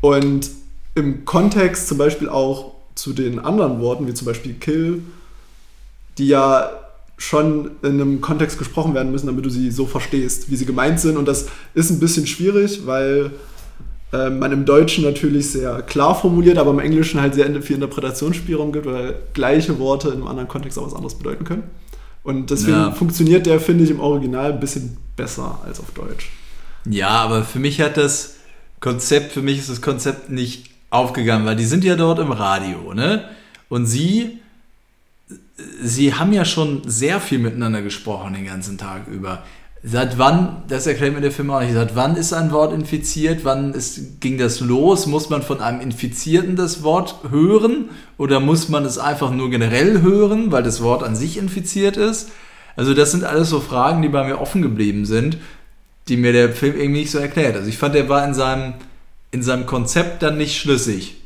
Und 0.00 0.50
im 0.94 1.24
Kontext 1.24 1.88
zum 1.88 1.98
Beispiel 1.98 2.28
auch 2.28 2.74
zu 2.94 3.12
den 3.12 3.40
anderen 3.40 3.80
Worten, 3.80 4.06
wie 4.06 4.14
zum 4.14 4.26
Beispiel 4.26 4.54
Kill, 4.54 5.02
die 6.18 6.28
ja 6.28 6.70
schon 7.16 7.72
in 7.82 8.00
einem 8.00 8.20
Kontext 8.20 8.58
gesprochen 8.58 8.94
werden 8.94 9.10
müssen, 9.10 9.26
damit 9.26 9.44
du 9.44 9.50
sie 9.50 9.70
so 9.70 9.86
verstehst, 9.86 10.50
wie 10.50 10.56
sie 10.56 10.66
gemeint 10.66 11.00
sind. 11.00 11.16
Und 11.16 11.26
das 11.26 11.46
ist 11.74 11.90
ein 11.90 12.00
bisschen 12.00 12.26
schwierig, 12.26 12.86
weil 12.86 13.32
äh, 14.14 14.30
man 14.30 14.52
im 14.52 14.64
Deutschen 14.64 15.02
natürlich 15.02 15.50
sehr 15.50 15.82
klar 15.82 16.14
formuliert, 16.14 16.58
aber 16.58 16.70
im 16.70 16.78
Englischen 16.78 17.20
halt 17.20 17.34
sehr 17.34 17.50
viel 17.62 17.76
Interpretationsspielraum 17.76 18.72
gibt, 18.72 18.86
weil 18.86 19.16
gleiche 19.32 19.78
Worte 19.80 20.08
in 20.08 20.14
einem 20.14 20.28
anderen 20.28 20.48
Kontext 20.48 20.78
auch 20.78 20.86
was 20.86 20.94
anderes 20.94 21.16
bedeuten 21.16 21.44
können. 21.44 21.64
Und 22.22 22.50
deswegen 22.50 22.76
ja. 22.76 22.92
funktioniert 22.92 23.44
der, 23.46 23.60
finde 23.60 23.84
ich, 23.84 23.90
im 23.90 24.00
Original 24.00 24.52
ein 24.52 24.60
bisschen 24.60 24.96
besser 25.16 25.58
als 25.66 25.80
auf 25.80 25.90
Deutsch. 25.90 26.30
Ja, 26.88 27.08
aber 27.08 27.42
für 27.42 27.58
mich 27.58 27.80
hat 27.80 27.96
das 27.96 28.36
Konzept, 28.80 29.32
für 29.32 29.42
mich 29.42 29.58
ist 29.58 29.68
das 29.68 29.82
Konzept 29.82 30.30
nicht 30.30 30.70
aufgegangen, 30.90 31.44
weil 31.44 31.56
die 31.56 31.64
sind 31.64 31.82
ja 31.82 31.96
dort 31.96 32.20
im 32.20 32.30
Radio, 32.30 32.94
ne? 32.94 33.24
Und 33.68 33.86
sie, 33.86 34.38
sie 35.82 36.14
haben 36.14 36.32
ja 36.32 36.44
schon 36.44 36.82
sehr 36.86 37.20
viel 37.20 37.40
miteinander 37.40 37.82
gesprochen 37.82 38.34
den 38.34 38.46
ganzen 38.46 38.78
Tag 38.78 39.08
über. 39.08 39.42
Seit 39.86 40.16
wann, 40.16 40.62
das 40.68 40.86
erklärt 40.86 41.12
mir 41.12 41.20
der 41.20 41.30
Film 41.30 41.50
auch 41.50 41.60
nicht, 41.60 41.74
seit 41.74 41.94
wann 41.94 42.16
ist 42.16 42.32
ein 42.32 42.52
Wort 42.52 42.72
infiziert, 42.72 43.44
wann 43.44 43.74
ist, 43.74 44.18
ging 44.22 44.38
das 44.38 44.60
los? 44.60 45.06
Muss 45.06 45.28
man 45.28 45.42
von 45.42 45.60
einem 45.60 45.82
Infizierten 45.82 46.56
das 46.56 46.82
Wort 46.82 47.16
hören 47.28 47.90
oder 48.16 48.40
muss 48.40 48.70
man 48.70 48.86
es 48.86 48.96
einfach 48.96 49.30
nur 49.30 49.50
generell 49.50 50.00
hören, 50.00 50.50
weil 50.50 50.62
das 50.62 50.82
Wort 50.82 51.02
an 51.02 51.14
sich 51.14 51.36
infiziert 51.36 51.98
ist? 51.98 52.30
Also 52.76 52.94
das 52.94 53.10
sind 53.10 53.24
alles 53.24 53.50
so 53.50 53.60
Fragen, 53.60 54.00
die 54.00 54.08
bei 54.08 54.24
mir 54.24 54.40
offen 54.40 54.62
geblieben 54.62 55.04
sind, 55.04 55.36
die 56.08 56.16
mir 56.16 56.32
der 56.32 56.50
Film 56.52 56.76
irgendwie 56.76 57.00
nicht 57.00 57.10
so 57.10 57.18
erklärt. 57.18 57.54
Also 57.54 57.68
ich 57.68 57.76
fand, 57.76 57.94
der 57.94 58.08
war 58.08 58.26
in 58.26 58.32
seinem 58.32 58.74
in 59.32 59.42
seinem 59.42 59.66
Konzept 59.66 60.22
dann 60.22 60.38
nicht 60.38 60.56
schlüssig. 60.56 61.16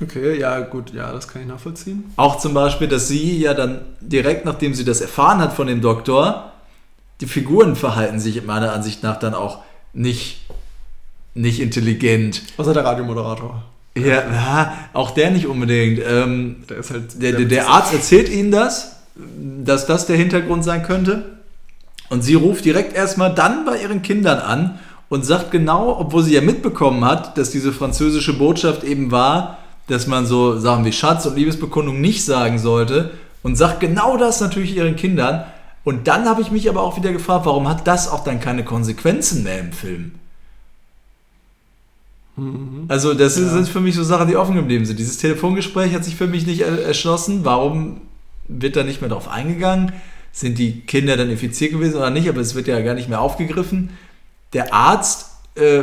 Okay, 0.00 0.38
ja, 0.38 0.60
gut, 0.60 0.94
ja, 0.94 1.12
das 1.12 1.26
kann 1.26 1.42
ich 1.42 1.48
nachvollziehen. 1.48 2.04
Auch 2.16 2.38
zum 2.38 2.54
Beispiel, 2.54 2.86
dass 2.86 3.08
sie 3.08 3.38
ja 3.38 3.54
dann 3.54 3.80
direkt 4.00 4.44
nachdem 4.44 4.72
sie 4.72 4.84
das 4.84 5.00
erfahren 5.00 5.38
hat 5.38 5.52
von 5.52 5.66
dem 5.66 5.80
Doktor, 5.80 6.52
die 7.20 7.26
Figuren 7.26 7.76
verhalten 7.76 8.20
sich 8.20 8.44
meiner 8.44 8.72
Ansicht 8.72 9.02
nach 9.02 9.18
dann 9.18 9.34
auch 9.34 9.60
nicht, 9.92 10.44
nicht 11.34 11.60
intelligent. 11.60 12.42
Außer 12.56 12.74
der 12.74 12.84
Radiomoderator. 12.84 13.64
Ja, 13.96 14.30
ja, 14.30 14.78
auch 14.92 15.12
der 15.12 15.30
nicht 15.30 15.46
unbedingt. 15.46 16.00
Ähm, 16.06 16.56
der, 16.68 16.76
ist 16.78 16.90
halt 16.90 17.22
der, 17.22 17.32
der, 17.32 17.46
der 17.46 17.68
Arzt 17.68 17.94
erzählt 17.94 18.28
ihnen 18.28 18.50
das, 18.50 18.96
dass 19.14 19.86
das 19.86 20.06
der 20.06 20.16
Hintergrund 20.16 20.64
sein 20.64 20.82
könnte. 20.82 21.36
Und 22.10 22.22
sie 22.22 22.34
ruft 22.34 22.64
direkt 22.64 22.94
erstmal 22.94 23.34
dann 23.34 23.64
bei 23.64 23.80
ihren 23.80 24.02
Kindern 24.02 24.38
an 24.38 24.78
und 25.08 25.24
sagt 25.24 25.50
genau, 25.50 25.98
obwohl 25.98 26.22
sie 26.22 26.34
ja 26.34 26.40
mitbekommen 26.40 27.04
hat, 27.04 27.38
dass 27.38 27.50
diese 27.50 27.72
französische 27.72 28.36
Botschaft 28.36 28.84
eben 28.84 29.10
war, 29.10 29.58
dass 29.88 30.06
man 30.06 30.26
so 30.26 30.58
Sachen 30.58 30.84
wie 30.84 30.92
Schatz 30.92 31.26
und 31.26 31.36
Liebesbekundung 31.36 32.00
nicht 32.00 32.24
sagen 32.24 32.58
sollte 32.58 33.12
und 33.42 33.56
sagt 33.56 33.80
genau 33.80 34.16
das 34.16 34.40
natürlich 34.40 34.76
ihren 34.76 34.96
Kindern. 34.96 35.44
Und 35.86 36.08
dann 36.08 36.28
habe 36.28 36.42
ich 36.42 36.50
mich 36.50 36.68
aber 36.68 36.82
auch 36.82 36.96
wieder 36.96 37.12
gefragt, 37.12 37.46
warum 37.46 37.68
hat 37.68 37.86
das 37.86 38.08
auch 38.08 38.24
dann 38.24 38.40
keine 38.40 38.64
Konsequenzen 38.64 39.42
mehr 39.44 39.60
im 39.60 39.72
Film? 39.72 40.12
Mhm. 42.36 42.84
Also 42.88 43.14
das 43.14 43.38
ja. 43.38 43.48
sind 43.48 43.68
für 43.68 43.80
mich 43.80 43.94
so 43.94 44.04
Sachen, 44.04 44.28
die 44.28 44.36
offen 44.36 44.56
geblieben 44.56 44.84
sind. 44.84 44.98
Dieses 44.98 45.16
Telefongespräch 45.16 45.94
hat 45.94 46.04
sich 46.04 46.16
für 46.16 46.26
mich 46.26 46.46
nicht 46.46 46.60
erschlossen. 46.60 47.44
Warum 47.44 48.02
wird 48.48 48.76
da 48.76 48.82
nicht 48.82 49.00
mehr 49.00 49.08
drauf 49.08 49.28
eingegangen? 49.28 49.92
Sind 50.32 50.58
die 50.58 50.80
Kinder 50.80 51.16
dann 51.16 51.30
infiziert 51.30 51.72
gewesen 51.72 51.96
oder 51.96 52.10
nicht? 52.10 52.28
Aber 52.28 52.40
es 52.40 52.54
wird 52.54 52.66
ja 52.66 52.78
gar 52.80 52.94
nicht 52.94 53.08
mehr 53.08 53.22
aufgegriffen 53.22 53.90
der 54.56 54.72
Arzt, 54.72 55.30
äh, 55.54 55.82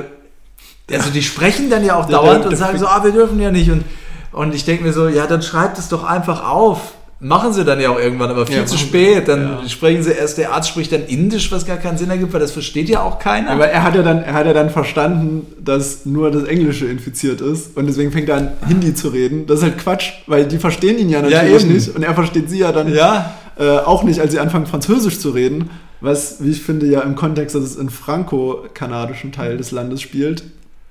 also 0.91 1.09
die 1.11 1.23
sprechen 1.23 1.69
dann 1.69 1.85
ja 1.85 1.95
auch 1.95 2.07
dauernd 2.07 2.45
und 2.45 2.55
sagen 2.55 2.77
so, 2.77 2.87
ah, 2.87 3.03
wir 3.03 3.11
dürfen 3.11 3.39
ja 3.39 3.51
nicht. 3.51 3.71
Und, 3.71 3.85
und 4.31 4.53
ich 4.53 4.65
denke 4.65 4.83
mir 4.83 4.93
so, 4.93 5.07
ja, 5.07 5.27
dann 5.27 5.41
schreibt 5.41 5.77
es 5.77 5.89
doch 5.89 6.03
einfach 6.03 6.43
auf. 6.43 6.93
Machen 7.23 7.53
sie 7.53 7.63
dann 7.63 7.79
ja 7.79 7.89
auch 7.89 7.99
irgendwann, 7.99 8.29
aber 8.29 8.45
viel 8.45 8.57
ja, 8.57 8.65
zu 8.65 8.77
spät. 8.77 9.27
Dann 9.27 9.41
ja. 9.63 9.69
sprechen 9.69 10.03
sie 10.03 10.11
erst, 10.11 10.37
der 10.37 10.53
Arzt 10.53 10.69
spricht 10.69 10.91
dann 10.91 11.05
Indisch, 11.05 11.51
was 11.51 11.65
gar 11.65 11.77
keinen 11.77 11.97
Sinn 11.97 12.09
ergibt, 12.09 12.33
weil 12.33 12.39
das 12.39 12.51
versteht 12.51 12.89
ja 12.89 13.01
auch 13.01 13.17
keiner. 13.17 13.51
Aber 13.51 13.67
er 13.67 13.83
hat 13.83 13.95
ja 13.95 14.03
dann, 14.03 14.23
er 14.23 14.33
hat 14.33 14.45
ja 14.45 14.53
dann 14.53 14.69
verstanden, 14.69 15.47
dass 15.63 16.05
nur 16.05 16.29
das 16.29 16.43
Englische 16.43 16.85
infiziert 16.85 17.41
ist 17.41 17.75
und 17.77 17.87
deswegen 17.87 18.11
fängt 18.11 18.29
er 18.29 18.37
an, 18.37 18.51
Hindi 18.67 18.93
zu 18.93 19.09
reden. 19.09 19.47
Das 19.47 19.59
ist 19.59 19.63
halt 19.63 19.77
Quatsch, 19.77 20.11
weil 20.27 20.45
die 20.45 20.57
verstehen 20.57 20.99
ihn 20.99 21.09
ja 21.09 21.21
natürlich 21.21 21.63
ja, 21.63 21.67
nicht 21.67 21.95
und 21.95 22.03
er 22.03 22.13
versteht 22.13 22.49
sie 22.49 22.59
ja 22.59 22.71
dann 22.71 22.93
äh, 22.93 23.77
auch 23.85 24.03
nicht, 24.03 24.19
als 24.19 24.31
sie 24.31 24.39
anfangen, 24.39 24.65
Französisch 24.65 25.19
zu 25.19 25.31
reden 25.31 25.69
was, 26.03 26.43
wie 26.43 26.51
ich 26.51 26.61
finde, 26.61 26.85
ja 26.85 26.99
im 26.99 27.15
Kontext, 27.15 27.55
dass 27.55 27.63
es 27.63 27.75
in 27.77 27.89
franco-kanadischen 27.89 29.31
Teil 29.31 29.55
des 29.55 29.71
Landes 29.71 30.01
spielt, 30.01 30.43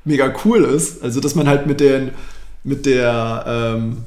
mega 0.05 0.33
cool 0.45 0.64
ist. 0.64 1.03
Also, 1.03 1.21
dass 1.21 1.35
man 1.35 1.47
halt 1.49 1.66
mit, 1.66 1.81
den, 1.81 2.12
mit 2.64 2.87
der, 2.87 3.45
ähm, 3.47 3.99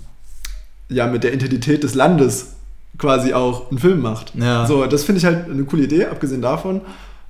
ja, 0.89 1.07
mit 1.07 1.23
der 1.23 1.33
Identität 1.33 1.83
des 1.83 1.95
Landes 1.95 2.53
quasi 2.97 3.33
auch 3.33 3.69
einen 3.69 3.79
Film 3.79 4.01
macht. 4.01 4.33
Ja. 4.35 4.65
So, 4.65 4.85
das 4.85 5.03
finde 5.03 5.19
ich 5.19 5.25
halt 5.25 5.49
eine 5.49 5.63
coole 5.63 5.83
Idee, 5.83 6.05
abgesehen 6.05 6.41
davon. 6.41 6.81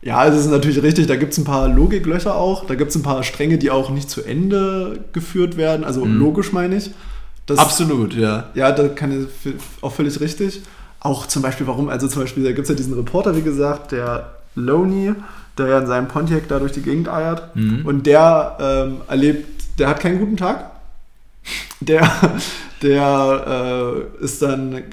Ja, 0.02 0.26
es 0.26 0.36
ist 0.36 0.52
natürlich 0.52 0.84
richtig, 0.84 1.08
da 1.08 1.16
gibt 1.16 1.34
es 1.34 1.40
ein 1.40 1.46
paar 1.46 1.68
Logiklöcher 1.68 2.36
auch, 2.36 2.66
da 2.66 2.76
gibt 2.76 2.92
es 2.92 2.96
ein 2.96 3.02
paar 3.02 3.24
Stränge, 3.24 3.58
die 3.58 3.72
auch 3.72 3.90
nicht 3.90 4.10
zu 4.10 4.22
Ende 4.22 5.00
geführt 5.14 5.58
werden, 5.58 5.84
also 5.84 6.06
mhm. 6.06 6.20
logisch 6.20 6.54
meine 6.54 6.76
ich. 6.76 6.92
Das, 7.48 7.58
Absolut, 7.58 8.14
ja. 8.14 8.50
Ja, 8.54 8.72
da 8.72 8.88
kann 8.88 9.28
ich 9.46 9.54
auch 9.82 9.92
völlig 9.92 10.20
richtig 10.20 10.62
auch 11.06 11.28
zum 11.28 11.44
Beispiel, 11.44 11.68
warum, 11.68 11.88
also 11.88 12.08
zum 12.08 12.24
Beispiel, 12.24 12.44
da 12.44 12.52
gibt 12.52 12.64
es 12.64 12.70
ja 12.70 12.76
diesen 12.76 12.96
Reporter, 12.96 13.36
wie 13.36 13.44
gesagt, 13.44 13.92
der 13.92 14.32
Loney, 14.56 15.14
der 15.58 15.68
ja 15.68 15.80
in 15.80 15.88
seinem 15.88 16.08
Pontiac 16.08 16.48
da 16.48 16.58
durch 16.58 16.72
die 16.72 16.82
Gegend 16.82 17.08
eiert 17.08 17.56
mhm. 17.56 17.86
und 17.86 18.08
der 18.08 18.58
ähm, 18.60 18.98
erlebt, 19.08 19.64
der 19.78 19.88
hat 19.88 20.00
keinen 20.00 20.20
guten 20.20 20.36
Tag. 20.36 20.72
Der, 21.82 22.10
der 22.82 24.06
äh, 24.22 24.24
ist 24.24 24.42
dann 24.42 24.84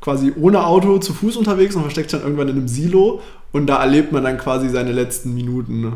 quasi 0.00 0.32
ohne 0.40 0.64
Auto 0.64 0.98
zu 0.98 1.12
Fuß 1.12 1.36
unterwegs 1.36 1.74
und 1.76 1.82
versteckt 1.82 2.10
sich 2.10 2.18
dann 2.18 2.26
irgendwann 2.26 2.48
in 2.48 2.56
einem 2.56 2.68
Silo 2.68 3.20
und 3.52 3.66
da 3.66 3.82
erlebt 3.82 4.12
man 4.12 4.24
dann 4.24 4.38
quasi 4.38 4.68
seine 4.68 4.92
letzten 4.92 5.34
Minuten. 5.34 5.94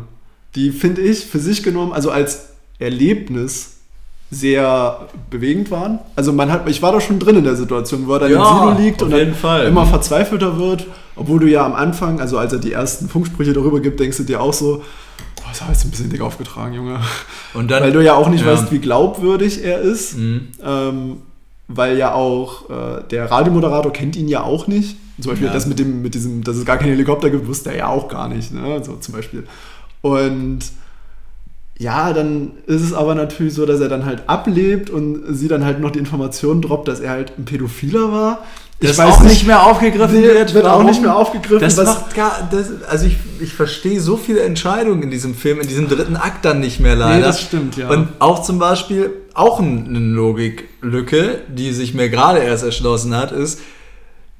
Die 0.55 0.71
finde 0.71 1.01
ich 1.01 1.25
für 1.25 1.39
sich 1.39 1.63
genommen, 1.63 1.91
also 1.91 2.11
als 2.11 2.49
Erlebnis 2.79 3.77
sehr 4.31 5.07
bewegend 5.29 5.71
waren. 5.71 5.99
Also 6.15 6.33
man 6.33 6.51
hat, 6.51 6.67
ich 6.69 6.81
war 6.81 6.91
da 6.91 6.99
schon 6.99 7.19
drin 7.19 7.37
in 7.37 7.43
der 7.43 7.55
Situation, 7.55 8.07
wo 8.07 8.13
er 8.13 8.19
dann 8.19 8.31
ja, 8.31 8.37
im 8.37 8.75
Silo 8.75 8.85
liegt 8.85 9.01
und 9.01 9.11
dann 9.11 9.33
Fall. 9.33 9.67
immer 9.67 9.85
verzweifelter 9.85 10.57
wird, 10.57 10.87
obwohl 11.15 11.39
du 11.39 11.47
ja 11.47 11.65
am 11.65 11.73
Anfang, 11.73 12.19
also 12.19 12.37
als 12.37 12.53
er 12.53 12.59
die 12.59 12.73
ersten 12.73 13.07
Funksprüche 13.09 13.53
darüber 13.53 13.79
gibt, 13.79 13.99
denkst 13.99 14.17
du 14.17 14.23
dir 14.23 14.41
auch 14.41 14.53
so, 14.53 14.83
boah, 15.35 15.49
das 15.49 15.61
habe 15.61 15.71
ich 15.71 15.77
jetzt 15.77 15.85
ein 15.85 15.91
bisschen 15.91 16.09
dick 16.09 16.21
aufgetragen, 16.21 16.73
Junge. 16.73 16.99
Und 17.53 17.71
dann, 17.71 17.83
weil 17.83 17.91
du 17.91 18.03
ja 18.03 18.15
auch 18.15 18.29
nicht 18.29 18.45
ja. 18.45 18.51
weißt, 18.51 18.71
wie 18.71 18.79
glaubwürdig 18.79 19.63
er 19.63 19.79
ist, 19.79 20.17
mhm. 20.17 20.49
ähm, 20.63 21.17
weil 21.67 21.97
ja 21.97 22.13
auch 22.13 22.69
äh, 22.69 23.03
der 23.09 23.31
Radiomoderator 23.31 23.91
kennt 23.91 24.15
ihn 24.15 24.27
ja 24.27 24.43
auch 24.43 24.67
nicht. 24.67 24.97
Zum 25.19 25.31
Beispiel 25.31 25.47
ja. 25.47 25.53
das 25.53 25.65
mit 25.65 25.79
dem, 25.79 26.01
mit 26.01 26.13
diesem, 26.13 26.43
dass 26.43 26.57
es 26.57 26.65
gar 26.65 26.77
keinen 26.77 26.89
Helikopter 26.89 27.29
gibt, 27.29 27.47
wusste 27.47 27.71
er 27.71 27.77
ja 27.77 27.87
auch 27.87 28.09
gar 28.09 28.27
nicht, 28.27 28.53
ne? 28.53 28.83
So 28.83 28.97
zum 28.97 29.13
Beispiel. 29.13 29.45
Und 30.01 30.59
ja, 31.77 32.13
dann 32.13 32.51
ist 32.67 32.81
es 32.81 32.93
aber 32.93 33.15
natürlich 33.15 33.53
so, 33.53 33.65
dass 33.65 33.79
er 33.79 33.89
dann 33.89 34.05
halt 34.05 34.27
ablebt 34.27 34.89
und 34.89 35.23
sie 35.29 35.47
dann 35.47 35.65
halt 35.65 35.79
noch 35.79 35.91
die 35.91 35.99
Information 35.99 36.61
droppt, 36.61 36.87
dass 36.87 36.99
er 36.99 37.11
halt 37.11 37.37
ein 37.37 37.45
Pädophiler 37.45 38.11
war. 38.11 38.43
Das 38.79 38.99
auch 38.99 39.21
nicht 39.21 39.47
mehr 39.47 39.65
aufgegriffen 39.65 40.21
wird. 40.21 40.53
Wird 40.53 40.65
warum? 40.65 40.81
auch 40.81 40.89
nicht 40.89 41.01
mehr 41.01 41.15
aufgegriffen. 41.15 41.61
Das 41.61 41.77
macht 41.77 42.13
gar, 42.13 42.47
das, 42.51 42.83
also 42.89 43.05
ich, 43.05 43.15
ich 43.39 43.53
verstehe 43.53 44.01
so 44.01 44.17
viele 44.17 44.41
Entscheidungen 44.41 45.01
in 45.03 45.11
diesem 45.11 45.33
Film, 45.33 45.61
in 45.61 45.67
diesem 45.67 45.87
dritten 45.87 46.17
Akt 46.17 46.43
dann 46.43 46.59
nicht 46.59 46.81
mehr 46.81 46.95
leider. 46.95 47.15
Nee, 47.17 47.21
das 47.23 47.41
stimmt, 47.41 47.77
ja. 47.77 47.89
Und 47.89 48.09
auch 48.19 48.43
zum 48.43 48.59
Beispiel, 48.59 49.11
auch 49.33 49.59
eine 49.59 49.99
Logiklücke, 49.99 51.41
die 51.47 51.71
sich 51.71 51.93
mir 51.93 52.09
gerade 52.09 52.39
erst 52.39 52.63
erschlossen 52.63 53.15
hat, 53.15 53.31
ist, 53.31 53.61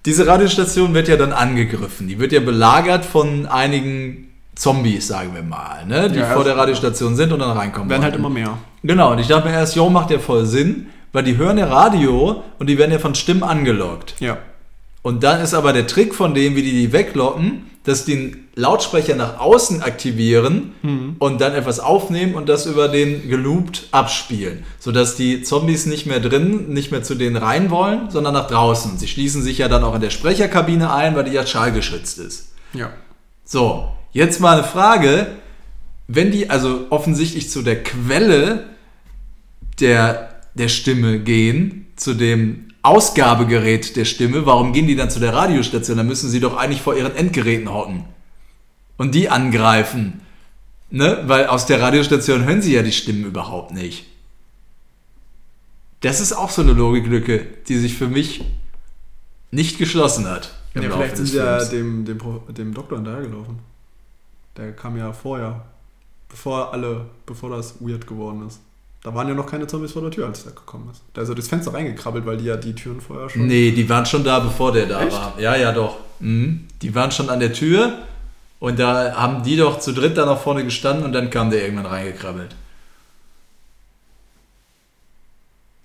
diese 0.06 0.28
Radiostation 0.28 0.94
wird 0.94 1.08
ja 1.08 1.16
dann 1.16 1.32
angegriffen. 1.32 2.08
Die 2.08 2.20
wird 2.20 2.32
ja 2.32 2.42
belagert 2.42 3.06
von 3.06 3.48
einigen 3.48 4.30
Zombies, 4.56 5.08
sagen 5.08 5.34
wir 5.34 5.44
mal, 5.44 5.86
ne? 5.86 6.10
die 6.10 6.20
ja, 6.20 6.28
vor 6.28 6.44
der 6.44 6.58
Radiostation 6.58 7.16
sind 7.16 7.32
und 7.32 7.40
dann 7.40 7.58
reinkommen. 7.58 7.90
Werden 7.90 8.04
halt 8.04 8.16
immer 8.16 8.30
mehr. 8.30 8.58
Genau, 8.84 9.12
und 9.12 9.20
ich 9.20 9.28
dachte 9.28 9.50
mir 9.50 9.56
erst, 9.56 9.76
jo, 9.76 9.90
macht 9.90 10.12
ja 10.12 10.20
voll 10.20 10.46
Sinn, 10.46 10.88
weil 11.16 11.24
die 11.24 11.38
hören 11.38 11.58
ja 11.58 11.66
Radio 11.66 12.44
und 12.60 12.68
die 12.68 12.78
werden 12.78 12.92
ja 12.92 13.00
von 13.00 13.16
Stimmen 13.16 13.44
angelockt. 13.44 14.16
Ja. 14.20 14.38
Und 15.02 15.24
dann 15.24 15.42
ist 15.42 15.54
aber 15.54 15.74
der 15.74 15.88
Trick 15.88 16.14
von 16.14 16.34
dem, 16.34 16.56
wie 16.56 16.64
die 16.64 16.72
die 16.72 16.92
weglocken, 16.92 17.72
dass 17.84 18.06
die 18.06 18.16
den 18.16 18.48
Lautsprecher 18.56 19.16
nach 19.16 19.40
außen 19.40 19.82
aktivieren 19.82 20.74
mhm. 20.82 21.16
und 21.20 21.42
dann 21.42 21.54
etwas 21.54 21.80
aufnehmen 21.80 22.36
und 22.36 22.48
das 22.50 22.66
über 22.66 22.88
den 22.88 23.30
geloopt 23.30 23.90
abspielen. 23.92 24.64
Sodass 24.80 25.16
die 25.16 25.44
Zombies 25.44 25.86
nicht 25.86 26.06
mehr 26.06 26.20
drin, 26.20 26.70
nicht 26.70 26.92
mehr 26.92 27.04
zu 27.04 27.16
denen 27.16 27.36
rein 27.36 27.70
wollen, 27.70 28.10
sondern 28.10 28.34
nach 28.34 28.48
draußen. 28.48 28.98
Sie 28.98 29.08
schließen 29.08 29.44
sich 29.44 29.58
ja 29.58 29.68
dann 29.68 29.84
auch 29.84 29.96
in 29.96 30.02
der 30.02 30.10
Sprecherkabine 30.10 30.94
ein, 30.94 31.16
weil 31.16 31.26
die 31.26 31.34
ja 31.34 31.46
schallgeschützt 31.46 32.18
ist. 32.18 32.54
Ja. 32.74 32.92
So, 33.44 33.90
Jetzt 34.16 34.40
mal 34.40 34.54
eine 34.54 34.64
Frage. 34.66 35.28
Wenn 36.08 36.32
die 36.32 36.50
also 36.50 36.86
offensichtlich 36.90 37.50
zu 37.50 37.64
der 37.64 37.84
Quelle 37.84 38.64
der, 39.82 40.35
der 40.56 40.70
Stimme 40.70 41.20
gehen, 41.20 41.88
zu 41.96 42.14
dem 42.14 42.70
Ausgabegerät 42.82 43.96
der 43.96 44.06
Stimme, 44.06 44.46
warum 44.46 44.74
gehen 44.74 44.88
die 44.88 44.96
dann 44.96 45.10
zu 45.10 45.20
der 45.20 45.34
Radiostation? 45.34 45.98
Dann 45.98 46.08
müssen 46.08 46.30
sie 46.30 46.40
doch 46.40 46.56
eigentlich 46.58 46.82
vor 46.82 46.96
ihren 46.96 47.16
Endgeräten 47.16 47.72
hocken 47.72 48.06
und 48.98 49.16
die 49.16 49.30
angreifen. 49.30 50.22
Ne? 50.90 51.24
Weil 51.26 51.48
aus 51.48 51.66
der 51.66 51.82
Radiostation 51.82 52.46
hören 52.46 52.62
sie 52.62 52.74
ja 52.74 52.84
die 52.84 52.92
Stimmen 52.92 53.26
überhaupt 53.26 53.72
nicht. 53.72 54.06
Das 56.02 56.20
ist 56.20 56.34
auch 56.34 56.52
so 56.52 56.62
eine 56.62 56.74
Logiklücke, 56.74 57.46
die 57.68 57.78
sich 57.78 57.96
für 57.96 58.08
mich 58.08 58.44
nicht 59.52 59.78
geschlossen 59.78 60.28
hat. 60.28 60.54
Ja, 60.76 60.82
vielleicht 60.82 61.18
sind 61.18 61.28
sie 61.28 61.38
ja 61.38 61.64
dem, 61.66 62.06
dem, 62.06 62.20
dem 62.50 62.74
Doktor 62.74 62.98
hinterhergelaufen. 62.98 63.60
Der 64.58 64.74
kam 64.74 64.98
ja 64.98 65.12
vorher, 65.14 65.66
bevor 66.30 66.72
alle, 66.74 67.08
bevor 67.26 67.50
das 67.50 67.82
weird 67.82 68.06
geworden 68.06 68.46
ist. 68.48 68.60
Da 69.06 69.14
waren 69.14 69.28
ja 69.28 69.36
noch 69.36 69.46
keine 69.46 69.68
Zombies 69.68 69.92
vor 69.92 70.02
der 70.02 70.10
Tür, 70.10 70.26
als 70.26 70.46
der 70.46 70.54
gekommen 70.54 70.90
ist. 70.92 71.04
Der 71.16 71.22
ist 71.22 71.30
ja 71.30 71.36
durchs 71.36 71.48
Fenster 71.48 71.72
reingekrabbelt, 71.72 72.26
weil 72.26 72.38
die 72.38 72.46
ja 72.46 72.58
die 72.58 72.74
Türen 72.74 73.00
vorher 73.00 73.30
schon. 73.30 73.46
Nee, 73.46 73.70
die 73.70 73.88
waren 73.88 74.04
schon 74.08 74.24
da, 74.24 74.40
bevor 74.40 74.72
der 74.72 74.88
da 74.88 75.04
Echt? 75.04 75.12
war. 75.12 75.40
Ja, 75.40 75.56
ja, 75.56 75.72
doch. 75.72 75.98
Mhm. 76.20 76.66
Die 76.82 76.96
waren 76.96 77.12
schon 77.12 77.30
an 77.30 77.40
der 77.40 77.54
Tür 77.54 78.00
und 78.60 78.80
da 78.80 79.14
haben 79.16 79.44
die 79.44 79.58
doch 79.58 79.80
zu 79.80 79.94
dritt 79.94 80.18
da 80.18 80.26
nach 80.26 80.40
vorne 80.40 80.64
gestanden 80.64 81.06
und 81.06 81.14
dann 81.14 81.30
kam 81.30 81.52
der 81.52 81.62
irgendwann 81.62 81.86
reingekrabbelt. 81.86 82.56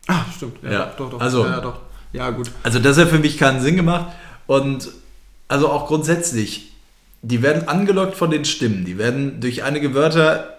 Ah, 0.06 0.24
stimmt. 0.34 0.56
Ja, 0.62 0.72
ja. 0.72 0.92
doch, 0.96 1.10
doch. 1.10 1.20
Also, 1.20 1.44
ja, 1.44 1.60
doch. 1.60 1.78
Ja, 2.14 2.30
gut. 2.30 2.50
Also, 2.62 2.78
das 2.78 2.96
hat 2.96 3.08
für 3.08 3.18
mich 3.18 3.36
keinen 3.36 3.60
Sinn 3.60 3.76
gemacht. 3.76 4.14
Und 4.46 4.88
also 5.46 5.68
auch 5.68 5.88
grundsätzlich, 5.88 6.72
die 7.20 7.42
werden 7.42 7.68
angelockt 7.68 8.16
von 8.16 8.30
den 8.30 8.46
Stimmen. 8.46 8.86
Die 8.86 8.96
werden 8.96 9.42
durch 9.42 9.62
einige 9.62 9.92
Wörter 9.92 10.56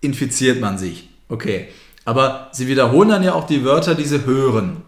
infiziert 0.00 0.60
man 0.60 0.78
sich. 0.78 1.08
Okay. 1.34 1.66
Aber 2.04 2.48
sie 2.52 2.68
wiederholen 2.68 3.08
dann 3.08 3.24
ja 3.24 3.34
auch 3.34 3.46
die 3.46 3.64
Wörter, 3.64 3.96
die 3.96 4.04
sie 4.04 4.24
hören. 4.24 4.82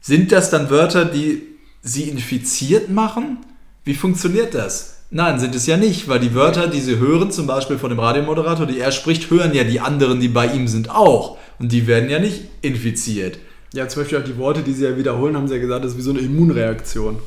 Sind 0.00 0.30
das 0.30 0.50
dann 0.50 0.70
Wörter, 0.70 1.04
die 1.04 1.42
sie 1.82 2.04
infiziert 2.04 2.90
machen? 2.90 3.38
Wie 3.82 3.94
funktioniert 3.94 4.54
das? 4.54 4.98
Nein, 5.10 5.40
sind 5.40 5.54
es 5.56 5.66
ja 5.66 5.76
nicht, 5.76 6.06
weil 6.08 6.20
die 6.20 6.34
Wörter, 6.34 6.68
die 6.68 6.80
sie 6.80 6.98
hören, 6.98 7.32
zum 7.32 7.48
Beispiel 7.48 7.78
von 7.78 7.90
dem 7.90 7.98
Radiomoderator, 7.98 8.66
die 8.66 8.78
er 8.78 8.92
spricht, 8.92 9.30
hören 9.30 9.52
ja 9.52 9.64
die 9.64 9.80
anderen, 9.80 10.20
die 10.20 10.28
bei 10.28 10.46
ihm 10.46 10.68
sind, 10.68 10.90
auch. 10.90 11.38
Und 11.58 11.72
die 11.72 11.88
werden 11.88 12.08
ja 12.08 12.20
nicht 12.20 12.42
infiziert. 12.62 13.38
Ja, 13.72 13.88
zum 13.88 14.02
Beispiel 14.02 14.18
auch 14.18 14.24
die 14.24 14.38
Worte, 14.38 14.62
die 14.62 14.74
sie 14.74 14.84
ja 14.84 14.96
wiederholen, 14.96 15.36
haben 15.36 15.48
sie 15.48 15.54
ja 15.54 15.60
gesagt, 15.60 15.84
das 15.84 15.92
ist 15.92 15.98
wie 15.98 16.02
so 16.02 16.10
eine 16.10 16.20
Immunreaktion. 16.20 17.18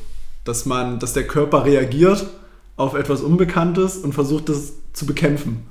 Dass 0.44 0.64
man, 0.64 0.98
dass 0.98 1.12
der 1.12 1.26
Körper 1.26 1.66
reagiert 1.66 2.26
auf 2.76 2.94
etwas 2.94 3.20
Unbekanntes 3.20 3.98
und 3.98 4.14
versucht, 4.14 4.48
das 4.48 4.72
zu 4.94 5.04
bekämpfen. 5.04 5.66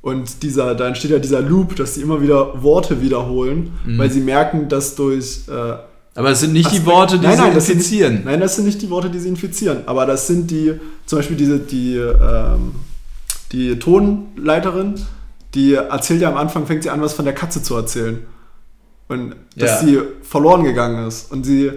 Und 0.00 0.42
dieser, 0.42 0.74
da 0.74 0.88
entsteht 0.88 1.10
ja 1.10 1.18
dieser 1.18 1.40
Loop, 1.40 1.76
dass 1.76 1.94
sie 1.94 2.02
immer 2.02 2.22
wieder 2.22 2.62
Worte 2.62 3.02
wiederholen, 3.02 3.72
mhm. 3.84 3.98
weil 3.98 4.10
sie 4.10 4.20
merken, 4.20 4.68
dass 4.68 4.94
durch. 4.94 5.42
Äh, 5.48 5.74
aber 6.14 6.30
es 6.30 6.40
sind 6.40 6.52
nicht 6.52 6.66
Aspekt, 6.66 6.82
die 6.82 6.86
Worte, 6.86 7.18
die 7.18 7.26
nein, 7.26 7.38
nein, 7.38 7.60
sie 7.60 7.72
infizieren. 7.72 8.14
Nicht, 8.14 8.24
nein, 8.24 8.40
das 8.40 8.56
sind 8.56 8.64
nicht 8.64 8.82
die 8.82 8.90
Worte, 8.90 9.10
die 9.10 9.18
sie 9.18 9.28
infizieren. 9.28 9.82
Aber 9.86 10.06
das 10.06 10.26
sind 10.26 10.50
die, 10.50 10.74
zum 11.06 11.18
Beispiel 11.18 11.36
diese, 11.36 11.58
die, 11.58 11.96
ähm, 11.96 12.72
die 13.52 13.78
Tonleiterin, 13.78 14.94
die 15.54 15.74
erzählt 15.74 16.20
ja 16.20 16.30
am 16.30 16.36
Anfang, 16.36 16.66
fängt 16.66 16.82
sie 16.82 16.90
an, 16.90 17.00
was 17.00 17.14
von 17.14 17.24
der 17.24 17.34
Katze 17.34 17.62
zu 17.62 17.76
erzählen. 17.76 18.18
Und 19.08 19.36
dass 19.56 19.82
ja. 19.82 19.86
sie 19.86 20.00
verloren 20.22 20.64
gegangen 20.64 21.06
ist. 21.06 21.30
Und 21.32 21.44
sie 21.44 21.72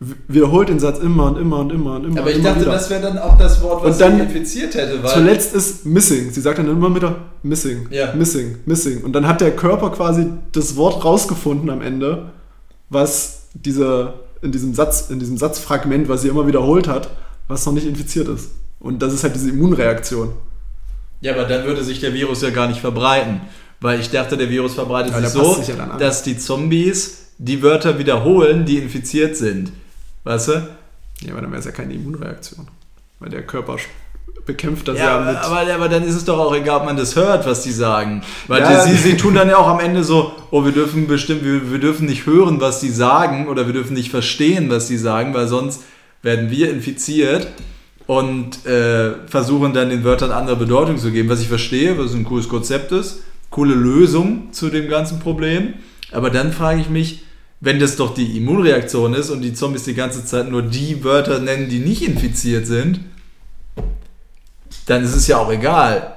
wiederholt 0.00 0.70
den 0.70 0.80
Satz 0.80 0.98
immer 0.98 1.26
und 1.26 1.38
immer 1.38 1.58
und 1.58 1.70
immer 1.70 1.96
und 1.96 2.06
immer. 2.06 2.20
Aber 2.20 2.30
ich 2.30 2.36
immer 2.36 2.48
dachte, 2.48 2.62
wieder. 2.62 2.72
das 2.72 2.88
wäre 2.88 3.02
dann 3.02 3.18
auch 3.18 3.36
das 3.36 3.60
Wort, 3.60 3.84
was 3.84 3.96
und 3.96 4.00
dann 4.00 4.16
sie 4.16 4.22
infiziert 4.22 4.74
hätte. 4.74 5.02
Weil 5.02 5.10
zuletzt 5.12 5.54
ist 5.54 5.84
missing. 5.84 6.30
Sie 6.32 6.40
sagt 6.40 6.58
dann 6.58 6.68
immer 6.68 6.94
wieder 6.94 7.16
missing, 7.42 7.86
ja. 7.90 8.14
missing, 8.14 8.56
missing. 8.64 9.02
Und 9.02 9.12
dann 9.12 9.28
hat 9.28 9.42
der 9.42 9.54
Körper 9.54 9.90
quasi 9.90 10.26
das 10.52 10.76
Wort 10.76 11.04
rausgefunden 11.04 11.68
am 11.68 11.82
Ende, 11.82 12.30
was 12.88 13.42
diese, 13.52 14.14
in 14.40 14.52
diesem 14.52 14.74
Satz, 14.74 15.10
in 15.10 15.18
diesem 15.18 15.36
Satzfragment, 15.36 16.08
was 16.08 16.22
sie 16.22 16.28
immer 16.28 16.46
wiederholt 16.46 16.88
hat, 16.88 17.10
was 17.46 17.66
noch 17.66 17.74
nicht 17.74 17.86
infiziert 17.86 18.28
ist. 18.28 18.52
Und 18.78 19.02
das 19.02 19.12
ist 19.12 19.22
halt 19.22 19.34
diese 19.34 19.50
Immunreaktion. 19.50 20.30
Ja, 21.20 21.34
aber 21.34 21.44
dann 21.44 21.66
würde 21.66 21.84
sich 21.84 22.00
der 22.00 22.14
Virus 22.14 22.40
ja 22.40 22.48
gar 22.48 22.68
nicht 22.68 22.80
verbreiten. 22.80 23.42
Weil 23.82 24.00
ich 24.00 24.10
dachte, 24.10 24.36
der 24.36 24.50
Virus 24.50 24.74
verbreitet 24.74 25.12
ja, 25.12 25.20
sich 25.20 25.30
so, 25.30 25.54
sich 25.54 25.68
ja 25.68 25.96
dass 25.98 26.22
die 26.22 26.38
Zombies 26.38 27.18
die 27.38 27.62
Wörter 27.62 27.98
wiederholen, 27.98 28.66
die 28.66 28.76
infiziert 28.76 29.36
sind. 29.36 29.72
Weißt 30.24 30.48
du? 30.48 30.52
Ja, 31.22 31.32
aber 31.32 31.42
dann 31.42 31.50
wäre 31.50 31.60
es 31.60 31.66
ja 31.66 31.72
keine 31.72 31.94
Immunreaktion. 31.94 32.66
Weil 33.18 33.30
der 33.30 33.42
Körper 33.42 33.76
bekämpft 34.46 34.88
das 34.88 34.98
ja, 34.98 35.20
ja 35.20 35.32
mit. 35.32 35.36
Aber, 35.36 35.74
aber 35.74 35.88
dann 35.88 36.04
ist 36.04 36.14
es 36.14 36.24
doch 36.24 36.38
auch 36.38 36.54
egal, 36.54 36.78
ob 36.80 36.84
man 36.86 36.96
das 36.96 37.16
hört, 37.16 37.46
was 37.46 37.62
die 37.62 37.72
sagen. 37.72 38.22
Weil 38.48 38.62
ja. 38.62 38.80
sie, 38.80 38.94
sie 38.94 39.16
tun 39.16 39.34
dann 39.34 39.48
ja 39.48 39.58
auch 39.58 39.68
am 39.68 39.80
Ende 39.80 40.02
so, 40.02 40.32
oh, 40.50 40.64
wir 40.64 40.72
dürfen 40.72 41.06
bestimmt, 41.06 41.44
wir, 41.44 41.70
wir 41.70 41.78
dürfen 41.78 42.06
nicht 42.06 42.26
hören, 42.26 42.60
was 42.60 42.80
die 42.80 42.90
sagen, 42.90 43.48
oder 43.48 43.66
wir 43.66 43.72
dürfen 43.72 43.94
nicht 43.94 44.10
verstehen, 44.10 44.70
was 44.70 44.86
die 44.86 44.96
sagen, 44.96 45.34
weil 45.34 45.48
sonst 45.48 45.82
werden 46.22 46.50
wir 46.50 46.70
infiziert 46.70 47.48
und 48.06 48.66
äh, 48.66 49.12
versuchen 49.26 49.72
dann 49.72 49.90
den 49.90 50.04
Wörtern 50.04 50.32
andere 50.32 50.56
Bedeutung 50.56 50.98
zu 50.98 51.12
geben, 51.12 51.28
was 51.28 51.40
ich 51.40 51.48
verstehe, 51.48 51.98
was 51.98 52.12
ein 52.12 52.24
cooles 52.24 52.48
Konzept 52.48 52.92
ist, 52.92 53.20
coole 53.50 53.74
Lösung 53.74 54.52
zu 54.52 54.68
dem 54.68 54.88
ganzen 54.88 55.20
Problem. 55.20 55.74
Aber 56.12 56.30
dann 56.30 56.52
frage 56.52 56.80
ich 56.80 56.88
mich, 56.88 57.22
wenn 57.60 57.78
das 57.78 57.96
doch 57.96 58.14
die 58.14 58.38
Immunreaktion 58.38 59.14
ist 59.14 59.30
und 59.30 59.42
die 59.42 59.52
Zombies 59.52 59.84
die 59.84 59.94
ganze 59.94 60.24
Zeit 60.24 60.50
nur 60.50 60.62
die 60.62 61.04
Wörter 61.04 61.38
nennen, 61.38 61.68
die 61.68 61.78
nicht 61.78 62.02
infiziert 62.02 62.66
sind, 62.66 63.00
dann 64.86 65.04
ist 65.04 65.14
es 65.14 65.26
ja 65.26 65.36
auch 65.38 65.52
egal. 65.52 66.14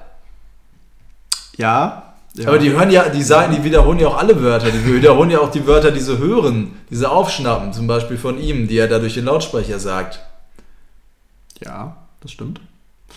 Ja. 1.57 2.15
ja. 2.35 2.47
Aber 2.47 2.57
die 2.57 2.71
hören 2.71 2.89
ja, 2.89 3.09
die 3.09 3.21
sagen, 3.21 3.53
die 3.53 3.63
wiederholen 3.63 3.99
ja 3.99 4.07
auch 4.07 4.17
alle 4.17 4.41
Wörter. 4.41 4.71
Die 4.71 4.85
wiederholen 4.85 5.29
ja 5.29 5.39
auch 5.39 5.51
die 5.51 5.67
Wörter, 5.67 5.91
die 5.91 5.99
sie 5.99 6.17
hören, 6.17 6.77
die 6.89 6.95
sie 6.95 7.09
aufschnappen, 7.09 7.73
zum 7.73 7.87
Beispiel 7.87 8.17
von 8.17 8.39
ihm, 8.39 8.67
die 8.67 8.77
er 8.77 8.87
da 8.87 8.99
durch 8.99 9.15
den 9.15 9.25
Lautsprecher 9.25 9.79
sagt. 9.79 10.21
Ja, 11.59 11.97
das 12.21 12.31
stimmt. 12.31 12.61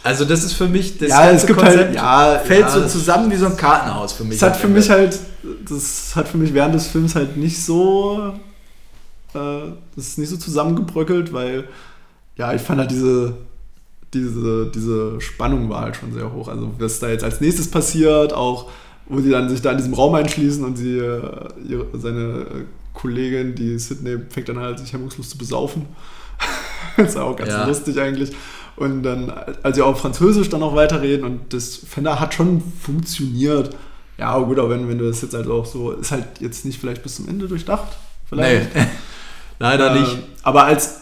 Also 0.02 0.24
das 0.24 0.44
ist 0.44 0.52
für 0.52 0.68
mich 0.68 0.98
das 0.98 1.08
ja, 1.08 1.26
ganze 1.26 1.36
es 1.42 1.46
gibt 1.46 1.62
halt- 1.62 1.74
Konzept 1.74 2.00
halt, 2.00 2.36
ja, 2.36 2.38
fällt 2.44 2.60
ja, 2.60 2.70
so 2.70 2.86
zusammen 2.86 3.30
wie 3.30 3.36
so 3.36 3.46
ein 3.46 3.56
Kartenhaus 3.56 4.12
für 4.12 4.24
mich. 4.24 4.36
Es 4.36 4.42
hat 4.42 4.56
für 4.56 4.68
mich 4.68 4.88
halt, 4.88 5.18
das 5.68 6.14
hat 6.14 6.28
für 6.28 6.38
mich 6.38 6.54
während 6.54 6.74
des 6.74 6.86
Films 6.86 7.14
halt 7.14 7.36
nicht 7.36 7.60
so, 7.62 8.34
äh, 9.34 9.38
das 9.96 10.08
ist 10.08 10.18
nicht 10.18 10.28
so 10.28 10.36
zusammengebröckelt, 10.36 11.32
weil 11.32 11.64
ja, 12.36 12.52
ich 12.52 12.62
fand 12.62 12.80
halt 12.80 12.90
diese, 12.90 13.34
diese, 14.14 14.70
diese 14.72 15.20
Spannung 15.20 15.68
war 15.68 15.82
halt 15.82 15.96
schon 15.96 16.12
sehr 16.12 16.32
hoch. 16.32 16.48
Also 16.48 16.70
was 16.78 17.00
da 17.00 17.08
jetzt 17.08 17.24
als 17.24 17.40
nächstes 17.40 17.70
passiert, 17.70 18.32
auch 18.32 18.70
wo 19.08 19.20
sie 19.20 19.30
dann 19.30 19.48
sich 19.48 19.62
da 19.62 19.70
in 19.70 19.76
diesem 19.76 19.94
Raum 19.94 20.14
einschließen 20.14 20.64
und 20.64 20.76
sie 20.76 20.98
äh, 20.98 21.20
ihre, 21.68 21.86
seine 21.94 22.46
Kollegin, 22.92 23.54
die 23.54 23.78
Sydney, 23.78 24.18
fängt 24.30 24.48
dann 24.48 24.58
halt 24.58 24.78
sich 24.78 24.92
hemmungslos 24.92 25.30
zu 25.30 25.38
besaufen. 25.38 25.86
das 26.96 27.10
ist 27.10 27.16
auch 27.16 27.36
ganz 27.36 27.50
ja. 27.50 27.66
lustig 27.66 28.00
eigentlich. 28.00 28.32
Und 28.76 29.02
dann, 29.02 29.30
als 29.62 29.76
wir 29.76 29.86
auf 29.86 30.00
Französisch 30.00 30.50
dann 30.50 30.62
auch 30.62 30.74
weiterreden 30.74 31.24
und 31.24 31.52
das 31.54 31.76
Fender 31.76 32.20
hat 32.20 32.34
schon 32.34 32.62
funktioniert. 32.80 33.74
Ja, 34.18 34.38
gut, 34.38 34.58
aber 34.58 34.70
wenn, 34.70 34.88
wenn 34.88 34.98
du 34.98 35.08
das 35.08 35.22
jetzt 35.22 35.34
halt 35.34 35.48
auch 35.48 35.64
so, 35.64 35.92
ist 35.92 36.12
halt 36.12 36.26
jetzt 36.40 36.64
nicht 36.64 36.78
vielleicht 36.78 37.02
bis 37.02 37.16
zum 37.16 37.28
Ende 37.28 37.48
durchdacht. 37.48 37.96
Vielleicht. 38.28 38.74
Nee, 38.74 38.86
leider 39.58 39.94
äh, 39.94 40.00
nicht. 40.00 40.18
Aber 40.42 40.64
als 40.64 41.00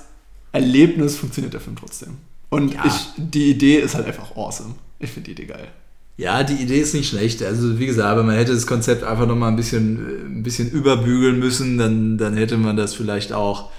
Erlebnis 0.53 1.17
funktioniert 1.17 1.53
der 1.53 1.61
Film 1.61 1.77
trotzdem. 1.77 2.17
Und 2.49 2.75
ja. 2.75 2.85
ich, 2.87 3.09
die 3.17 3.51
Idee 3.51 3.79
ist 3.79 3.97
halt 3.97 4.07
einfach 4.07 4.37
awesome. 4.37 4.75
Ich 5.01 5.11
finde 5.11 5.27
die 5.27 5.43
Idee 5.43 5.47
geil. 5.47 5.69
Ja, 6.17 6.45
die 6.45 6.55
Idee 6.55 6.79
ist 6.79 6.95
nicht 6.95 7.09
schlecht. 7.09 7.43
Also 7.43 7.81
wie 7.81 7.87
gesagt, 7.87 8.17
man 8.25 8.37
hätte 8.37 8.55
das 8.55 8.69
Konzept 8.69 9.03
einfach 9.03 9.27
nochmal 9.27 9.51
ein 9.51 9.57
bisschen, 9.57 10.39
ein 10.39 10.43
bisschen 10.45 10.71
überbügeln 10.71 11.41
müssen, 11.41 11.77
dann, 11.77 12.19
dann 12.19 12.37
hätte 12.37 12.57
man 12.57 12.77
das 12.77 12.95
vielleicht 12.95 13.33
auch 13.33 13.71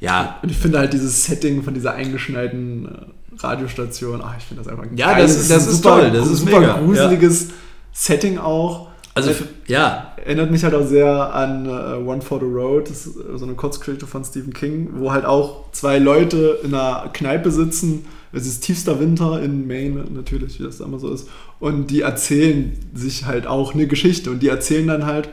ja. 0.00 0.38
Und 0.42 0.50
ich 0.50 0.56
finde 0.56 0.78
halt 0.78 0.92
dieses 0.92 1.24
Setting 1.24 1.62
von 1.62 1.74
dieser 1.74 1.94
eingeschneiten 1.94 2.86
äh, 2.86 3.38
Radiostation, 3.40 4.20
ach, 4.22 4.34
ich 4.38 4.44
finde 4.44 4.62
das 4.62 4.72
einfach 4.72 4.86
Ja, 4.94 5.12
geil. 5.12 5.22
das, 5.22 5.36
das, 5.36 5.48
das 5.48 5.66
ist, 5.66 5.82
super, 5.82 6.00
toll, 6.00 6.10
das 6.10 6.28
ist 6.28 6.38
super 6.40 6.60
mega. 6.60 6.78
gruseliges 6.78 7.48
ja. 7.48 7.54
Setting 7.92 8.38
auch. 8.38 8.88
Also, 9.14 9.32
für, 9.32 9.44
ja. 9.66 10.12
Erinnert 10.24 10.50
mich 10.50 10.62
halt 10.62 10.74
auch 10.74 10.86
sehr 10.86 11.34
an 11.34 11.66
uh, 11.66 12.08
One 12.08 12.20
for 12.20 12.38
the 12.38 12.46
Road, 12.46 12.88
das 12.88 13.06
ist 13.06 13.14
so 13.36 13.44
eine 13.44 13.54
Kurzgeschichte 13.54 14.06
von 14.06 14.24
Stephen 14.24 14.52
King, 14.52 14.90
wo 14.94 15.10
halt 15.10 15.24
auch 15.24 15.72
zwei 15.72 15.98
Leute 15.98 16.58
in 16.62 16.74
einer 16.74 17.08
Kneipe 17.12 17.50
sitzen. 17.50 18.04
Es 18.30 18.46
ist 18.46 18.60
tiefster 18.60 19.00
Winter 19.00 19.40
in 19.42 19.66
Maine, 19.66 20.04
natürlich, 20.10 20.60
wie 20.60 20.64
das 20.64 20.78
da 20.78 20.84
immer 20.84 20.98
so 20.98 21.12
ist. 21.12 21.28
Und 21.60 21.88
die 21.90 22.02
erzählen 22.02 22.72
sich 22.94 23.24
halt 23.24 23.46
auch 23.46 23.74
eine 23.74 23.86
Geschichte. 23.86 24.30
Und 24.30 24.40
die 24.42 24.48
erzählen 24.48 24.86
dann 24.86 25.06
halt, 25.06 25.30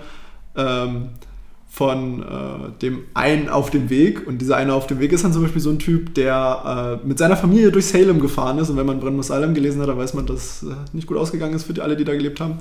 ähm, 0.55 1.09
von 1.75 2.23
äh, 2.23 2.81
dem 2.81 2.99
einen 3.13 3.49
auf 3.49 3.69
dem 3.69 3.89
Weg. 3.89 4.25
Und 4.25 4.37
dieser 4.37 4.55
eine 4.55 4.73
auf 4.73 4.87
dem 4.87 5.01
Weg 5.01 5.11
ist 5.11 5.25
dann 5.25 5.33
zum 5.33 5.41
Beispiel 5.41 5.61
so 5.61 5.71
ein 5.71 5.77
Typ, 5.77 6.15
der 6.15 7.01
äh, 7.03 7.05
mit 7.05 7.17
seiner 7.17 7.35
Familie 7.35 7.69
durch 7.69 7.87
Salem 7.87 8.21
gefahren 8.21 8.59
ist. 8.59 8.69
Und 8.69 8.77
wenn 8.77 8.85
man 8.85 9.01
Brenn 9.01 9.21
Salem 9.21 9.53
gelesen 9.53 9.81
hat, 9.81 9.89
dann 9.89 9.97
weiß 9.97 10.13
man, 10.13 10.25
dass 10.25 10.63
äh, 10.63 10.67
nicht 10.93 11.05
gut 11.05 11.17
ausgegangen 11.17 11.53
ist 11.53 11.65
für 11.65 11.73
die, 11.73 11.81
alle, 11.81 11.97
die 11.97 12.05
da 12.05 12.13
gelebt 12.13 12.39
haben. 12.39 12.59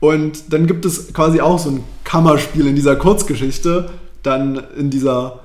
Und 0.00 0.50
dann 0.50 0.66
gibt 0.66 0.86
es 0.86 1.12
quasi 1.12 1.42
auch 1.42 1.58
so 1.58 1.72
ein 1.72 1.84
Kammerspiel 2.04 2.66
in 2.66 2.74
dieser 2.74 2.96
Kurzgeschichte, 2.96 3.90
dann 4.22 4.62
in 4.78 4.88
dieser 4.88 5.40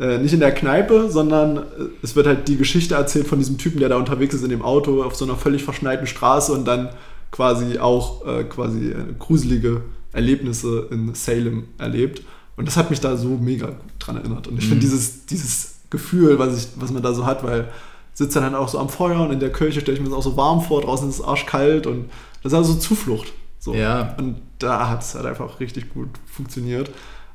äh, 0.00 0.16
nicht 0.16 0.32
in 0.32 0.40
der 0.40 0.52
Kneipe, 0.52 1.10
sondern 1.10 1.58
äh, 1.58 1.62
es 2.02 2.16
wird 2.16 2.26
halt 2.26 2.48
die 2.48 2.56
Geschichte 2.56 2.94
erzählt 2.94 3.26
von 3.26 3.38
diesem 3.38 3.58
Typen, 3.58 3.78
der 3.78 3.90
da 3.90 3.96
unterwegs 3.96 4.34
ist 4.34 4.42
in 4.42 4.48
dem 4.48 4.62
Auto 4.62 5.02
auf 5.02 5.16
so 5.16 5.26
einer 5.26 5.36
völlig 5.36 5.64
verschneiten 5.64 6.06
Straße 6.06 6.50
und 6.50 6.64
dann 6.64 6.88
quasi 7.30 7.78
auch 7.78 8.26
äh, 8.26 8.44
quasi 8.44 8.88
äh, 8.88 9.04
gruselige 9.18 9.82
Erlebnisse 10.12 10.88
in 10.90 11.14
Salem 11.14 11.64
erlebt. 11.76 12.22
Und 12.56 12.66
das 12.66 12.76
hat 12.76 12.90
mich 12.90 13.00
da 13.00 13.16
so 13.16 13.30
mega 13.30 13.66
gut 13.66 13.92
dran 13.98 14.16
erinnert. 14.16 14.46
Und 14.46 14.58
ich 14.58 14.64
mhm. 14.64 14.70
finde 14.70 14.80
dieses, 14.82 15.26
dieses 15.26 15.74
Gefühl, 15.90 16.38
was, 16.38 16.56
ich, 16.56 16.68
was 16.76 16.92
man 16.92 17.02
da 17.02 17.12
so 17.12 17.26
hat, 17.26 17.42
weil 17.44 17.68
sitzt 18.14 18.36
dann 18.36 18.44
halt 18.44 18.54
auch 18.54 18.68
so 18.68 18.78
am 18.78 18.88
Feuer 18.88 19.20
und 19.20 19.32
in 19.32 19.40
der 19.40 19.52
Kirche 19.52 19.80
stelle 19.80 19.96
ich 19.96 20.02
mir 20.02 20.08
das 20.08 20.18
auch 20.18 20.22
so 20.22 20.36
warm 20.36 20.62
vor, 20.62 20.80
draußen 20.80 21.08
ist 21.08 21.16
es 21.16 21.24
arschkalt 21.24 21.86
und 21.86 22.08
das 22.42 22.52
ist 22.52 22.56
also 22.56 22.74
Zuflucht. 22.74 23.32
So. 23.58 23.74
Ja. 23.74 24.14
Und 24.18 24.40
da 24.58 24.88
hat 24.88 25.02
es 25.02 25.14
halt 25.14 25.26
einfach 25.26 25.58
richtig 25.58 25.92
gut 25.92 26.10
funktioniert. 26.26 26.90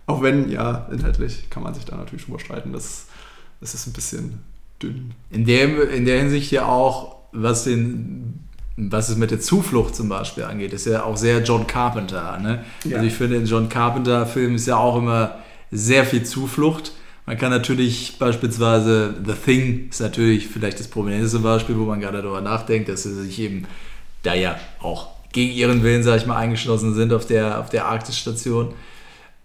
Auch 0.06 0.22
wenn, 0.22 0.50
ja, 0.50 0.88
inhaltlich 0.92 1.50
kann 1.50 1.64
man 1.64 1.74
sich 1.74 1.86
da 1.86 1.98
natürlich 1.98 2.24
schon 2.24 2.40
streiten. 2.40 2.72
Das, 2.72 3.08
das 3.60 3.74
ist 3.74 3.88
ein 3.88 3.94
bisschen 3.94 4.40
dünn. 4.82 5.14
In 5.30 5.46
der, 5.46 5.90
in 5.90 6.06
der 6.06 6.20
Hinsicht 6.20 6.52
ja 6.52 6.66
auch, 6.66 7.18
was 7.32 7.66
den 7.66 8.40
was 8.92 9.10
es 9.10 9.18
mit 9.18 9.32
der 9.32 9.40
Zuflucht 9.40 9.96
zum 9.96 10.10
Beispiel 10.10 10.44
angeht, 10.44 10.74
ist 10.74 10.86
ja 10.86 11.04
auch 11.04 11.18
sehr 11.18 11.44
John 11.44 11.68
Carpenter. 11.68 12.38
Ne? 12.40 12.64
Ja. 12.86 12.98
Also 12.98 13.08
ich 13.08 13.14
finde, 13.14 13.38
in 13.38 13.46
John 13.46 13.70
Carpenter-Filmen 13.70 14.56
ist 14.56 14.68
ja 14.68 14.78
auch 14.78 14.98
immer 14.98 15.40
sehr 15.72 16.06
viel 16.06 16.24
Zuflucht. 16.24 16.94
Man 17.26 17.38
kann 17.38 17.52
natürlich 17.52 18.18
beispielsweise 18.18 19.14
The 19.26 19.34
Thing 19.34 19.90
ist 19.90 20.02
natürlich 20.02 20.48
vielleicht 20.48 20.80
das 20.80 20.88
prominenteste 20.88 21.40
Beispiel, 21.40 21.78
wo 21.78 21.84
man 21.84 22.00
gerade 22.00 22.22
darüber 22.22 22.42
nachdenkt, 22.42 22.90
dass 22.90 23.04
sie 23.04 23.14
sich 23.14 23.40
eben 23.40 23.66
da 24.24 24.34
ja 24.34 24.56
auch 24.82 25.10
gegen 25.32 25.52
ihren 25.52 25.84
Willen, 25.84 26.02
sage 26.02 26.18
ich 26.18 26.26
mal, 26.26 26.38
eingeschlossen 26.38 26.96
sind 26.96 27.14
auf 27.14 27.26
der, 27.26 27.60
auf 27.60 27.70
der 27.70 27.86
Arktis-Station. 27.86 28.74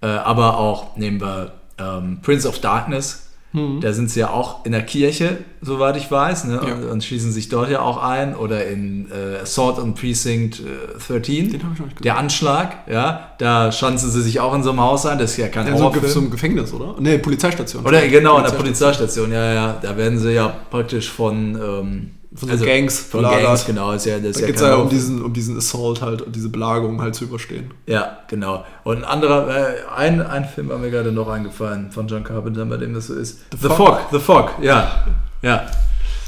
Äh, 0.01 0.07
aber 0.07 0.59
auch 0.59 0.97
nehmen 0.97 1.21
wir 1.21 1.53
ähm, 1.79 2.21
Prince 2.23 2.49
of 2.49 2.59
Darkness, 2.61 3.24
Mhm. 3.55 3.81
Da 3.81 3.93
sind 3.93 4.11
sie 4.11 4.19
ja 4.19 4.31
auch 4.31 4.67
in 4.67 4.73
der 4.73 4.83
Kirche, 4.83 5.39
soweit 5.63 5.97
ich 5.97 6.11
weiß, 6.11 6.45
ne? 6.47 6.61
ja. 6.67 6.75
und, 6.75 6.85
und, 6.91 7.05
schließen 7.05 7.31
sich 7.31 7.49
dort 7.49 7.71
ja 7.71 7.83
auch 7.83 8.03
ein. 8.03 8.35
Oder 8.35 8.67
in 8.67 9.07
äh, 9.13 9.43
Assault 9.43 9.79
on 9.79 9.95
Precinct 9.95 10.59
äh, 10.59 10.99
13, 10.99 11.51
Den 11.51 11.55
ich 11.55 11.63
noch 11.63 11.93
der 12.03 12.19
Anschlag, 12.19 12.91
ja, 12.91 13.31
da 13.39 13.71
schanzen 13.71 14.11
sie 14.11 14.23
sich 14.23 14.41
auch 14.41 14.55
in 14.55 14.65
so 14.65 14.71
einem 14.71 14.81
Haus 14.81 15.07
ein. 15.07 15.19
Das 15.19 15.31
ist 15.31 15.37
ja 15.37 15.47
kein 15.47 15.69
ja, 15.69 15.75
Horrorfilm. 15.75 16.07
So, 16.09 16.21
so 16.21 16.29
Gefängnis, 16.29 16.73
oder? 16.73 17.01
Ne, 17.01 17.21
Polizeistation. 17.21 17.87
Oder 17.87 18.07
genau, 18.09 18.39
in 18.39 18.45
der 18.45 18.51
Polizeistation, 18.51 19.31
ja, 19.31 19.55
ja. 19.55 19.79
Da 19.81 19.97
werden 19.97 20.19
sie 20.19 20.33
ja 20.33 20.49
praktisch 20.71 21.09
von... 21.09 21.55
Ähm, 21.55 22.11
von 22.35 22.51
also 22.51 22.65
Gangs 22.65 22.99
von 22.99 23.23
Gangs, 23.23 23.65
genau. 23.65 23.93
Ist 23.93 24.07
ja, 24.07 24.19
das 24.19 24.39
da 24.39 24.47
geht 24.47 24.57
es 24.57 24.61
ja 24.63 24.75
um 24.75 24.89
diesen, 24.89 25.23
um 25.23 25.33
diesen 25.33 25.57
Assault 25.57 26.03
halt, 26.03 26.23
um 26.23 26.33
diese 26.33 26.49
Belagerung 26.49 27.01
halt 27.01 27.15
zu 27.15 27.25
überstehen. 27.25 27.73
Ja, 27.87 28.19
genau. 28.29 28.65
Und 28.83 28.99
ein 28.99 29.05
anderer, 29.05 29.49
äh, 29.49 29.75
ein, 29.95 30.21
ein 30.21 30.45
Film 30.45 30.69
war 30.69 30.79
mir 30.79 30.91
gerade 30.91 31.13
noch 31.13 31.29
eingefallen 31.29 31.93
von 31.93 32.09
John 32.09 32.25
Carpenter, 32.25 32.65
bei 32.65 32.77
dem 32.77 32.95
das 32.95 33.07
so 33.07 33.15
ist. 33.15 33.39
The, 33.53 33.59
The 33.63 33.69
Fog. 33.69 33.77
Fog. 33.77 34.01
The 34.11 34.19
Fog, 34.19 34.51
ja. 34.61 35.05
Ja. 35.43 35.67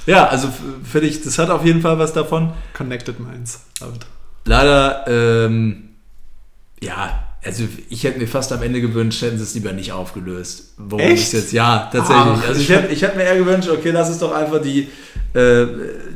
Ja, 0.07 0.29
also 0.29 0.49
finde 0.85 1.09
ich, 1.09 1.23
das 1.23 1.39
hat 1.39 1.51
auf 1.51 1.65
jeden 1.65 1.83
Fall 1.83 1.99
was 1.99 2.13
davon. 2.13 2.53
Connected 2.75 3.19
Minds. 3.19 3.65
Leider, 4.45 5.05
ähm, 5.09 5.89
ja, 6.81 7.26
also 7.47 7.65
ich 7.89 8.05
hätte 8.05 8.19
mir 8.19 8.27
fast 8.27 8.53
am 8.53 8.63
Ende 8.63 8.81
gewünscht, 8.81 9.23
hätten 9.23 9.39
sie 9.39 9.45
es 9.45 9.55
lieber 9.55 9.73
nicht 9.73 9.93
aufgelöst. 9.93 10.75
Warum 10.77 11.01
Echt? 11.01 11.33
jetzt? 11.33 11.53
Ja, 11.53 11.89
tatsächlich. 11.93 12.39
Ach, 12.43 12.49
also 12.49 12.61
ich 12.61 12.69
hätte, 12.69 12.93
ich 12.93 13.03
hätte 13.03 13.17
mir 13.17 13.25
eher 13.25 13.39
gewünscht, 13.39 13.69
okay, 13.69 13.91
lass 13.91 14.11
es 14.11 14.19
doch 14.19 14.33
einfach 14.33 14.61
die, 14.61 14.89
äh, 15.35 15.67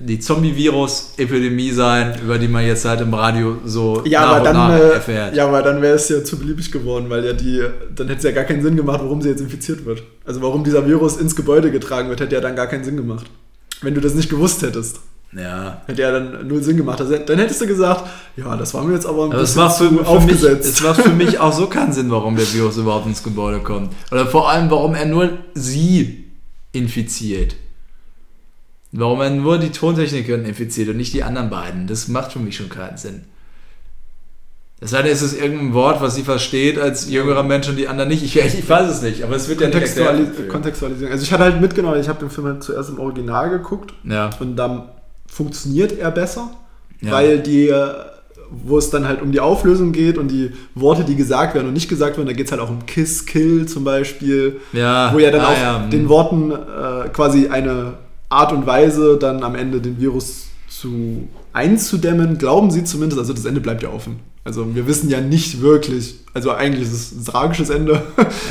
die 0.02 0.18
Zombie-Virus-Epidemie 0.18 1.70
sein, 1.70 2.18
über 2.22 2.38
die 2.38 2.48
man 2.48 2.66
jetzt 2.66 2.84
halt 2.84 3.00
im 3.00 3.14
Radio 3.14 3.58
so 3.64 4.02
ja, 4.04 4.20
nach 4.20 4.28
aber 4.28 4.44
dann, 4.44 4.56
nach 4.56 4.78
äh, 4.78 4.92
erfährt. 4.94 5.36
Ja, 5.36 5.46
aber 5.46 5.62
dann 5.62 5.80
wäre 5.80 5.94
es 5.94 6.08
ja 6.08 6.24
zu 6.24 6.38
beliebig 6.38 6.70
geworden, 6.72 7.06
weil 7.08 7.24
ja 7.24 7.32
die, 7.32 7.62
dann 7.94 8.08
hätte 8.08 8.18
es 8.18 8.24
ja 8.24 8.32
gar 8.32 8.44
keinen 8.44 8.62
Sinn 8.62 8.76
gemacht, 8.76 9.00
warum 9.02 9.22
sie 9.22 9.28
jetzt 9.28 9.40
infiziert 9.40 9.84
wird. 9.84 10.02
Also 10.24 10.42
warum 10.42 10.64
dieser 10.64 10.86
Virus 10.86 11.16
ins 11.16 11.36
Gebäude 11.36 11.70
getragen 11.70 12.08
wird, 12.08 12.20
hätte 12.20 12.34
ja 12.34 12.40
dann 12.40 12.56
gar 12.56 12.66
keinen 12.66 12.84
Sinn 12.84 12.96
gemacht. 12.96 13.26
Wenn 13.82 13.94
du 13.94 14.00
das 14.00 14.14
nicht 14.14 14.28
gewusst 14.28 14.62
hättest. 14.62 15.00
Ja. 15.32 15.82
Hätte 15.86 16.02
ja 16.02 16.10
dann 16.10 16.48
null 16.48 16.62
Sinn 16.62 16.76
gemacht. 16.76 17.00
Also, 17.00 17.16
dann 17.16 17.38
hättest 17.38 17.60
du 17.60 17.66
gesagt, 17.66 18.04
ja, 18.36 18.56
das 18.56 18.74
war 18.74 18.82
mir 18.82 18.94
jetzt 18.94 19.06
aber 19.06 19.26
ein 19.26 19.32
aber 19.32 19.42
bisschen 19.42 19.70
für, 19.70 19.96
zu 19.96 20.06
aufgesetzt. 20.06 20.64
es 20.66 20.82
macht 20.82 21.02
für 21.02 21.10
mich 21.10 21.38
auch 21.38 21.52
so 21.52 21.66
keinen 21.66 21.92
Sinn, 21.92 22.10
warum 22.10 22.36
der 22.36 22.52
Virus 22.52 22.76
überhaupt 22.76 23.06
ins 23.06 23.22
Gebäude 23.22 23.60
kommt. 23.60 23.92
Oder 24.10 24.26
vor 24.26 24.50
allem, 24.50 24.70
warum 24.70 24.94
er 24.94 25.06
nur 25.06 25.30
sie 25.54 26.24
infiziert. 26.72 27.54
Warum 28.92 29.20
er 29.20 29.30
nur 29.30 29.58
die 29.58 29.70
Tontechnikerin 29.70 30.44
infiziert 30.44 30.88
und 30.88 30.96
nicht 30.96 31.12
die 31.12 31.22
anderen 31.22 31.48
beiden. 31.48 31.86
Das 31.86 32.08
macht 32.08 32.32
für 32.32 32.40
mich 32.40 32.56
schon 32.56 32.68
keinen 32.68 32.96
Sinn. 32.96 33.22
Das 34.80 34.94
heißt, 34.94 35.06
ist 35.06 35.22
es 35.22 35.34
irgendein 35.34 35.74
Wort, 35.74 36.00
was 36.00 36.14
sie 36.14 36.22
versteht 36.22 36.78
als 36.78 37.08
jüngerer 37.08 37.42
Mensch 37.42 37.68
und 37.68 37.76
die 37.76 37.86
anderen 37.86 38.08
nicht. 38.08 38.24
Ich, 38.24 38.34
ich 38.36 38.68
weiß 38.68 38.90
es 38.90 39.02
nicht, 39.02 39.22
aber 39.22 39.36
es 39.36 39.46
wird 39.46 39.60
ja 39.60 39.68
nicht 39.68 39.96
erklärt. 39.96 40.48
Kontextualisieren. 40.48 41.12
Also 41.12 41.22
ich 41.22 41.32
hatte 41.32 41.44
halt 41.44 41.60
mitgenommen, 41.60 42.00
ich 42.00 42.08
habe 42.08 42.18
den 42.18 42.30
Film 42.30 42.46
halt 42.46 42.64
zuerst 42.64 42.88
im 42.88 42.98
Original 42.98 43.50
geguckt. 43.50 43.92
Ja. 44.04 44.30
Und 44.40 44.56
dann 44.56 44.88
funktioniert 45.30 45.98
er 45.98 46.10
besser, 46.10 46.50
ja. 47.00 47.12
weil 47.12 47.38
die, 47.38 47.72
wo 48.50 48.78
es 48.78 48.90
dann 48.90 49.06
halt 49.06 49.22
um 49.22 49.32
die 49.32 49.40
Auflösung 49.40 49.92
geht 49.92 50.18
und 50.18 50.28
die 50.28 50.50
Worte, 50.74 51.04
die 51.04 51.16
gesagt 51.16 51.54
werden 51.54 51.68
und 51.68 51.72
nicht 51.72 51.88
gesagt 51.88 52.16
werden, 52.16 52.26
da 52.26 52.32
geht 52.32 52.46
es 52.46 52.52
halt 52.52 52.60
auch 52.60 52.68
um 52.68 52.84
Kiss, 52.84 53.24
Kill 53.24 53.66
zum 53.66 53.84
Beispiel, 53.84 54.60
ja. 54.72 55.12
wo 55.14 55.18
ja 55.18 55.30
dann 55.30 55.42
ah, 55.42 55.48
auch 55.48 55.58
ja. 55.58 55.86
den 55.86 56.08
Worten 56.08 56.50
äh, 56.50 57.08
quasi 57.12 57.48
eine 57.48 57.94
Art 58.28 58.52
und 58.52 58.66
Weise 58.66 59.16
dann 59.18 59.42
am 59.42 59.54
Ende 59.54 59.80
den 59.80 59.98
Virus 59.98 60.48
zu 60.68 61.28
einzudämmen, 61.52 62.38
glauben 62.38 62.70
sie 62.70 62.84
zumindest, 62.84 63.18
also 63.18 63.32
das 63.32 63.44
Ende 63.44 63.60
bleibt 63.60 63.82
ja 63.82 63.90
offen. 63.90 64.20
Also 64.42 64.74
wir 64.74 64.86
wissen 64.86 65.10
ja 65.10 65.20
nicht 65.20 65.60
wirklich, 65.60 66.14
also 66.32 66.50
eigentlich 66.52 66.82
ist 66.82 66.92
es 66.92 67.12
ein 67.12 67.24
tragisches 67.24 67.68
Ende. 67.68 68.02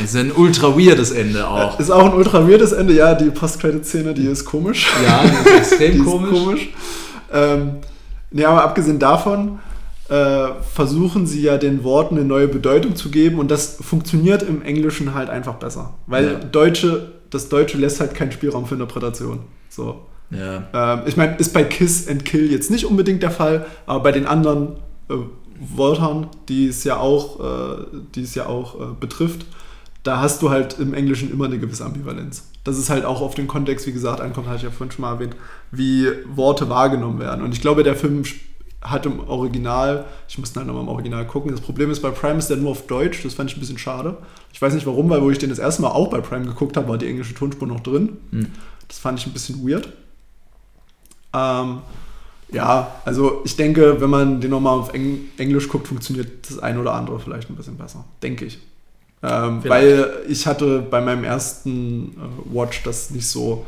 Es 0.04 0.12
ist 0.12 0.16
ein 0.16 0.32
ultra 0.32 0.78
weirdes 0.78 1.12
Ende 1.12 1.48
auch. 1.48 1.80
Ist 1.80 1.90
auch 1.90 2.06
ein 2.06 2.14
ultra 2.14 2.48
weirdes 2.48 2.74
Ende, 2.74 2.94
ja, 2.94 3.16
die 3.16 3.32
Post-Credit-Szene, 3.32 4.14
die 4.14 4.28
ist 4.28 4.46
komisch. 4.46 4.88
Ja, 5.04 5.24
die 5.24 5.50
ist 5.50 5.72
extrem 5.72 5.92
die 5.94 6.00
komisch. 6.00 6.32
Ist 6.32 6.44
komisch. 6.44 6.70
Ähm, 7.34 7.72
nee, 8.30 8.46
aber 8.46 8.64
abgesehen 8.64 9.00
davon 9.00 9.60
äh, 10.10 10.50
versuchen 10.74 11.26
sie 11.26 11.42
ja 11.42 11.58
den 11.58 11.84
Worten 11.84 12.18
eine 12.18 12.26
neue 12.26 12.48
Bedeutung 12.48 12.96
zu 12.96 13.10
geben 13.10 13.40
und 13.40 13.50
das 13.50 13.78
funktioniert 13.82 14.44
im 14.44 14.62
Englischen 14.62 15.14
halt 15.14 15.30
einfach 15.30 15.56
besser. 15.56 15.96
Weil 16.06 16.26
ja. 16.26 16.34
Deutsche, 16.36 17.14
das 17.30 17.50
Deutsche 17.50 17.78
lässt 17.78 18.00
halt 18.00 18.14
keinen 18.14 18.32
Spielraum 18.32 18.66
für 18.66 18.76
Interpretation. 18.76 19.40
So. 19.70 20.06
Ja. 20.32 20.68
Ähm, 20.74 21.02
ich 21.08 21.18
meine, 21.18 21.36
ist 21.38 21.54
bei 21.54 21.64
Kiss 21.64 22.08
and 22.08 22.26
Kill 22.26 22.52
jetzt 22.52 22.70
nicht 22.70 22.86
unbedingt 22.86 23.24
der 23.24 23.32
Fall, 23.32 23.66
aber 23.86 24.02
bei 24.02 24.12
den 24.12 24.26
anderen 24.28 24.76
äh, 25.10 25.16
Wörtern, 25.60 26.28
die 26.48 26.68
es 26.68 26.84
ja 26.84 26.98
auch, 26.98 27.40
äh, 27.40 27.86
die 28.16 28.22
es 28.22 28.36
ja 28.36 28.48
auch 28.48 28.80
äh, 28.80 28.94
betrifft, 29.00 29.46
da 30.04 30.22
hast 30.22 30.42
du 30.42 30.50
halt 30.50 30.80
im 30.80 30.94
Englischen 30.94 31.32
immer 31.32 31.46
eine 31.46 31.60
gewisse 31.60 31.86
Ambivalenz. 31.86 32.48
Das 32.64 32.78
ist 32.78 32.90
halt 32.90 33.06
auch 33.06 33.22
auf 33.22 33.36
den 33.36 33.48
Kontext, 33.48 33.86
wie 33.88 33.92
gesagt, 33.92 34.22
ankommt, 34.22 34.48
hatte 34.48 34.58
ich 34.58 34.64
ja 34.64 34.72
vorhin 34.72 34.92
schon 34.92 35.02
mal 35.02 35.14
erwähnt, 35.14 35.36
wie 35.72 36.08
Worte 36.34 36.70
wahrgenommen 36.70 37.20
werden. 37.20 37.44
Und 37.44 37.54
ich 37.54 37.62
glaube, 37.62 37.84
der 37.84 37.96
Film 37.96 38.24
hat 38.82 39.06
im 39.06 39.20
Original, 39.20 40.06
ich 40.30 40.38
muss 40.38 40.56
halt 40.56 40.66
nochmal 40.66 40.84
im 40.84 40.90
Original 40.90 41.28
gucken, 41.28 41.52
das 41.52 41.60
Problem 41.60 41.92
ist, 41.92 42.02
bei 42.02 42.12
Prime 42.12 42.40
ist 42.40 42.50
der 42.50 42.58
nur 42.58 42.72
auf 42.72 42.88
Deutsch, 42.88 43.24
das 43.24 43.34
fand 43.34 43.52
ich 43.52 43.58
ein 43.58 43.60
bisschen 43.60 43.78
schade. 43.78 44.18
Ich 44.54 44.62
weiß 44.62 44.74
nicht 44.74 44.86
warum, 44.86 45.10
weil 45.10 45.22
wo 45.22 45.30
ich 45.30 45.38
den 45.38 45.50
das 45.50 45.60
erste 45.60 45.82
Mal 45.82 45.90
auch 45.90 46.10
bei 46.10 46.22
Prime 46.22 46.46
geguckt 46.46 46.78
habe, 46.78 46.88
war 46.88 46.98
die 46.98 47.08
englische 47.08 47.34
Tonspur 47.34 47.68
noch 47.68 47.82
drin. 47.82 48.18
Hm. 48.32 48.48
Das 48.88 48.98
fand 48.98 49.20
ich 49.20 49.28
ein 49.28 49.34
bisschen 49.34 49.68
weird. 49.68 49.90
Ähm, 51.34 51.80
ja, 52.52 52.96
also 53.06 53.42
ich 53.46 53.56
denke, 53.56 54.02
wenn 54.02 54.10
man 54.10 54.42
den 54.42 54.52
nochmal 54.52 54.78
auf 54.78 54.94
Eng 54.94 55.30
Englisch 55.38 55.68
guckt, 55.70 55.88
funktioniert 55.88 56.50
das 56.50 56.60
eine 56.60 56.80
oder 56.80 56.94
andere 56.94 57.20
vielleicht 57.20 57.50
ein 57.50 57.56
bisschen 57.56 57.78
besser. 57.78 58.06
Denke 58.24 58.46
ich. 58.46 58.60
Ähm, 59.22 59.62
weil 59.66 60.10
ich 60.28 60.48
hatte 60.48 60.80
bei 60.80 61.02
meinem 61.02 61.24
ersten 61.24 62.16
äh, 62.18 62.56
Watch 62.56 62.84
das 62.84 63.12
nicht 63.12 63.28
so 63.28 63.66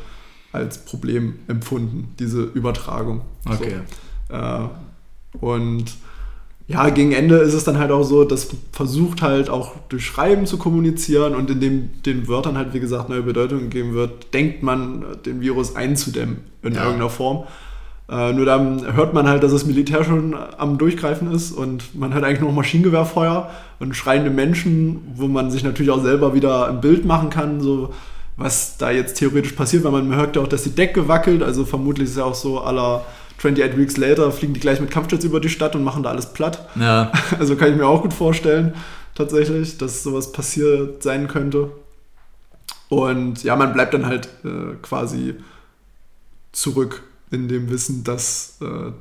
als 0.52 0.80
Problem 0.80 1.40
empfunden, 1.48 2.16
diese 2.20 2.42
Übertragung. 2.42 3.22
Okay. 3.46 3.82
So. 4.30 4.36
Äh, 4.36 4.70
und 5.40 5.86
ja, 6.68 6.90
gegen 6.90 7.12
Ende 7.12 7.38
ist 7.38 7.54
es 7.54 7.66
dann 7.66 7.78
halt 7.78 7.92
auch 7.92 8.04
so, 8.04 8.24
dass 8.24 8.48
versucht 8.72 9.22
halt 9.22 9.50
auch 9.50 9.76
durch 9.90 10.06
Schreiben 10.06 10.46
zu 10.46 10.58
kommunizieren 10.58 11.36
und 11.36 11.50
indem 11.50 12.02
den 12.04 12.30
Wörtern 12.30 12.58
halt, 12.58 12.74
wie 12.74 12.80
gesagt, 12.80 13.10
neue 13.10 13.24
Bedeutung 13.24 13.60
gegeben 13.60 13.94
wird, 13.94 14.34
denkt 14.34 14.64
man, 14.64 15.04
den 15.26 15.42
Virus 15.42 15.76
einzudämmen 15.76 16.38
in 16.62 16.74
ja. 16.74 16.84
irgendeiner 16.84 17.10
Form. 17.10 17.44
Äh, 18.12 18.34
nur 18.34 18.46
dann 18.46 18.94
hört 18.94 19.14
man 19.14 19.28
halt, 19.30 19.42
dass 19.42 19.54
das 19.54 19.66
Militär 19.66 20.04
schon 20.04 20.36
am 20.58 20.78
Durchgreifen 20.78 21.32
ist 21.32 21.54
und 21.54 21.98
man 21.98 22.14
hört 22.14 22.26
eigentlich 22.26 22.42
nur 22.42 22.50
noch 22.50 22.58
Maschinengewehrfeuer 22.58 23.50
und 23.80 23.96
schreiende 23.96 24.30
Menschen, 24.30 25.00
wo 25.16 25.30
man 25.30 25.50
sich 25.50 25.64
natürlich 25.64 25.92
auch 25.92 26.04
selber 26.04 26.34
wieder 26.34 26.68
ein 26.68 26.82
Bild 26.82 27.06
machen 27.06 27.30
kann, 27.30 27.62
so 27.62 27.94
was 28.36 28.78
da 28.78 28.92
jetzt 28.92 29.18
theoretisch 29.18 29.54
passiert, 29.54 29.86
weil 29.86 29.94
man 29.94 30.14
hört 30.14 30.36
ja 30.36 30.42
auch, 30.42 30.48
dass 30.48 30.64
die 30.64 30.76
Decke 30.76 31.08
wackelt, 31.08 31.42
also 31.42 31.64
vermutlich 31.64 32.06
ist 32.06 32.12
es 32.12 32.18
ja 32.18 32.26
auch 32.26 32.36
so 32.36 32.60
aller 32.60 33.06
28 33.38 33.78
Weeks 33.78 33.98
Later 33.98 34.32
fliegen 34.32 34.54
die 34.54 34.60
gleich 34.60 34.82
mit 34.82 34.92
Kampfjets 34.92 35.24
über 35.24 35.40
die 35.40 35.50
Stadt 35.50 35.76
und 35.76 35.84
machen 35.84 36.04
da 36.04 36.10
alles 36.10 36.34
platt. 36.34 36.68
Ja. 36.76 37.12
Also 37.40 37.56
kann 37.56 37.72
ich 37.72 37.78
mir 37.78 37.88
auch 37.88 38.02
gut 38.02 38.14
vorstellen, 38.14 38.74
tatsächlich, 39.16 39.78
dass 39.78 40.04
sowas 40.04 40.34
passiert 40.34 41.02
sein 41.02 41.28
könnte. 41.28 41.72
Und 42.90 43.44
ja, 43.44 43.56
man 43.56 43.72
bleibt 43.72 43.94
dann 43.94 44.06
halt 44.06 44.28
äh, 44.44 44.76
quasi 44.82 45.36
zurück 46.52 47.04
in 47.32 47.48
dem 47.48 47.70
Wissen, 47.70 48.04
dass 48.04 48.58
äh, 48.62 48.92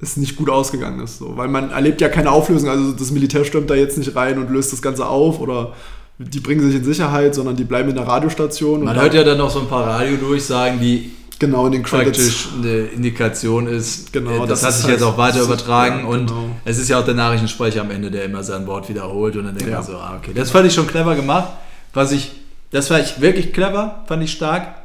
es 0.00 0.16
nicht 0.16 0.36
gut 0.36 0.50
ausgegangen 0.50 1.00
ist. 1.00 1.18
So. 1.18 1.36
Weil 1.36 1.48
man 1.48 1.70
erlebt 1.70 2.00
ja 2.00 2.08
keine 2.08 2.30
Auflösung, 2.30 2.68
also 2.68 2.92
das 2.92 3.10
Militär 3.10 3.44
stürmt 3.44 3.70
da 3.70 3.74
jetzt 3.74 3.96
nicht 3.96 4.16
rein 4.16 4.38
und 4.38 4.50
löst 4.50 4.72
das 4.72 4.82
Ganze 4.82 5.06
auf 5.06 5.38
oder 5.40 5.74
die 6.18 6.40
bringen 6.40 6.60
sich 6.60 6.76
in 6.76 6.84
Sicherheit, 6.84 7.34
sondern 7.34 7.56
die 7.56 7.64
bleiben 7.64 7.88
in 7.88 7.94
der 7.94 8.06
Radiostation. 8.06 8.84
Man 8.84 9.00
hört 9.00 9.14
ja 9.14 9.24
dann 9.24 9.38
noch 9.38 9.50
so 9.50 9.60
ein 9.60 9.68
paar 9.68 9.86
Radiodurchsagen, 9.86 10.80
die 10.80 11.12
genau 11.38 11.66
in 11.66 11.72
den 11.72 11.82
Credits 11.82 12.18
praktisch 12.18 12.48
eine 12.56 12.78
Indikation 12.86 13.66
ist. 13.66 14.12
Genau, 14.12 14.46
das, 14.46 14.60
das 14.60 14.64
hat 14.64 14.74
sich 14.74 14.84
halt 14.84 14.94
jetzt 14.94 15.02
auch 15.02 15.18
weiter 15.18 15.42
übertragen 15.42 16.00
ja, 16.00 16.06
und 16.06 16.26
genau. 16.26 16.50
es 16.64 16.78
ist 16.78 16.88
ja 16.88 17.00
auch 17.00 17.04
der 17.04 17.14
Nachrichtensprecher 17.14 17.80
am 17.80 17.90
Ende, 17.90 18.10
der 18.10 18.24
immer 18.24 18.42
sein 18.44 18.66
Wort 18.66 18.88
wiederholt 18.88 19.36
und 19.36 19.44
dann 19.44 19.54
denkt 19.54 19.70
ja. 19.70 19.78
man 19.78 19.86
so, 19.86 19.96
ah, 19.96 20.16
okay. 20.18 20.32
Das 20.34 20.50
fand 20.50 20.66
ich 20.66 20.74
schon 20.74 20.86
clever 20.86 21.16
gemacht. 21.16 21.48
Was 21.94 22.12
ich, 22.12 22.32
das 22.70 22.90
war 22.90 23.00
ich 23.00 23.20
wirklich 23.20 23.52
clever, 23.52 24.04
fand 24.06 24.22
ich 24.22 24.32
stark. 24.32 24.81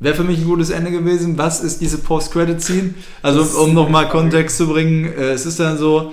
Wäre 0.00 0.14
für 0.14 0.24
mich 0.24 0.38
ein 0.38 0.44
gutes 0.44 0.70
Ende 0.70 0.92
gewesen. 0.92 1.38
Was 1.38 1.60
ist 1.60 1.80
diese 1.80 1.98
Post-Credit-Scene? 1.98 2.94
Also, 3.22 3.42
um 3.60 3.74
nochmal 3.74 4.08
Kontext 4.08 4.56
zu 4.56 4.68
bringen, 4.68 5.06
äh, 5.06 5.30
es 5.30 5.44
ist 5.44 5.58
dann 5.58 5.76
so, 5.76 6.12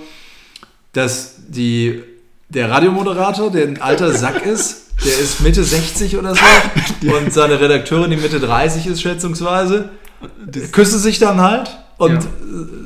dass 0.94 1.36
die, 1.48 2.02
der 2.50 2.72
Radiomoderator, 2.72 3.52
der 3.52 3.68
ein 3.68 3.82
alter 3.82 4.12
Sack 4.12 4.44
ist, 4.46 4.86
der 5.04 5.20
ist 5.20 5.42
Mitte 5.42 5.64
60 5.64 6.18
oder 6.18 6.34
so 6.34 6.42
und 7.16 7.32
seine 7.32 7.60
Redakteurin, 7.60 8.10
die 8.10 8.18
Mitte 8.18 8.40
30 8.40 8.88
ist, 8.88 9.02
schätzungsweise, 9.02 9.90
küssen 10.72 11.00
sich 11.00 11.20
dann 11.20 11.42
halt 11.42 11.78
und 11.98 12.14
ja. 12.14 12.30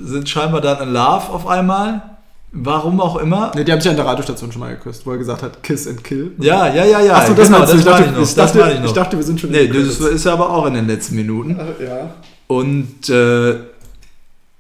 sind 0.03 0.27
scheinbar 0.27 0.59
dann 0.59 0.81
in 0.81 0.93
Love 0.93 1.29
auf 1.29 1.47
einmal. 1.47 2.18
Warum 2.51 2.99
auch 2.99 3.17
immer. 3.17 3.51
Ne, 3.55 3.63
die 3.63 3.71
haben 3.71 3.79
sich 3.79 3.91
an 3.91 3.95
der 3.95 4.05
Radiostation 4.05 4.51
schon 4.51 4.61
mal 4.61 4.75
geküsst, 4.75 5.05
wo 5.05 5.11
er 5.11 5.17
gesagt 5.19 5.43
hat, 5.43 5.61
Kiss 5.61 5.87
and 5.87 6.03
Kill. 6.03 6.31
Ja, 6.39 6.67
ja, 6.73 6.83
ja, 6.83 6.99
ja. 6.99 7.15
Achso, 7.15 7.33
das, 7.33 7.47
genau, 7.47 7.59
das, 7.59 7.73
ich 7.75 7.83
dachte, 7.83 8.05
ich 8.05 8.11
noch. 8.11 8.23
Ich 8.23 8.33
dachte, 8.33 8.59
ich, 8.59 8.79
noch. 8.79 8.85
ich 8.85 8.91
dachte, 8.93 9.17
wir 9.17 9.23
sind 9.23 9.39
schon. 9.39 9.51
Nee, 9.51 9.67
das 9.67 9.99
ist 9.99 10.25
aber 10.25 10.49
auch 10.49 10.65
in 10.65 10.73
den 10.73 10.87
letzten 10.87 11.15
Minuten. 11.15 11.59
Ja. 11.79 12.15
Und 12.47 13.07
äh, 13.09 13.55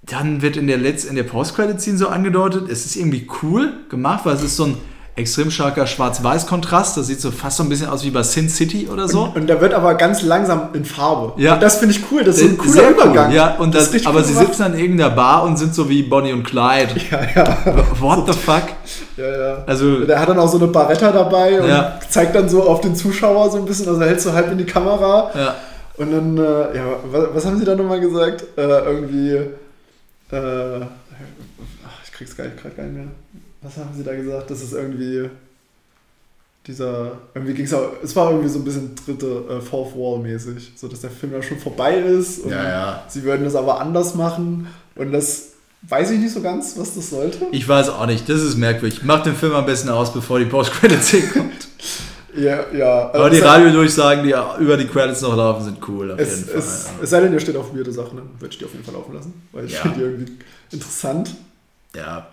dann 0.03 0.41
wird 0.41 0.57
in 0.57 0.67
der, 0.67 0.77
Letz-, 0.77 1.07
in 1.07 1.15
der 1.15 1.23
Post-Credit-Scene 1.23 1.97
so 1.97 2.07
angedeutet, 2.07 2.69
es 2.69 2.85
ist 2.85 2.95
irgendwie 2.95 3.27
cool 3.41 3.73
gemacht, 3.89 4.25
weil 4.25 4.35
es 4.35 4.43
ist 4.43 4.55
so 4.55 4.65
ein 4.65 4.77
extrem 5.19 5.51
starker 5.51 5.85
Schwarz-Weiß-Kontrast. 5.85 6.97
Das 6.97 7.07
sieht 7.07 7.21
so 7.21 7.29
fast 7.31 7.57
so 7.57 7.63
ein 7.63 7.69
bisschen 7.69 7.89
aus 7.89 8.03
wie 8.03 8.09
bei 8.09 8.23
Sin 8.23 8.49
City 8.49 8.87
oder 8.91 9.07
so. 9.07 9.23
Und, 9.23 9.35
und 9.35 9.47
der 9.47 9.61
wird 9.61 9.73
aber 9.73 9.93
ganz 9.95 10.21
langsam 10.21 10.69
in 10.73 10.85
Farbe. 10.85 11.33
Ja. 11.39 11.53
Und 11.53 11.63
das 11.63 11.77
finde 11.77 11.95
ich 11.95 12.03
cool. 12.11 12.23
Das 12.23 12.37
ist 12.37 12.43
so 12.43 12.49
ein 12.49 12.57
cooler 12.57 12.73
Sehr 12.73 12.89
Übergang. 12.91 13.27
Cool. 13.27 13.35
Ja, 13.35 13.55
und 13.57 13.75
das, 13.75 13.91
das 13.91 14.05
aber 14.05 14.19
cool 14.19 14.23
sie 14.23 14.33
gemacht. 14.33 14.47
sitzen 14.47 14.63
an 14.63 14.77
irgendeiner 14.77 15.11
Bar 15.11 15.43
und 15.43 15.57
sind 15.57 15.75
so 15.75 15.89
wie 15.89 16.03
Bonnie 16.03 16.33
und 16.33 16.43
Clyde. 16.43 16.95
Ja, 17.11 17.19
ja. 17.35 17.57
What 17.99 18.27
the 18.27 18.33
fuck? 18.33 18.63
Ja, 19.17 19.27
ja. 19.27 19.63
Also, 19.67 20.05
der 20.05 20.19
hat 20.19 20.29
dann 20.29 20.39
auch 20.39 20.47
so 20.47 20.57
eine 20.57 20.67
Barretta 20.67 21.11
dabei 21.11 21.61
und 21.61 21.69
ja. 21.69 21.99
zeigt 22.09 22.35
dann 22.35 22.47
so 22.49 22.63
auf 22.63 22.81
den 22.81 22.95
Zuschauer 22.95 23.51
so 23.51 23.57
ein 23.57 23.65
bisschen, 23.65 23.87
also 23.87 24.01
hältst 24.01 24.25
du 24.25 24.33
halb 24.33 24.51
in 24.51 24.57
die 24.57 24.65
Kamera. 24.65 25.31
Ja. 25.35 25.55
Und 25.97 26.11
dann, 26.13 26.37
äh, 26.37 26.77
ja, 26.77 26.85
was, 27.11 27.27
was, 27.33 27.45
haben 27.45 27.59
sie 27.59 27.65
da 27.65 27.75
nochmal 27.75 27.99
gesagt? 27.99 28.45
Äh, 28.57 28.61
irgendwie, 28.61 29.33
äh, 30.31 30.79
ich 32.05 32.11
krieg's 32.13 32.37
gerade 32.37 32.51
gar 32.75 32.83
nicht 32.85 32.95
mehr 32.95 33.07
was 33.61 33.77
haben 33.77 33.93
sie 33.95 34.03
da 34.03 34.15
gesagt? 34.15 34.49
Das 34.49 34.61
ist 34.61 34.73
irgendwie 34.73 35.29
dieser, 36.67 37.13
irgendwie 37.33 37.53
ging 37.53 37.65
es 37.65 37.73
auch, 37.73 37.93
es 38.03 38.15
war 38.15 38.29
irgendwie 38.29 38.49
so 38.49 38.59
ein 38.59 38.63
bisschen 38.63 38.93
dritte, 38.95 39.43
äh, 39.49 39.61
Fourth 39.61 39.95
Wall 39.95 40.19
mäßig, 40.19 40.73
so 40.75 40.87
dass 40.87 41.01
der 41.01 41.09
Film 41.09 41.33
ja 41.33 41.41
schon 41.41 41.57
vorbei 41.57 41.95
ist 41.95 42.39
und 42.39 42.51
ja, 42.51 42.63
ja. 42.63 43.03
sie 43.07 43.23
würden 43.23 43.43
das 43.43 43.55
aber 43.55 43.79
anders 43.81 44.13
machen 44.13 44.67
und 44.95 45.11
das 45.11 45.53
weiß 45.81 46.11
ich 46.11 46.19
nicht 46.19 46.33
so 46.33 46.41
ganz, 46.41 46.77
was 46.77 46.95
das 46.95 47.09
sollte. 47.09 47.47
Ich 47.51 47.67
weiß 47.67 47.89
auch 47.89 48.05
nicht, 48.05 48.27
das 48.27 48.41
ist 48.41 48.57
merkwürdig. 48.57 49.01
Mach 49.03 49.23
den 49.23 49.35
Film 49.35 49.53
am 49.53 49.65
besten 49.65 49.89
aus, 49.89 50.13
bevor 50.13 50.37
die 50.37 50.45
Post-Credit-Scene 50.45 51.27
kommt. 51.27 51.67
ja, 52.35 52.65
ja. 52.73 53.13
Aber 53.13 53.29
die 53.29 53.39
Radiodurchsagen, 53.39 54.25
die 54.25 54.35
über 54.61 54.75
die 54.75 54.87
Credits 54.87 55.21
noch 55.21 55.37
laufen, 55.37 55.63
sind 55.63 55.77
cool. 55.87 56.11
Auf 56.11 56.19
es, 56.19 56.39
jeden 56.39 56.49
Fall, 56.49 56.59
es, 56.59 56.85
ja. 56.85 57.03
es 57.03 57.09
sei 57.09 57.21
denn, 57.21 57.33
ihr 57.33 57.39
steht 57.39 57.55
auf 57.55 57.73
weirde 57.73 57.93
Sachen, 57.93 58.17
dann 58.17 58.29
würde 58.39 58.51
ich 58.51 58.57
die 58.57 58.65
auf 58.65 58.73
jeden 58.73 58.83
Fall 58.83 58.93
laufen 58.93 59.13
lassen, 59.13 59.33
weil 59.53 59.65
ich 59.65 59.77
finde 59.77 59.97
die 59.97 60.03
irgendwie 60.03 60.31
interessant. 60.71 61.33
Ja. 61.95 62.27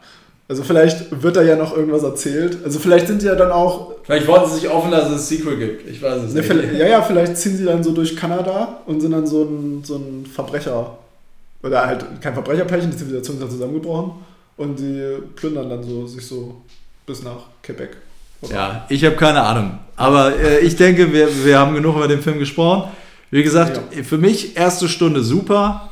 Also 0.48 0.62
vielleicht 0.62 1.22
wird 1.22 1.36
da 1.36 1.42
ja 1.42 1.56
noch 1.56 1.76
irgendwas 1.76 2.04
erzählt. 2.04 2.58
Also 2.64 2.78
vielleicht 2.78 3.08
sind 3.08 3.20
die 3.20 3.26
ja 3.26 3.34
dann 3.34 3.50
auch. 3.50 3.94
Vielleicht 4.04 4.28
wollten 4.28 4.48
sie 4.48 4.60
sich 4.60 4.68
offen, 4.70 4.92
dass 4.92 5.08
es 5.08 5.12
ein 5.12 5.18
Sequel 5.18 5.56
gibt. 5.56 5.90
Ich 5.90 6.00
weiß 6.00 6.22
es 6.22 6.34
ne, 6.34 6.40
nicht. 6.40 6.72
Ja, 6.74 6.86
ja, 6.86 7.02
vielleicht 7.02 7.36
ziehen 7.36 7.56
sie 7.56 7.64
dann 7.64 7.82
so 7.82 7.92
durch 7.92 8.16
Kanada 8.16 8.80
und 8.86 9.00
sind 9.00 9.10
dann 9.10 9.26
so 9.26 9.42
ein, 9.42 9.82
so 9.84 9.96
ein 9.96 10.24
Verbrecher. 10.24 10.98
Oder 11.62 11.86
halt 11.86 12.04
kein 12.20 12.34
Verbrecherpärchen, 12.34 12.92
die 12.92 12.96
Zivilisation 12.96 13.38
ist 13.38 13.42
ja 13.42 13.48
zusammengebrochen. 13.48 14.12
Und 14.56 14.78
die 14.78 15.18
plündern 15.34 15.68
dann 15.68 15.82
so 15.82 16.06
sich 16.06 16.24
so 16.24 16.62
bis 17.06 17.24
nach 17.24 17.48
Quebec. 17.62 17.96
Oder? 18.40 18.54
Ja, 18.54 18.86
ich 18.88 19.04
habe 19.04 19.16
keine 19.16 19.42
Ahnung. 19.42 19.78
Aber 19.96 20.38
äh, 20.38 20.60
ich 20.60 20.76
denke, 20.76 21.12
wir, 21.12 21.28
wir 21.44 21.58
haben 21.58 21.74
genug 21.74 21.96
über 21.96 22.08
den 22.08 22.22
Film 22.22 22.38
gesprochen. 22.38 22.90
Wie 23.32 23.42
gesagt, 23.42 23.80
ja. 23.94 24.02
für 24.04 24.18
mich 24.18 24.56
erste 24.56 24.88
Stunde 24.88 25.22
super. 25.22 25.90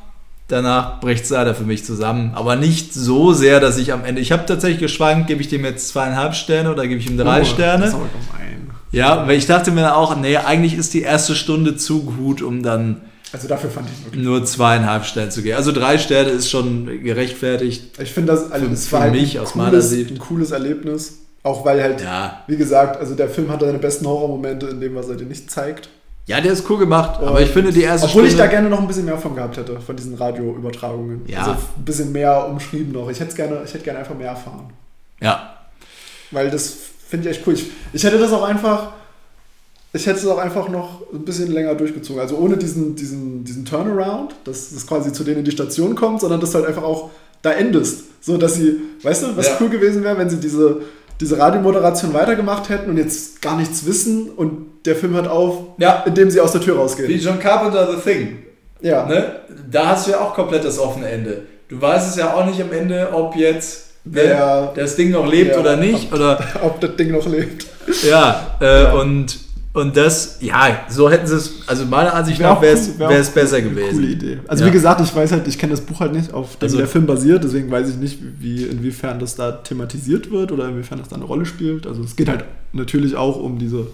Danach 0.55 1.01
bricht 1.01 1.25
es 1.25 1.31
leider 1.31 1.53
für 1.53 1.65
mich 1.65 1.85
zusammen. 1.85 2.31
Aber 2.35 2.55
nicht 2.55 2.95
so 2.95 3.33
sehr, 3.33 3.59
dass 3.59 3.77
ich 3.77 3.93
am 3.93 4.05
Ende. 4.05 4.21
Ich 4.21 4.31
habe 4.31 4.47
tatsächlich 4.47 4.79
geschwankt, 4.79 5.27
gebe 5.27 5.41
ich 5.41 5.49
dem 5.49 5.65
jetzt 5.65 5.89
zweieinhalb 5.89 6.37
Sterne 6.37 6.71
oder 6.71 6.87
gebe 6.87 7.01
ich 7.01 7.11
ihm 7.11 7.19
drei 7.19 7.41
oh, 7.41 7.45
Sterne. 7.45 7.81
Das 7.81 7.89
ist 7.89 7.97
aber 7.97 8.05
gemein. 8.05 8.71
Ja, 8.93 9.27
weil 9.27 9.37
ich 9.37 9.47
dachte 9.47 9.73
mir 9.73 9.97
auch, 9.97 10.17
nee, 10.17 10.37
eigentlich 10.37 10.79
ist 10.79 10.95
die 10.95 11.03
erste 11.03 11.35
Stunde 11.35 11.77
zu 11.77 12.05
gut, 12.05 12.41
um 12.41 12.63
dann. 12.63 13.01
Also 13.33 13.49
dafür 13.49 13.69
fand 13.69 13.89
ich 13.91 14.05
wirklich 14.05 14.25
nur 14.25 14.45
zweieinhalb 14.45 15.07
Sterne 15.07 15.31
zu 15.31 15.43
geben. 15.43 15.57
Also 15.57 15.73
drei 15.73 15.99
Sterne 15.99 16.31
ist 16.31 16.49
schon 16.49 17.03
gerechtfertigt. 17.03 17.99
Ich 18.01 18.13
finde 18.13 18.35
das, 18.35 18.53
also 18.53 18.69
für, 18.69 18.77
für 18.77 19.01
halt 19.01 19.13
mich 19.13 19.41
aus 19.41 19.55
cooles, 19.55 19.67
meiner 19.67 19.81
Sicht 19.81 20.13
ein 20.13 20.19
cooles 20.21 20.53
Erlebnis. 20.53 21.19
Auch 21.43 21.65
weil 21.65 21.83
halt, 21.83 22.01
ja. 22.01 22.45
wie 22.47 22.57
gesagt, 22.57 22.97
also 23.01 23.17
der 23.17 23.29
Film 23.29 23.51
hat 23.51 23.61
seine 23.61 23.79
besten 23.79 24.07
Horrormomente 24.07 24.69
in 24.69 24.81
dem, 24.81 24.95
was 24.95 25.09
er 25.09 25.17
dir 25.17 25.27
nicht 25.27 25.51
zeigt. 25.51 25.89
Ja, 26.27 26.41
der 26.41 26.53
ist 26.53 26.69
cool 26.71 26.79
gemacht, 26.79 27.21
und 27.21 27.29
aber 27.29 27.43
ich 27.43 27.51
finde 27.51 27.71
die 27.71 27.83
erste 27.83 28.07
Obwohl 28.07 28.23
Stunde 28.23 28.31
ich 28.31 28.37
da 28.37 28.47
gerne 28.47 28.71
noch 28.71 28.81
ein 28.81 28.87
bisschen 28.87 29.05
mehr 29.05 29.19
von 29.19 29.35
gehabt 29.35 29.59
hätte, 29.59 29.79
von 29.79 29.95
diesen 29.95 30.15
Radioübertragungen. 30.15 31.23
Ja. 31.27 31.41
Also 31.41 31.51
ein 31.53 31.85
bisschen 31.85 32.13
mehr 32.13 32.47
umschrieben 32.49 32.93
noch. 32.93 33.11
Ich 33.11 33.21
hätte 33.21 33.35
gerne, 33.37 33.63
ich 33.65 33.75
hätte 33.75 33.85
gerne 33.85 33.99
einfach 33.99 34.15
mehr 34.15 34.31
erfahren. 34.31 34.73
Ja. 35.21 35.55
Weil 36.31 36.51
das 36.51 36.75
finde 37.09 37.29
ich 37.29 37.37
echt 37.37 37.47
cool. 37.47 37.53
Ich, 37.53 37.67
ich 37.93 38.03
hätte 38.05 38.19
das 38.19 38.33
auch 38.33 38.43
einfach, 38.43 38.93
ich 39.93 40.07
hätte 40.07 40.19
es 40.19 40.27
auch 40.27 40.39
einfach 40.39 40.71
noch 40.71 41.03
ein 41.13 41.27
bisschen 41.27 41.53
länger 41.53 41.75
durchgezogen. 41.75 42.23
Also 42.23 42.39
ohne 42.39 42.57
diesen, 42.57 42.97
diesen, 42.97 43.45
diesen 43.45 43.67
Turnaround, 43.67 44.35
dass 44.45 44.73
es 44.73 44.87
quasi 44.87 45.13
zu 45.13 45.25
denen 45.25 45.41
in 45.41 45.45
die 45.45 45.51
Station 45.51 45.95
kommt, 45.95 46.23
sondern 46.23 46.41
dass 46.41 46.53
du 46.53 46.59
halt 46.59 46.67
einfach 46.67 46.85
auch 46.85 47.11
da 47.43 47.53
endest. 47.53 48.05
So 48.23 48.39
dass 48.39 48.55
sie, 48.55 48.81
weißt 49.03 49.25
du, 49.25 49.37
was 49.37 49.47
ja. 49.49 49.57
cool 49.61 49.69
gewesen 49.69 50.03
wäre, 50.03 50.17
wenn 50.17 50.31
sie 50.31 50.41
diese, 50.41 50.81
diese 51.21 51.39
Radiomoderation 51.39 52.13
weitergemacht 52.15 52.69
hätten 52.69 52.91
und 52.91 52.97
jetzt 52.97 53.41
gar 53.41 53.57
nichts 53.57 53.87
wissen 53.87 54.31
und 54.31 54.67
der 54.85 54.97
Film 54.97 55.15
hört 55.15 55.29
auf, 55.29 55.59
ja. 55.79 56.03
indem 56.07 56.31
sie 56.31 56.41
aus 56.41 56.53
der 56.53 56.61
Tür 56.61 56.77
rausgehen. 56.77 57.09
Wie 57.09 57.17
John 57.17 57.39
Carpenter 57.39 57.91
The 57.91 58.11
Thing. 58.11 58.39
Ja. 58.81 59.07
Ne? 59.07 59.41
Da 59.71 59.89
hast 59.89 60.07
du 60.07 60.13
ja 60.13 60.21
auch 60.21 60.35
komplett 60.35 60.65
das 60.65 60.79
offene 60.79 61.09
Ende. 61.09 61.43
Du 61.69 61.81
weißt 61.81 62.11
es 62.11 62.17
ja 62.17 62.35
auch 62.35 62.45
nicht 62.45 62.61
am 62.61 62.73
Ende, 62.73 63.09
ob 63.13 63.35
jetzt 63.37 63.87
ne, 64.05 64.13
Wer, 64.15 64.73
das 64.75 64.97
Ding 64.97 65.11
noch 65.11 65.27
lebt 65.27 65.53
ja, 65.53 65.61
oder 65.61 65.77
nicht. 65.77 66.13
Ob, 66.13 66.19
oder, 66.19 66.39
ob 66.63 66.81
das 66.81 66.97
Ding 66.97 67.13
noch 67.13 67.27
lebt. 67.27 67.67
Ja, 68.09 68.57
äh, 68.61 68.83
ja. 68.83 68.93
Und, 68.93 69.39
und 69.75 69.97
das, 69.97 70.39
ja, 70.41 70.87
so 70.89 71.11
hätten 71.11 71.27
sie 71.27 71.37
es, 71.37 71.55
also 71.67 71.85
meiner 71.85 72.15
Ansicht 72.15 72.41
nach 72.41 72.63
wäre 72.63 72.75
es 72.75 72.99
wär 72.99 73.09
besser 73.09 73.61
gewesen. 73.61 73.97
Coole 73.97 74.07
Idee. 74.07 74.39
Also 74.47 74.65
ja. 74.65 74.71
wie 74.71 74.73
gesagt, 74.73 75.01
ich 75.01 75.15
weiß 75.15 75.33
halt, 75.33 75.47
ich 75.47 75.59
kenne 75.59 75.73
das 75.73 75.83
Buch 75.83 76.01
halt 76.01 76.13
nicht, 76.13 76.33
auf 76.33 76.57
dem 76.57 76.67
also, 76.67 76.79
der 76.79 76.87
Film 76.87 77.07
basiert, 77.07 77.45
deswegen 77.45 77.71
weiß 77.71 77.91
ich 77.91 77.97
nicht, 77.97 78.19
wie, 78.39 78.63
inwiefern 78.65 79.19
das 79.19 79.35
da 79.35 79.53
thematisiert 79.53 80.31
wird 80.31 80.53
oder 80.53 80.69
inwiefern 80.69 80.99
das 80.99 81.09
da 81.09 81.17
eine 81.17 81.25
Rolle 81.25 81.45
spielt. 81.45 81.87
Also 81.87 82.03
es 82.03 82.17
geht 82.17 82.29
halt 82.29 82.45
natürlich 82.73 83.17
auch 83.17 83.37
um 83.37 83.59
diese 83.59 83.89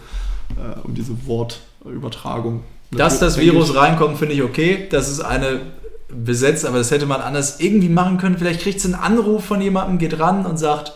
äh, 0.57 0.87
um 0.87 0.95
diese 0.95 1.13
Wortübertragung. 1.27 2.63
Dass 2.91 3.21
das 3.21 3.39
Virus 3.39 3.75
reinkommt, 3.75 4.19
finde 4.19 4.35
ich 4.35 4.43
okay. 4.43 4.87
Das 4.91 5.09
ist 5.11 5.21
eine 5.21 5.61
besetzt, 6.09 6.67
aber 6.67 6.79
das 6.79 6.91
hätte 6.91 7.07
man 7.07 7.21
anders 7.21 7.61
irgendwie 7.61 7.89
machen 7.89 8.19
können. 8.19 8.37
Vielleicht 8.37 8.63
kriegt 8.63 8.81
sie 8.81 8.93
einen 8.93 9.03
Anruf 9.03 9.45
von 9.45 9.61
jemandem, 9.61 9.99
geht 9.99 10.19
ran 10.19 10.45
und 10.45 10.59
sagt, 10.59 10.93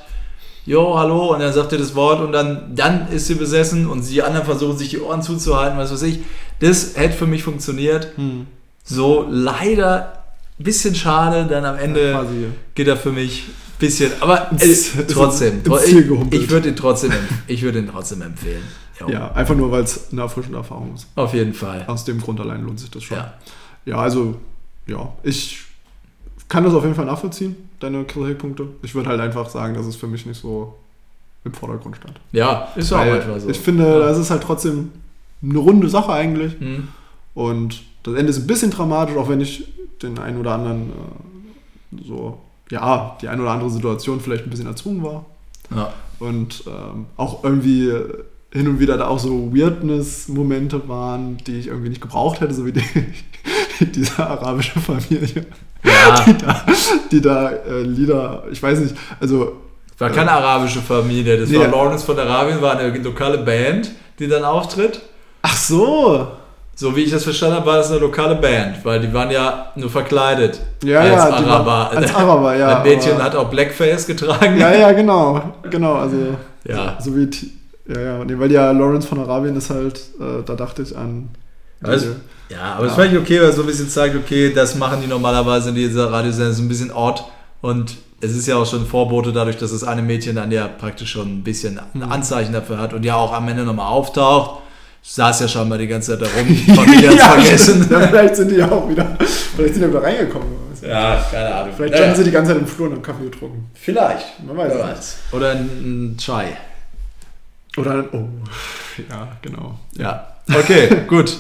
Jo, 0.67 0.99
hallo, 0.99 1.35
und 1.35 1.41
dann 1.41 1.53
sagt 1.53 1.73
er 1.73 1.79
das 1.79 1.95
Wort 1.95 2.21
und 2.21 2.33
dann, 2.33 2.75
dann 2.75 3.09
ist 3.09 3.27
sie 3.27 3.35
besessen 3.35 3.87
und 3.87 4.09
die 4.09 4.23
anderen 4.23 4.47
versuchen 4.47 4.79
sich 4.79 4.89
die 4.89 4.99
Ohren 4.99 5.21
zuzuhalten, 5.21 5.77
was 5.77 5.93
weiß 5.93 6.03
ich. 6.03 6.21
Das 6.61 6.97
hätte 6.97 7.15
für 7.15 7.27
mich 7.27 7.43
funktioniert. 7.43 8.17
Hm. 8.17 8.47
So, 8.83 9.27
leider 9.29 10.25
ein 10.59 10.65
bisschen 10.65 10.95
schade, 10.95 11.47
dann 11.47 11.67
am 11.67 11.77
Ende 11.77 12.11
ja, 12.11 12.25
geht 12.75 12.89
er 12.89 12.97
für 12.97 13.13
mich 13.13 13.49
ein 13.49 13.79
bisschen, 13.79 14.13
aber 14.21 14.53
äh, 14.59 14.75
trotzdem, 15.07 15.61
ich, 15.65 16.33
ich 16.33 16.51
würde 16.51 16.71
ihn 16.71 16.77
trotzdem, 16.77 17.13
ich 17.47 17.63
würde 17.63 17.81
ihn 17.81 17.89
trotzdem 17.91 18.23
empfehlen. 18.23 18.63
Jo. 19.01 19.09
Ja, 19.09 19.33
einfach 19.33 19.57
nur, 19.57 19.71
weil 19.71 19.83
es 19.83 20.13
eine 20.13 20.23
erfrischende 20.23 20.59
Erfahrung 20.59 20.95
ist. 20.95 21.09
Auf 21.15 21.35
jeden 21.35 21.53
Fall. 21.53 21.85
Aus 21.89 22.05
dem 22.05 22.21
Grund 22.21 22.41
allein 22.41 22.63
lohnt 22.63 22.81
sich 22.81 22.91
das 22.91 23.03
schon. 23.03 23.19
Ja, 23.19 23.35
ja 23.85 23.97
also, 23.97 24.37
ja, 24.87 25.13
ich 25.25 25.59
kann 26.49 26.65
das 26.65 26.75
auf 26.75 26.83
jeden 26.83 26.95
Fall 26.95 27.07
nachvollziehen, 27.07 27.57
deine 27.81 28.05
Kritikpunkte. 28.05 28.69
Ich 28.83 28.95
würde 28.95 29.09
halt 29.09 29.21
einfach 29.21 29.49
sagen, 29.49 29.75
dass 29.75 29.87
es 29.87 29.97
für 29.97 30.07
mich 30.07 30.27
nicht 30.27 30.41
so 30.41 30.75
im 31.45 31.53
Vordergrund 31.53 31.97
stand. 31.97 32.21
Ja, 32.33 32.69
ist 32.77 32.93
auch 32.93 33.05
etwas 33.05 33.43
so. 33.43 33.51
Ich 33.51 33.59
finde, 33.59 33.85
ja. 33.85 33.99
das 33.99 34.19
ist 34.19 34.31
halt 34.31 34.43
trotzdem 34.43 34.93
eine 35.43 35.59
runde 35.59 35.89
Sache 35.89 36.13
eigentlich. 36.13 36.59
Mhm. 36.59 36.89
Und 37.35 37.83
das 38.03 38.15
Ende 38.15 38.31
ist 38.31 38.39
ein 38.39 38.47
bisschen 38.47 38.71
dramatisch, 38.71 39.17
auch 39.17 39.29
wenn 39.29 39.41
ich 39.41 39.67
den 40.03 40.19
einen 40.19 40.39
oder 40.39 40.53
anderen 40.53 40.91
äh, 40.91 42.05
so, 42.07 42.39
ja, 42.71 43.17
die 43.21 43.29
eine 43.29 43.43
oder 43.43 43.51
andere 43.51 43.71
Situation 43.71 44.21
vielleicht 44.21 44.45
ein 44.45 44.51
bisschen 44.51 44.67
erzwungen 44.67 45.03
war. 45.03 45.27
Ja. 45.75 45.93
Und 46.19 46.65
ähm, 46.67 47.07
auch 47.17 47.45
irgendwie 47.45 47.93
hin 48.53 48.69
und 48.69 48.79
wieder 48.79 48.97
da 48.97 49.09
auch 49.09 49.19
so 49.19 49.55
Weirdness-Momente 49.55 50.89
waren, 50.89 51.39
die 51.39 51.59
ich 51.59 51.67
irgendwie 51.67 51.89
nicht 51.89 52.01
gebraucht 52.01 52.41
hätte, 52.41 52.55
so 52.55 52.65
wie 52.65 52.73
die, 52.73 52.83
diese 53.95 54.19
arabische 54.27 54.79
Familie, 54.81 55.47
ja. 55.85 56.25
die 56.27 56.37
da, 56.39 56.65
die 57.11 57.21
da 57.21 57.51
äh, 57.51 57.83
Lieder, 57.83 58.45
ich 58.51 58.63
weiß 58.63 58.79
nicht, 58.81 58.95
also 59.21 59.61
War 59.99 60.11
keine 60.11 60.31
arabische 60.33 60.81
Familie, 60.81 61.39
das 61.39 61.49
Nee. 61.51 61.59
war 61.59 61.69
Lawrence 61.69 62.05
von 62.05 62.19
Arabien, 62.19 62.61
war 62.61 62.79
eine 62.79 62.97
lokale 62.99 63.39
Band, 63.39 63.91
die 64.19 64.29
dann 64.29 64.45
auftritt. 64.45 65.01
Ach 65.43 65.57
so. 65.57 66.29
So 66.77 66.97
wie 66.97 67.03
ich 67.03 67.11
das 67.13 67.23
verstanden 67.23 67.57
habe, 67.57 67.67
war 67.67 67.77
das 67.77 67.91
eine 67.91 68.01
lokale 68.01 68.35
Band, 68.35 68.85
weil 68.85 68.99
die 69.01 69.13
waren 69.15 69.31
ja 69.31 69.71
nur 69.77 69.89
verkleidet 69.89 70.61
Ja, 70.83 71.01
als 71.01 71.09
ja, 71.11 71.31
Araber. 71.31 71.91
als 71.97 72.13
Araber, 72.15 72.57
ja, 72.57 72.79
Ein 72.83 72.83
Mädchen 72.89 73.23
hat 73.23 73.37
auch 73.37 73.49
Blackface 73.49 74.07
getragen. 74.09 74.59
Ja, 74.59 74.75
ja, 74.75 74.91
genau. 74.91 75.41
Genau, 75.71 75.95
also. 75.95 76.17
Ja. 76.65 76.99
So 77.01 77.15
wie. 77.17 77.31
T- 77.31 77.47
Ja, 77.87 78.01
ja. 78.01 78.25
Nee, 78.25 78.35
weil 78.39 78.51
ja 78.51 78.73
Lawrence 78.73 79.07
von 79.07 79.21
Arabien 79.21 79.55
ist 79.57 79.71
halt, 79.71 79.99
äh, 80.19 80.43
da 80.45 80.55
dachte 80.57 80.83
ich 80.83 80.97
an. 80.97 81.29
Also, 81.81 82.07
Ja, 82.51 82.75
aber 82.77 82.87
es 82.87 82.93
Ja. 82.93 82.97
fand 83.03 83.13
ich 83.13 83.19
okay, 83.19 83.41
weil 83.41 83.49
es 83.49 83.57
so 83.57 83.63
ein 83.63 83.67
bisschen 83.67 83.89
zeigt, 83.89 84.15
okay, 84.17 84.53
das 84.53 84.75
machen 84.75 85.01
die 85.01 85.07
normalerweise 85.07 85.71
in 85.71 85.75
dieser 85.75 86.11
Radiosendung 86.13 86.55
so 86.55 86.63
ein 86.63 86.69
bisschen 86.69 86.93
odd 86.93 87.23
und 87.63 87.97
es 88.21 88.35
ist 88.37 88.47
ja 88.47 88.57
auch 88.57 88.67
schon 88.67 88.83
ein 88.83 88.87
Vorbote 88.87 89.33
dadurch, 89.33 89.57
dass 89.59 89.73
das 89.73 89.85
eine 89.85 90.01
Mädchen 90.03 90.37
dann 90.37 90.51
ja 90.53 90.67
praktisch 90.69 91.11
schon 91.13 91.29
ein 91.39 91.43
bisschen 91.43 91.79
ein 91.79 91.85
Mhm. 91.95 92.13
Anzeichen 92.13 92.53
dafür 92.53 92.79
hat 92.79 92.93
und 92.95 93.05
ja 93.05 93.17
auch 93.17 93.33
am 93.33 93.49
Ende 93.49 93.65
nochmal 93.65 93.87
auftaucht. 93.89 94.61
Saß 95.07 95.41
ja 95.41 95.49
schon 95.49 95.69
mal 95.69 95.77
die 95.77 95.87
ganze 95.87 96.13
Zeit 96.19 96.23
da 96.27 96.39
rum, 96.39 96.57
Familie 96.75 97.11
hat's 97.11 97.19
ja, 97.19 97.29
vergessen. 97.33 97.87
Ja, 97.91 98.01
vielleicht 98.09 98.37
sind 98.37 98.51
die 98.51 98.55
ja 98.57 98.71
auch 98.71 98.89
wieder. 98.89 99.07
Vielleicht 99.55 99.75
sind 99.75 99.83
die 99.83 99.89
wieder 99.91 100.03
reingekommen. 100.03 100.49
Ja, 100.81 101.23
keine 101.31 101.55
Ahnung. 101.55 101.75
Vielleicht 101.77 101.95
standen 101.97 102.17
sie 102.17 102.25
die 102.25 102.31
ganze 102.31 102.53
Zeit 102.53 102.61
im 102.63 102.67
Flur 102.67 102.87
und 102.89 102.95
haben 102.95 103.03
Kaffee 103.03 103.25
getrunken. 103.25 103.71
vielleicht. 103.75 104.43
Man 104.47 104.57
weiß 104.57 104.73
Wer 104.75 104.85
es 104.85 104.91
weiß. 104.97 105.17
Oder 105.33 105.51
ein, 105.51 105.59
ein 106.13 106.17
Chai. 106.19 106.57
Oder 107.77 107.91
ein. 107.93 108.09
Oh. 108.13 108.25
Ja, 109.11 109.29
genau. 109.43 109.79
Ja. 109.99 110.27
Okay, 110.49 110.89
gut. 111.07 111.37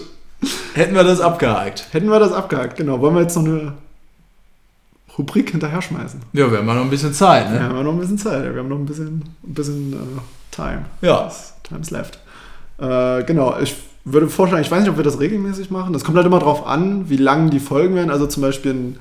Hätten 0.74 0.94
wir 0.94 1.04
das 1.04 1.20
abgehakt. 1.20 1.86
Hätten 1.92 2.08
wir 2.08 2.18
das 2.18 2.32
abgehakt, 2.32 2.76
genau. 2.76 3.00
Wollen 3.00 3.14
wir 3.14 3.22
jetzt 3.22 3.36
noch 3.36 3.44
eine 3.44 3.72
Rubrik 5.16 5.50
hinterher 5.50 5.80
schmeißen? 5.82 6.20
Ja, 6.32 6.50
wir 6.50 6.58
haben 6.58 6.66
ja 6.66 6.74
noch 6.74 6.82
ein 6.82 6.90
bisschen 6.90 7.12
Zeit, 7.14 7.46
Ja, 7.46 7.52
ne? 7.52 7.62
haben 7.62 7.76
wir 7.76 7.82
noch 7.84 7.92
ein 7.92 8.00
bisschen 8.00 8.18
Zeit. 8.18 8.42
Wir 8.52 8.60
haben 8.60 8.68
noch 8.68 8.78
ein 8.78 8.86
bisschen, 8.86 9.24
ein 9.44 9.54
bisschen 9.54 9.92
äh, 9.92 9.96
Time. 10.50 10.84
Ja. 11.02 11.30
Time's 11.62 11.90
left. 11.90 12.18
Äh, 12.78 13.22
genau, 13.24 13.56
ich 13.60 13.76
würde 14.04 14.28
vorschlagen, 14.28 14.62
ich 14.62 14.70
weiß 14.70 14.80
nicht, 14.80 14.90
ob 14.90 14.96
wir 14.96 15.04
das 15.04 15.20
regelmäßig 15.20 15.70
machen. 15.70 15.92
Das 15.92 16.04
kommt 16.04 16.16
halt 16.16 16.26
immer 16.26 16.40
drauf 16.40 16.66
an, 16.66 17.08
wie 17.08 17.16
lang 17.16 17.50
die 17.50 17.60
Folgen 17.60 17.94
werden. 17.94 18.10
Also 18.10 18.26
zum 18.26 18.42
Beispiel 18.42 18.96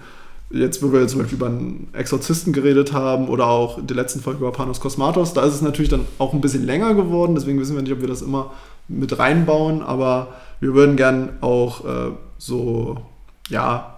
jetzt, 0.51 0.83
wo 0.83 0.93
wir 0.93 1.01
jetzt 1.01 1.11
zum 1.11 1.19
Beispiel 1.21 1.37
über 1.37 1.47
einen 1.47 1.89
Exorzisten 1.93 2.53
geredet 2.53 2.93
haben 2.93 3.27
oder 3.27 3.47
auch 3.47 3.79
in 3.79 3.87
der 3.87 3.95
letzten 3.97 4.21
Folge 4.21 4.39
über 4.39 4.51
Panos 4.51 4.79
Kosmatos, 4.79 5.33
da 5.33 5.43
ist 5.43 5.55
es 5.55 5.61
natürlich 5.61 5.89
dann 5.89 6.05
auch 6.19 6.31
ein 6.33 6.41
bisschen 6.41 6.63
länger 6.65 6.93
geworden. 6.93 7.33
Deswegen 7.35 7.59
wissen 7.59 7.75
wir 7.75 7.81
nicht, 7.81 7.91
ob 7.91 8.01
wir 8.01 8.07
das 8.07 8.21
immer 8.21 8.51
mit 8.87 9.17
reinbauen. 9.17 9.81
Aber 9.81 10.27
wir 10.63 10.73
würden 10.73 10.95
gern 10.95 11.37
auch 11.41 11.85
äh, 11.85 12.11
so, 12.37 13.01
ja, 13.49 13.97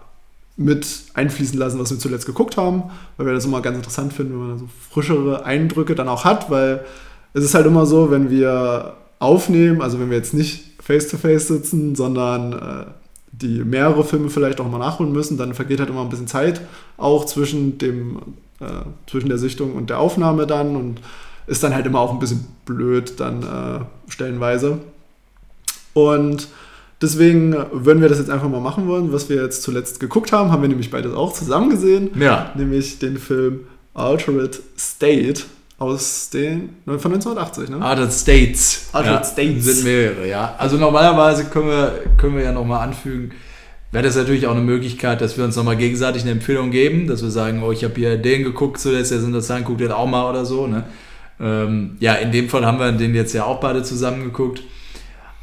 mit 0.57 0.87
einfließen 1.13 1.59
lassen, 1.59 1.79
was 1.79 1.91
wir 1.91 1.99
zuletzt 1.99 2.25
geguckt 2.25 2.57
haben, 2.57 2.83
weil 3.17 3.27
wir 3.27 3.33
das 3.33 3.45
immer 3.45 3.61
ganz 3.61 3.77
interessant 3.77 4.13
finden, 4.13 4.33
wenn 4.33 4.47
man 4.47 4.57
so 4.57 4.69
frischere 4.89 5.45
Eindrücke 5.45 5.95
dann 5.95 6.07
auch 6.07 6.25
hat, 6.25 6.49
weil 6.49 6.85
es 7.33 7.43
ist 7.43 7.53
halt 7.53 7.67
immer 7.67 7.85
so, 7.85 8.09
wenn 8.09 8.29
wir 8.29 8.95
aufnehmen, 9.19 9.81
also 9.81 9.99
wenn 9.99 10.09
wir 10.09 10.17
jetzt 10.17 10.33
nicht 10.33 10.81
face-to-face 10.81 11.49
sitzen, 11.49 11.95
sondern 11.95 12.53
äh, 12.53 12.85
die 13.31 13.63
mehrere 13.63 14.03
Filme 14.03 14.29
vielleicht 14.29 14.59
auch 14.59 14.69
mal 14.69 14.79
nachholen 14.79 15.11
müssen, 15.11 15.37
dann 15.37 15.53
vergeht 15.53 15.79
halt 15.79 15.89
immer 15.89 16.01
ein 16.01 16.09
bisschen 16.09 16.27
Zeit 16.27 16.61
auch 16.97 17.25
zwischen 17.25 17.77
dem 17.77 18.19
äh, 18.59 18.85
zwischen 19.07 19.29
der 19.29 19.37
Sichtung 19.37 19.73
und 19.75 19.89
der 19.89 19.99
Aufnahme 19.99 20.47
dann 20.47 20.75
und 20.75 21.01
ist 21.45 21.63
dann 21.63 21.75
halt 21.75 21.85
immer 21.85 21.99
auch 21.99 22.11
ein 22.11 22.19
bisschen 22.19 22.47
blöd 22.65 23.19
dann 23.19 23.43
äh, 23.43 24.11
stellenweise. 24.11 24.79
Und 25.95 26.49
deswegen 27.01 27.55
würden 27.71 28.01
wir 28.01 28.09
das 28.09 28.17
jetzt 28.19 28.29
einfach 28.29 28.49
mal 28.49 28.59
machen 28.59 28.85
wollen, 28.87 29.13
was 29.13 29.29
wir 29.29 29.41
jetzt 29.41 29.63
zuletzt 29.63 30.01
geguckt 30.01 30.33
haben, 30.33 30.51
haben 30.51 30.61
wir 30.61 30.67
nämlich 30.67 30.91
beides 30.91 31.13
auch 31.13 31.31
zusammen 31.31 31.69
gesehen 31.69 32.11
Ja. 32.19 32.51
nämlich 32.55 32.99
den 32.99 33.17
Film 33.17 33.61
Altered 33.93 34.61
State 34.77 35.43
aus 35.77 36.29
den 36.29 36.69
von 36.85 37.13
1980, 37.13 37.69
ne? 37.69 37.81
Altered 37.81 38.11
States. 38.11 38.89
Altered 38.91 39.21
ja, 39.21 39.23
States. 39.23 39.63
Sind 39.63 39.83
mehrere, 39.85 40.27
ja. 40.27 40.53
Also 40.57 40.75
normalerweise 40.75 41.45
können 41.45 41.67
wir, 41.67 41.93
können 42.17 42.35
wir 42.35 42.43
ja 42.43 42.51
nochmal 42.51 42.85
anfügen, 42.85 43.31
wäre 43.93 44.03
das 44.03 44.17
natürlich 44.17 44.47
auch 44.47 44.51
eine 44.51 44.61
Möglichkeit, 44.61 45.21
dass 45.21 45.37
wir 45.37 45.45
uns 45.45 45.55
nochmal 45.55 45.77
gegenseitig 45.77 46.23
eine 46.23 46.31
Empfehlung 46.31 46.71
geben, 46.71 47.07
dass 47.07 47.23
wir 47.23 47.31
sagen, 47.31 47.63
oh, 47.63 47.71
ich 47.71 47.85
habe 47.85 47.93
hier 47.95 48.17
den 48.17 48.43
geguckt, 48.43 48.81
so 48.81 48.91
der 48.91 48.99
ist 48.99 49.11
ja 49.11 49.17
interessant, 49.17 49.63
guckt 49.63 49.79
den 49.79 49.93
auch 49.93 50.07
mal 50.07 50.29
oder 50.29 50.45
so. 50.45 50.67
Ne? 50.67 50.83
Ähm, 51.39 51.95
ja, 52.01 52.15
in 52.15 52.33
dem 52.33 52.49
Fall 52.49 52.65
haben 52.65 52.79
wir 52.79 52.91
den 52.91 53.15
jetzt 53.15 53.33
ja 53.33 53.45
auch 53.45 53.61
beide 53.61 53.83
zusammen 53.83 54.23
geguckt. 54.25 54.61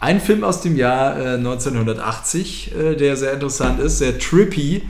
Ein 0.02 0.20
Film 0.20 0.42
aus 0.42 0.60
dem 0.60 0.74
Jahr 0.74 1.16
äh, 1.16 1.34
1980, 1.36 2.74
äh, 2.74 2.96
der 2.96 3.16
sehr 3.16 3.34
interessant 3.34 3.78
ist, 3.78 3.98
sehr 3.98 4.18
trippy 4.18 4.82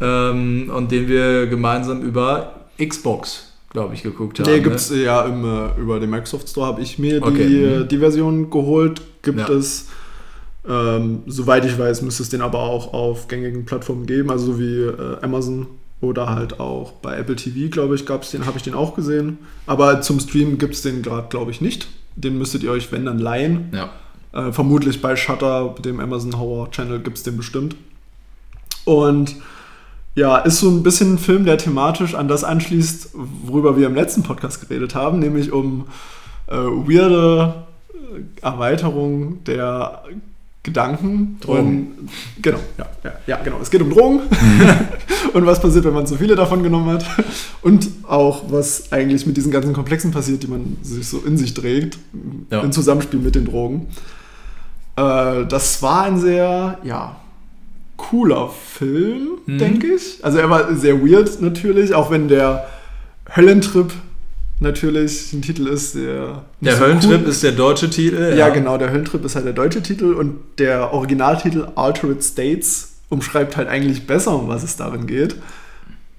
ähm, 0.00 0.68
und 0.74 0.90
den 0.90 1.06
wir 1.06 1.46
gemeinsam 1.46 2.02
über 2.02 2.66
Xbox, 2.76 3.52
glaube 3.70 3.94
ich, 3.94 4.02
geguckt 4.02 4.40
haben. 4.40 4.50
Nee, 4.50 4.56
ne? 4.56 4.62
gibt 4.62 4.74
es 4.74 4.90
ja 4.90 5.22
im, 5.26 5.44
äh, 5.44 5.80
über 5.80 6.00
den 6.00 6.10
Microsoft 6.10 6.48
Store, 6.48 6.66
habe 6.66 6.82
ich 6.82 6.98
mir 6.98 7.22
Okay, 7.22 7.46
die, 7.46 7.54
mhm. 7.54 7.82
äh, 7.82 7.84
die 7.84 7.98
Version 7.98 8.50
geholt. 8.50 9.00
Gibt 9.22 9.38
Ja. 9.38 9.48
es, 9.48 9.90
ähm, 10.68 11.22
soweit 11.28 11.64
ich 11.64 11.78
weiß, 11.78 12.02
müsste 12.02 12.24
es 12.24 12.28
den 12.30 12.42
aber 12.42 12.58
auch 12.58 12.92
auf 12.92 13.28
gängigen 13.28 13.64
Plattformen 13.64 14.06
geben, 14.06 14.28
also 14.28 14.46
so 14.54 14.58
wie 14.58 14.80
äh, 14.80 15.18
Amazon 15.22 15.68
oder 16.00 16.30
halt 16.30 16.58
auch 16.58 16.94
bei 16.94 17.16
Apple 17.16 17.36
TV, 17.36 17.70
glaube 17.70 17.94
ich, 17.94 18.06
gab 18.06 18.24
es 18.24 18.32
den, 18.32 18.44
habe 18.44 18.56
ich 18.56 18.64
den 18.64 18.74
auch 18.74 18.96
gesehen. 18.96 19.38
Aber 19.66 20.00
zum 20.00 20.18
Stream 20.18 20.58
gibt 20.58 20.74
es 20.74 20.82
den 20.82 21.02
gerade, 21.02 21.28
glaube 21.28 21.52
ich, 21.52 21.60
nicht. 21.60 21.86
Den 22.16 22.38
müsstet 22.38 22.64
ihr 22.64 22.72
euch, 22.72 22.90
wenn 22.90 23.04
dann, 23.04 23.20
leihen. 23.20 23.70
Ja. 23.72 23.90
Äh, 24.38 24.52
vermutlich 24.52 25.02
bei 25.02 25.16
Shutter, 25.16 25.74
dem 25.84 25.98
Amazon 25.98 26.38
Horror 26.38 26.70
Channel, 26.70 27.00
gibt 27.00 27.16
es 27.16 27.24
den 27.24 27.36
bestimmt. 27.36 27.74
Und 28.84 29.36
ja, 30.14 30.38
ist 30.38 30.60
so 30.60 30.68
ein 30.70 30.82
bisschen 30.82 31.14
ein 31.14 31.18
Film, 31.18 31.44
der 31.44 31.58
thematisch 31.58 32.14
an 32.14 32.28
das 32.28 32.44
anschließt, 32.44 33.10
worüber 33.44 33.76
wir 33.76 33.86
im 33.86 33.94
letzten 33.94 34.22
Podcast 34.22 34.60
geredet 34.60 34.94
haben, 34.94 35.18
nämlich 35.18 35.52
um 35.52 35.86
äh, 36.46 36.54
weirde 36.54 37.54
äh, 37.92 38.42
Erweiterung 38.42 39.42
der 39.44 40.02
Gedanken. 40.62 41.38
Drogen. 41.40 41.58
Und, 41.98 42.42
genau, 42.42 42.58
ja, 42.76 42.86
ja, 43.04 43.12
ja, 43.26 43.36
genau. 43.42 43.58
Es 43.60 43.70
geht 43.70 43.80
um 43.80 43.90
Drogen 43.90 44.20
und 45.32 45.46
was 45.46 45.60
passiert, 45.60 45.84
wenn 45.84 45.94
man 45.94 46.06
zu 46.06 46.16
viele 46.16 46.36
davon 46.36 46.62
genommen 46.62 46.90
hat. 46.90 47.04
Und 47.62 47.88
auch, 48.06 48.44
was 48.50 48.92
eigentlich 48.92 49.26
mit 49.26 49.36
diesen 49.36 49.50
ganzen 49.50 49.72
Komplexen 49.72 50.10
passiert, 50.10 50.42
die 50.42 50.48
man 50.48 50.76
sich 50.82 51.08
so 51.08 51.18
in 51.26 51.36
sich 51.36 51.54
trägt, 51.54 51.98
Ja. 52.50 52.60
im 52.60 52.72
Zusammenspiel 52.72 53.20
mit 53.20 53.34
den 53.34 53.46
Drogen. 53.46 53.86
Äh, 54.98 55.46
das 55.46 55.82
war 55.82 56.04
ein 56.04 56.18
sehr, 56.18 56.78
ja, 56.82 57.16
cooler 57.96 58.48
Film, 58.48 59.28
Mhm. 59.46 59.58
denke 59.58 59.86
ich. 59.88 60.24
Also 60.24 60.38
er 60.38 60.48
war 60.50 60.74
sehr 60.74 61.00
weird 61.02 61.40
natürlich, 61.40 61.94
auch 61.94 62.10
wenn 62.10 62.28
der 62.28 62.66
Höllentrip 63.34 63.92
natürlich 64.60 65.32
ein 65.32 65.42
Titel 65.42 65.66
ist, 65.68 65.94
der 65.94 66.42
Der 66.60 66.74
so 66.76 66.80
Höllentrip 66.80 67.22
cool- 67.22 67.28
ist 67.28 67.42
der 67.42 67.52
deutsche 67.52 67.90
Titel. 67.90 68.34
ja, 68.36 68.48
genau, 68.48 68.76
der 68.78 68.90
Höllentrip 68.90 69.24
ist 69.24 69.34
halt 69.36 69.46
der 69.46 69.52
deutsche 69.52 69.82
Titel 69.82 70.14
und 70.14 70.36
der 70.58 70.92
Originaltitel 70.92 71.68
Altered 71.76 72.22
States 72.24 72.94
umschreibt 73.08 73.56
halt 73.56 73.68
eigentlich 73.68 74.06
besser, 74.06 74.34
um 74.34 74.48
was 74.48 74.62
es 74.62 74.76
darin 74.76 75.06
geht. 75.06 75.36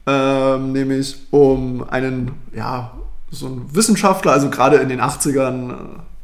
Ähm, 0.07 0.71
nämlich 0.71 1.17
um 1.31 1.83
einen, 1.89 2.31
ja, 2.55 2.91
so 3.29 3.45
einen 3.45 3.69
Wissenschaftler, 3.75 4.31
also 4.31 4.49
gerade 4.49 4.77
in 4.77 4.89
den 4.89 4.99
80ern 5.01 5.71
äh, 5.71 5.75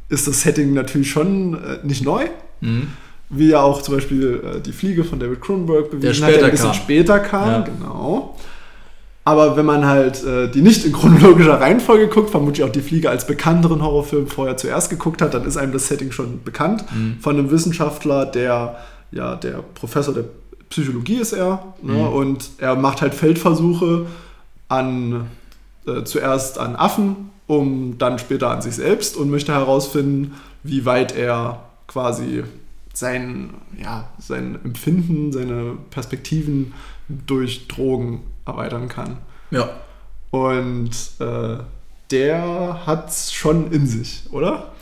ist 0.08 0.26
das 0.26 0.42
Setting 0.42 0.72
natürlich 0.74 1.10
schon 1.10 1.54
äh, 1.54 1.78
nicht 1.84 2.02
neu, 2.04 2.24
Mhm. 2.60 2.88
wie 3.28 3.48
ja 3.48 3.60
auch 3.60 3.82
zum 3.82 3.94
Beispiel 3.96 4.40
äh, 4.56 4.60
die 4.60 4.72
Fliege 4.72 5.02
von 5.04 5.18
David 5.18 5.40
Cronenberg 5.40 5.90
bewiesen 5.90 6.24
hat, 6.24 6.34
der 6.36 6.44
ein 6.44 6.50
bisschen 6.52 6.66
kam. 6.68 6.74
später 6.74 7.18
kam, 7.18 7.48
Ja. 7.48 7.60
genau. 7.60 8.36
Aber 9.24 9.56
wenn 9.56 9.66
man 9.66 9.84
halt 9.84 10.22
äh, 10.24 10.48
die 10.48 10.62
nicht 10.62 10.84
in 10.84 10.92
chronologischer 10.92 11.60
Reihenfolge 11.60 12.06
guckt, 12.06 12.30
vermutlich 12.30 12.64
auch 12.64 12.70
die 12.70 12.80
Fliege 12.80 13.10
als 13.10 13.26
bekannteren 13.26 13.82
Horrorfilm 13.82 14.28
vorher 14.28 14.56
zuerst 14.56 14.88
geguckt 14.90 15.20
hat, 15.20 15.34
dann 15.34 15.44
ist 15.44 15.56
einem 15.56 15.72
das 15.72 15.88
Setting 15.88 16.12
schon 16.12 16.44
bekannt. 16.44 16.84
Mhm. 16.94 17.16
Von 17.20 17.36
einem 17.36 17.50
Wissenschaftler, 17.50 18.24
der, 18.26 18.76
ja, 19.10 19.34
der 19.34 19.64
Professor 19.74 20.14
der 20.14 20.24
Psychologie 20.70 21.16
ist 21.16 21.32
er, 21.32 21.74
ne? 21.82 21.92
Mhm. 21.94 22.06
und 22.08 22.50
er 22.58 22.76
macht 22.76 23.00
halt 23.02 23.14
Feldversuche 23.14 24.06
an, 24.68 25.26
äh, 25.88 26.04
zuerst 26.04 26.58
an 26.60 26.76
Affen, 26.76 27.30
um 27.48 27.98
dann 27.98 28.18
später 28.20 28.50
an 28.50 28.62
sich 28.62 28.74
selbst 28.76 29.16
und 29.16 29.30
möchte 29.30 29.52
herausfinden, 29.52 30.34
wie 30.62 30.84
weit 30.84 31.16
er 31.16 31.62
quasi 31.86 32.44
sein, 32.92 33.54
ja, 33.80 34.08
sein 34.18 34.58
Empfinden, 34.64 35.32
seine 35.32 35.76
Perspektiven 35.90 36.72
durch 37.08 37.68
Drogen 37.68 38.22
erweitern 38.46 38.88
kann. 38.88 39.18
Ja. 39.50 39.70
Und 40.30 40.90
äh, 41.20 41.58
der 42.10 42.86
hat 42.86 43.10
es 43.10 43.32
schon 43.32 43.70
in 43.70 43.86
sich, 43.86 44.22
oder? 44.30 44.72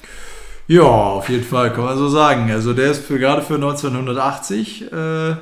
Ja, 0.66 0.82
auf 0.82 1.28
jeden 1.28 1.44
Fall, 1.44 1.72
kann 1.72 1.84
man 1.84 1.98
so 1.98 2.08
sagen. 2.08 2.50
Also 2.50 2.72
der 2.72 2.90
ist 2.90 3.04
für, 3.04 3.18
gerade 3.18 3.42
für 3.42 3.56
1980 3.56 4.92
äh, 4.92 5.34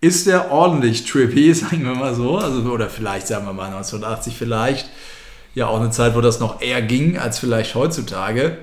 ist 0.00 0.26
der 0.26 0.50
ordentlich 0.50 1.04
trippy, 1.06 1.54
sagen 1.54 1.84
wir 1.84 1.94
mal 1.94 2.14
so. 2.14 2.38
Also, 2.38 2.60
oder 2.70 2.90
vielleicht, 2.90 3.26
sagen 3.26 3.46
wir 3.46 3.52
mal 3.52 3.66
1980 3.66 4.36
vielleicht. 4.36 4.88
Ja, 5.54 5.68
auch 5.68 5.80
eine 5.80 5.90
Zeit, 5.90 6.16
wo 6.16 6.20
das 6.20 6.40
noch 6.40 6.60
eher 6.60 6.82
ging 6.82 7.16
als 7.16 7.38
vielleicht 7.38 7.74
heutzutage. 7.74 8.58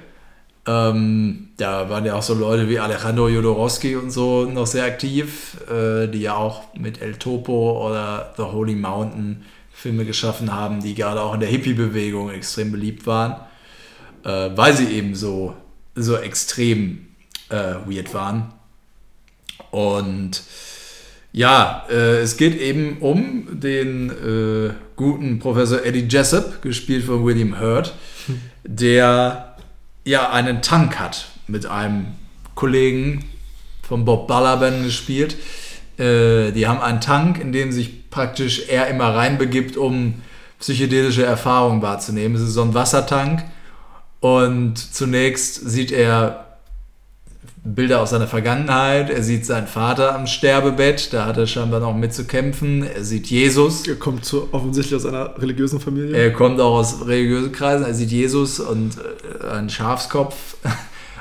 Ähm, 0.68 1.50
da 1.58 1.90
waren 1.90 2.06
ja 2.06 2.14
auch 2.14 2.22
so 2.22 2.36
Leute 2.36 2.70
wie 2.70 2.80
Alejandro 2.80 3.28
Jodorowsky 3.28 3.96
und 3.96 4.12
so 4.12 4.46
noch 4.46 4.68
sehr 4.68 4.86
aktiv, 4.86 5.58
äh, 5.72 6.08
die 6.08 6.22
ja 6.22 6.36
auch 6.36 6.76
mit 6.76 7.02
El 7.02 7.16
Topo 7.16 7.88
oder 7.88 8.34
The 8.38 8.44
Holy 8.44 8.76
Mountain 8.76 9.44
Filme 9.72 10.06
geschaffen 10.06 10.54
haben, 10.54 10.82
die 10.82 10.94
gerade 10.94 11.22
auch 11.22 11.34
in 11.34 11.40
der 11.40 11.50
Hippie-Bewegung 11.50 12.30
extrem 12.30 12.72
beliebt 12.72 13.08
waren, 13.08 13.38
äh, 14.24 14.52
weil 14.56 14.78
sie 14.78 14.86
eben 14.86 15.16
so, 15.16 15.56
so 15.96 16.18
extrem 16.18 17.08
äh, 17.50 17.76
weird 17.88 18.14
waren. 18.14 18.54
Und 19.72 20.44
ja, 21.32 21.88
äh, 21.90 22.20
es 22.20 22.38
geht 22.38 22.60
eben 22.60 22.98
um 23.00 23.60
den 23.60 24.10
äh, 24.10 24.74
guten 24.96 25.40
Professor 25.40 25.84
Eddie 25.84 26.08
Jessup, 26.08 26.62
gespielt 26.62 27.06
von 27.06 27.26
William 27.26 27.60
Hurt, 27.60 27.96
der 28.64 29.51
ja 30.04 30.32
einen 30.32 30.62
Tank 30.62 31.00
hat 31.00 31.28
mit 31.48 31.66
einem 31.66 32.08
Kollegen 32.56 33.26
von 33.82 34.06
Bob 34.06 34.28
Balaban 34.28 34.84
gespielt. 34.84 35.36
Äh, 35.98 36.52
die 36.52 36.68
haben 36.68 36.82
einen 36.82 37.02
Tank, 37.02 37.40
in 37.40 37.52
dem 37.52 37.72
sich 37.72 38.10
praktisch 38.10 38.68
er 38.68 38.88
immer 38.88 39.16
reinbegibt, 39.16 39.78
um 39.78 40.22
psychedelische 40.60 41.26
Erfahrungen 41.26 41.82
wahrzunehmen. 41.82 42.36
Es 42.36 42.42
ist 42.44 42.54
so 42.54 42.62
ein 42.62 42.74
Wassertank 42.74 43.44
und 44.20 44.78
zunächst 44.78 45.70
sieht 45.70 45.92
er 45.92 46.51
Bilder 47.64 48.02
aus 48.02 48.10
seiner 48.10 48.26
Vergangenheit. 48.28 49.12
Er 49.12 49.22
sieht 49.22 49.46
seinen 49.46 49.68
Vater 49.68 50.16
am 50.16 50.26
Sterbebett, 50.26 51.14
da 51.14 51.28
hat 51.28 51.38
er 51.38 51.46
scheinbar 51.46 51.80
noch 51.80 51.96
mit 51.96 52.12
zu 52.12 52.26
kämpfen. 52.26 52.84
Er 52.84 53.04
sieht 53.04 53.28
Jesus. 53.28 53.88
Er 53.88 53.96
kommt 53.96 54.26
so 54.26 54.50
offensichtlich 54.52 54.96
aus 54.96 55.06
einer 55.06 55.40
religiösen 55.40 55.80
Familie. 55.80 56.16
Er 56.16 56.34
kommt 56.34 56.60
auch 56.60 56.80
aus 56.80 57.06
religiösen 57.06 57.52
Kreisen. 57.52 57.86
Er 57.86 57.94
sieht 57.94 58.10
Jesus 58.10 58.60
und 58.60 58.98
äh, 58.98 59.48
einen 59.48 59.70
Schafskopf. 59.70 60.36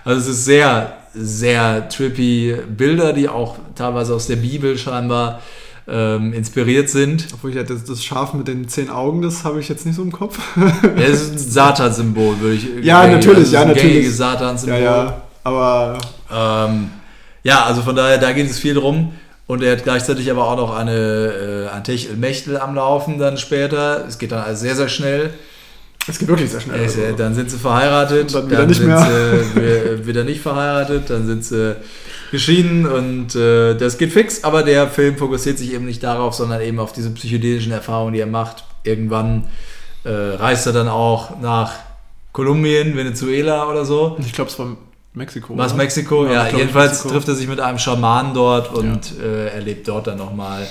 Also 0.02 0.22
es 0.22 0.28
ist 0.28 0.44
sehr, 0.46 0.96
sehr 1.12 1.86
trippy 1.90 2.56
Bilder, 2.74 3.12
die 3.12 3.28
auch 3.28 3.56
teilweise 3.74 4.14
aus 4.14 4.28
der 4.28 4.36
Bibel 4.36 4.78
scheinbar 4.78 5.42
ähm, 5.86 6.32
inspiriert 6.32 6.88
sind. 6.88 7.26
Obwohl 7.34 7.50
ich 7.50 7.56
ja 7.56 7.64
das, 7.64 7.84
das 7.84 8.02
Schaf 8.02 8.32
mit 8.32 8.48
den 8.48 8.66
zehn 8.66 8.88
Augen, 8.88 9.20
das 9.20 9.44
habe 9.44 9.60
ich 9.60 9.68
jetzt 9.68 9.84
nicht 9.84 9.96
so 9.96 10.02
im 10.02 10.10
Kopf. 10.10 10.38
Es 10.96 11.20
ist 11.20 11.32
ein 11.32 11.38
Satan-Symbol, 11.38 12.40
würde 12.40 12.54
ich 12.54 12.82
Ja, 12.82 13.06
natürlich, 13.06 13.38
also 13.40 13.54
ja, 13.54 13.64
natürlich. 13.66 14.16
Satan-Symbol. 14.16 14.80
Ja, 14.80 15.04
ja. 15.04 15.22
Aber 15.44 15.98
Ähm, 16.32 16.90
ja, 17.42 17.64
also 17.64 17.82
von 17.82 17.96
daher, 17.96 18.18
da 18.18 18.32
geht 18.32 18.50
es 18.50 18.58
viel 18.58 18.74
drum. 18.74 19.12
Und 19.46 19.62
er 19.64 19.72
hat 19.72 19.82
gleichzeitig 19.82 20.30
aber 20.30 20.44
auch 20.46 20.56
noch 20.56 20.76
eine, 20.76 21.66
äh, 21.72 21.74
ein 21.74 21.82
Techtelmechtel 21.82 22.56
am 22.58 22.74
Laufen 22.76 23.18
dann 23.18 23.36
später. 23.36 24.04
Es 24.06 24.18
geht 24.18 24.30
dann 24.32 24.44
alles 24.44 24.60
sehr, 24.60 24.76
sehr 24.76 24.88
schnell. 24.88 25.30
es 26.06 26.18
geht 26.20 26.28
wirklich 26.28 26.50
sehr 26.50 26.60
schnell. 26.60 26.80
Also. 26.80 27.00
äh, 27.00 27.14
dann 27.16 27.34
sind 27.34 27.50
sie 27.50 27.58
verheiratet, 27.58 28.32
dann 28.32 28.48
wieder 28.48 28.64
nicht 28.66 28.76
sind 28.78 28.86
mehr. 28.86 29.00
sie 29.04 29.56
wi- 29.56 30.06
wieder 30.06 30.22
nicht 30.24 30.40
verheiratet, 30.40 31.10
dann 31.10 31.26
sind 31.26 31.44
sie 31.44 31.74
geschieden 32.30 32.86
und 32.86 33.34
äh, 33.34 33.74
das 33.74 33.98
geht 33.98 34.12
fix, 34.12 34.44
aber 34.44 34.62
der 34.62 34.86
Film 34.88 35.16
fokussiert 35.18 35.58
sich 35.58 35.72
eben 35.72 35.84
nicht 35.84 36.02
darauf, 36.04 36.32
sondern 36.34 36.60
eben 36.60 36.78
auf 36.78 36.92
diese 36.92 37.10
psychedelischen 37.10 37.72
Erfahrungen, 37.72 38.12
die 38.14 38.20
er 38.20 38.26
macht. 38.26 38.62
Irgendwann 38.84 39.48
äh, 40.04 40.10
reist 40.10 40.64
er 40.68 40.72
dann 40.72 40.88
auch 40.88 41.40
nach 41.40 41.72
Kolumbien, 42.32 42.96
Venezuela 42.96 43.68
oder 43.68 43.84
so. 43.84 44.16
ich 44.24 44.32
glaube, 44.32 44.48
es 44.48 44.58
war 44.60 44.76
Mexiko. 45.12 45.56
Was? 45.58 45.74
Mexiko? 45.74 46.26
Ja, 46.26 46.46
Ja, 46.48 46.56
jedenfalls 46.56 46.92
Mexiko. 46.92 47.08
trifft 47.14 47.28
er 47.28 47.34
sich 47.34 47.48
mit 47.48 47.60
einem 47.60 47.78
Schamanen 47.78 48.32
dort 48.34 48.72
und 48.72 49.18
äh, 49.20 49.48
erlebt 49.48 49.88
dort 49.88 50.06
dann 50.06 50.18
nochmal 50.18 50.66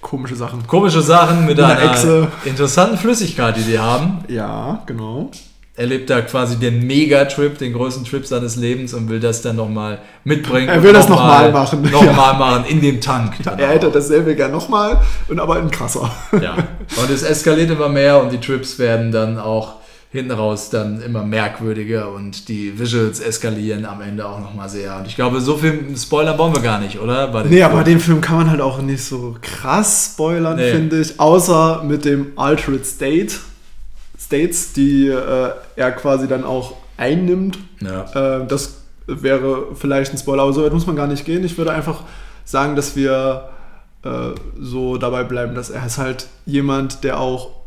Komische 0.00 0.34
Sachen. 0.34 0.66
komische 0.66 1.02
Sachen 1.02 1.44
mit 1.44 1.58
einer 1.60 1.76
einer 1.78 1.90
Echse. 1.92 2.28
interessanten 2.46 2.96
Flüssigkeit, 2.96 3.54
die 3.58 3.62
die 3.62 3.78
haben. 3.78 4.24
Ja, 4.28 4.82
genau. 4.86 5.30
Er 5.76 5.86
lebt 5.86 6.10
da 6.10 6.20
quasi 6.22 6.56
den 6.56 6.86
Megatrip, 6.86 7.56
den 7.58 7.72
größten 7.74 8.04
Trip 8.04 8.26
seines 8.26 8.56
Lebens 8.56 8.92
und 8.92 9.08
will 9.08 9.20
das 9.20 9.40
dann 9.42 9.56
nochmal 9.56 9.98
mitbringen. 10.24 10.68
Er 10.68 10.82
will 10.82 10.92
das 10.92 11.08
noch 11.08 11.22
mal 11.22 11.50
machen. 11.52 11.82
Nochmal 11.90 12.34
machen 12.38 12.64
in 12.66 12.80
dem 12.82 13.00
Tank. 13.00 13.34
Er 13.56 13.68
hätte 13.68 13.90
dasselbe 13.90 14.34
gern 14.36 14.52
nochmal 14.52 15.00
und 15.28 15.38
aber 15.40 15.58
in 15.58 15.70
krasser. 15.70 16.10
Ja. 16.40 16.54
Und 17.00 17.10
es 17.10 17.22
eskaliert 17.22 17.70
immer 17.70 17.88
mehr 17.88 18.22
und 18.22 18.30
die 18.32 18.40
Trips 18.40 18.78
werden 18.78 19.12
dann 19.12 19.38
auch 19.38 19.76
hinten 20.12 20.32
raus 20.32 20.70
dann 20.70 21.00
immer 21.02 21.22
merkwürdiger 21.24 22.10
und 22.12 22.48
die 22.48 22.76
Visuals 22.78 23.20
eskalieren 23.20 23.84
am 23.86 24.00
Ende 24.02 24.26
auch 24.28 24.40
nochmal 24.40 24.68
sehr. 24.68 24.96
Und 24.96 25.06
ich 25.06 25.14
glaube, 25.14 25.40
so 25.40 25.56
viel 25.56 25.96
Spoiler 25.96 26.36
wollen 26.36 26.52
wir 26.52 26.60
gar 26.62 26.80
nicht, 26.80 26.98
oder? 26.98 27.28
Bei 27.28 27.42
dem 27.42 27.50
Nee, 27.50 27.58
Film. 27.58 27.70
aber 27.70 27.84
den 27.84 28.00
Film 28.00 28.20
kann 28.20 28.36
man 28.38 28.50
halt 28.50 28.60
auch 28.60 28.82
nicht 28.82 29.04
so 29.04 29.36
krass 29.40 30.10
spoilern, 30.14 30.56
Nee. 30.56 30.72
finde 30.72 31.00
ich. 31.00 31.20
Außer 31.20 31.84
mit 31.84 32.04
dem 32.04 32.32
Altered 32.36 32.84
State. 32.84 33.34
States, 34.18 34.72
die 34.72 35.06
äh, 35.08 35.50
er 35.76 35.92
quasi 35.92 36.26
dann 36.28 36.44
auch 36.44 36.74
einnimmt. 36.96 37.58
Ja. 37.80 38.40
Äh, 38.40 38.46
das 38.46 38.82
wäre 39.06 39.68
vielleicht 39.76 40.12
ein 40.12 40.18
Spoiler, 40.18 40.42
aber 40.42 40.52
so 40.52 40.64
weit 40.64 40.72
muss 40.72 40.86
man 40.86 40.96
gar 40.96 41.06
nicht 41.06 41.24
gehen. 41.24 41.44
Ich 41.44 41.56
würde 41.56 41.72
einfach 41.72 42.02
sagen, 42.44 42.74
dass 42.76 42.96
wir 42.96 43.48
äh, 44.04 44.08
so 44.60 44.96
dabei 44.98 45.22
bleiben, 45.24 45.54
dass 45.54 45.70
er 45.70 45.86
ist 45.86 45.98
halt 45.98 46.26
jemand, 46.46 47.04
der 47.04 47.20
auch 47.20 47.59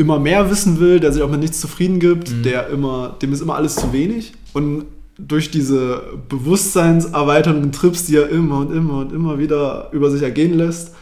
immer 0.00 0.18
mehr 0.18 0.50
wissen 0.50 0.80
will, 0.80 0.98
der 0.98 1.12
sich 1.12 1.22
auch 1.22 1.30
mit 1.30 1.40
nichts 1.40 1.60
zufrieden 1.60 2.00
gibt, 2.00 2.30
Mhm. 2.30 2.42
der 2.42 2.68
immer, 2.68 3.16
dem 3.20 3.32
ist 3.32 3.40
immer 3.42 3.54
alles 3.56 3.76
zu 3.76 3.92
wenig. 3.92 4.32
Und 4.54 4.86
durch 5.18 5.50
diese 5.50 6.02
bewusstseinserweiternden 6.30 7.72
Trips, 7.72 8.06
die 8.06 8.16
er 8.16 8.28
immer 8.30 8.58
und 8.60 8.72
immer 8.72 8.98
und 9.00 9.12
immer 9.12 9.38
wieder 9.38 9.90
über 9.92 10.10
sich 10.10 10.22
ergehen 10.22 10.54
lässt, 10.56 10.94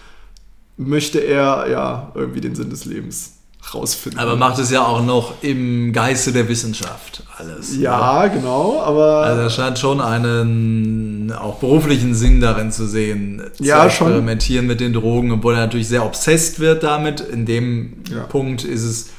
möchte 0.76 1.20
er 1.20 1.68
ja 1.70 2.12
irgendwie 2.14 2.40
den 2.40 2.54
Sinn 2.54 2.70
des 2.70 2.84
Lebens 2.84 3.34
rausfinden. 3.74 4.18
Aber 4.20 4.36
macht 4.36 4.58
es 4.58 4.70
ja 4.70 4.84
auch 4.84 5.02
noch 5.04 5.34
im 5.42 5.92
Geiste 5.92 6.32
der 6.32 6.48
Wissenschaft 6.48 7.22
alles. 7.36 7.76
ja, 7.78 8.26
genau, 8.28 8.80
aber 8.82 9.18
Also 9.22 9.42
er 9.42 9.50
scheint 9.50 9.78
schon 9.78 10.00
einen 10.00 11.32
auch 11.32 11.56
beruflichen 11.56 12.14
Sinn 12.14 12.40
darin 12.40 12.72
zu 12.72 12.86
sehen, 12.86 13.42
Ja, 13.60 13.84
zu 13.84 13.90
schon. 13.96 14.06
experimentieren 14.08 14.66
mit 14.66 14.80
den 14.80 14.92
Drogen, 14.92 15.32
obwohl 15.32 15.54
er 15.54 15.60
natürlich 15.60 15.88
sehr 15.88 16.04
obsessed 16.04 16.60
wird 16.60 16.82
damit. 16.82 17.20
In 17.20 17.46
dem 17.46 18.02
Ja. 18.10 18.24
Punkt 18.24 18.64
ist 18.64 18.84
es 18.84 19.10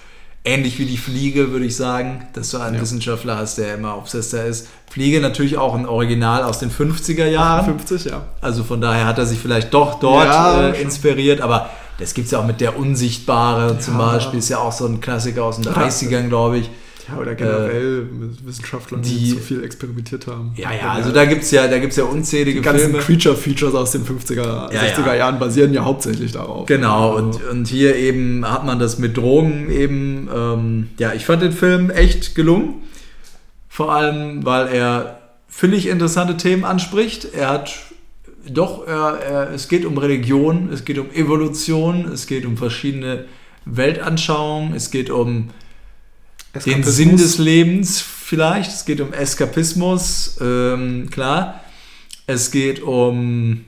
ähnlich 0.45 0.79
wie 0.79 0.85
die 0.85 0.97
Fliege, 0.97 1.51
würde 1.51 1.65
ich 1.65 1.75
sagen, 1.75 2.23
dass 2.33 2.49
du 2.51 2.57
einen 2.57 2.75
Ja. 2.75 2.81
Wissenschaftler 2.81 3.37
hast, 3.37 3.57
der 3.57 3.75
immer 3.75 3.97
obsesster 3.97 4.45
ist. 4.45 4.67
Fliege 4.89 5.19
natürlich 5.21 5.57
auch 5.57 5.75
ein 5.75 5.85
Original 5.85 6.43
aus 6.43 6.59
den 6.59 6.71
50er 6.71 7.25
Jahren. 7.27 7.65
50, 7.65 8.05
ja. 8.05 8.23
Also 8.41 8.63
von 8.63 8.81
daher 8.81 9.05
hat 9.05 9.17
er 9.19 9.25
sich 9.25 9.37
vielleicht 9.37 9.73
doch 9.73 9.99
dort 9.99 10.25
Ja, 10.25 10.69
äh, 10.69 10.73
schon. 10.75 10.83
inspiriert, 10.83 11.41
aber 11.41 11.69
das 11.99 12.13
gibt 12.13 12.25
es 12.25 12.31
ja 12.31 12.39
auch 12.39 12.47
mit 12.47 12.61
der 12.61 12.77
Unsichtbare 12.77 13.77
zum 13.79 13.99
Ja. 13.99 14.11
Beispiel, 14.13 14.39
ist 14.39 14.49
ja 14.49 14.59
auch 14.59 14.71
so 14.71 14.85
ein 14.85 15.01
Klassiker 15.01 15.43
aus 15.43 15.59
den 15.59 15.65
30ern, 15.71 16.27
glaube 16.29 16.57
ich. 16.59 16.69
Ja, 17.11 17.17
oder 17.17 17.33
generell 17.33 18.03
mit 18.03 18.45
Wissenschaftlern, 18.45 19.01
die, 19.01 19.09
die- 19.17 19.29
zu 19.31 19.37
viel 19.39 19.63
experimentiert 19.63 20.27
haben. 20.27 20.51
Ja, 20.55 20.71
ja, 20.71 20.91
also 20.91 21.11
da 21.11 21.25
gibt 21.25 21.41
es 21.41 21.49
ja, 21.49 21.67
da 21.67 21.79
gibt's 21.79 21.95
ja 21.95 22.03
unzählige 22.03 22.59
die 22.59 22.63
ganzen. 22.63 22.93
Creature-Features 22.99 23.73
aus 23.73 23.91
den 23.91 24.05
50er, 24.05 24.71
Ja, 24.71 24.79
60er 24.79 25.07
ja. 25.07 25.15
Jahren 25.15 25.39
basieren 25.39 25.73
ja 25.73 25.83
hauptsächlich 25.85 26.33
darauf. 26.33 26.67
Genau, 26.67 27.15
Also, 27.15 27.39
und, 27.39 27.49
und 27.49 27.67
hier 27.67 27.95
eben 27.95 28.45
hat 28.47 28.63
man 28.63 28.77
das 28.77 28.99
mit 28.99 29.17
Drogen 29.17 29.71
eben, 29.71 30.29
ähm, 30.31 30.89
ja, 30.99 31.13
ich 31.13 31.25
fand 31.25 31.41
den 31.41 31.51
Film 31.51 31.89
echt 31.89 32.35
gelungen. 32.35 32.75
Vor 33.67 33.91
allem, 33.91 34.45
weil 34.45 34.67
er 34.67 35.19
völlig 35.47 35.87
interessante 35.87 36.37
Themen 36.37 36.63
anspricht. 36.63 37.25
Er 37.33 37.49
hat 37.49 37.71
doch, 38.47 38.87
er, 38.87 39.19
er, 39.19 39.49
es 39.51 39.67
geht 39.67 39.85
um 39.85 39.97
Religion, 39.97 40.69
es 40.71 40.85
geht 40.85 40.97
um 40.97 41.11
Evolution, 41.11 42.05
es 42.11 42.27
geht 42.27 42.45
um 42.45 42.57
verschiedene 42.57 43.25
Weltanschauungen, 43.65 44.73
es 44.75 44.91
geht 44.91 45.09
um 45.09 45.49
den. 46.65 46.83
Sinn 46.83 47.17
des 47.17 47.37
Lebens 47.37 48.01
vielleicht, 48.01 48.71
es 48.71 48.85
geht 48.85 49.01
um 49.01 49.13
Eskapismus, 49.13 50.37
ähm, 50.41 51.09
klar. 51.11 51.61
Es 52.27 52.51
geht 52.51 52.81
um 52.83 53.65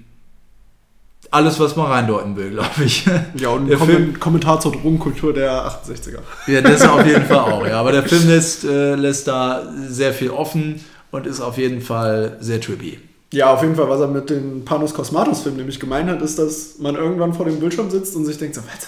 alles, 1.32 1.60
was 1.60 1.76
man 1.76 1.88
reindeuten 1.88 2.36
will, 2.36 2.50
glaube 2.52 2.84
ich. 2.86 3.06
Ja, 3.36 3.50
und 3.50 3.68
Der 3.68 3.80
Film- 3.80 4.20
Kommentar 4.20 4.60
zur 4.60 4.72
Drogenkultur 4.74 5.34
der 5.34 5.66
68er. 5.66 6.20
Ja, 6.48 6.62
das 6.62 6.82
auf 6.84 7.06
jeden 7.06 7.26
Fall 7.26 7.40
auch, 7.52 7.66
ja. 7.66 7.80
Aber 7.80 7.92
der 7.92 8.04
Film 8.04 8.28
lässt, 8.28 8.64
äh, 8.66 8.96
lässt 8.96 9.28
da 9.28 9.64
sehr 9.88 10.14
viel 10.14 10.30
offen 10.30 10.80
und 11.12 11.26
ist 11.26 11.40
auf 11.42 11.58
jeden 11.58 11.82
Fall 11.82 12.38
sehr 12.40 12.60
trippy. 12.62 13.00
Ja, 13.34 13.54
auf 13.54 13.62
jeden 13.62 13.76
Fall, 13.76 13.88
was 13.88 14.00
er 14.02 14.08
mit 14.08 14.30
den 14.30 14.66
Panos 14.66 14.94
Cosmatos-Filmen 14.94 15.58
nämlich 15.58 15.80
gemeint 15.80 16.10
hat, 16.10 16.22
ist, 16.22 16.38
dass 16.38 16.80
man 16.80 16.96
irgendwann 16.96 17.34
vor 17.34 17.46
dem 17.46 17.60
Bildschirm 17.60 17.90
sitzt 17.90 18.16
und 18.16 18.26
sich 18.26 18.38
denkt 18.38 18.56
so, 18.56 18.62
was, 18.62 18.88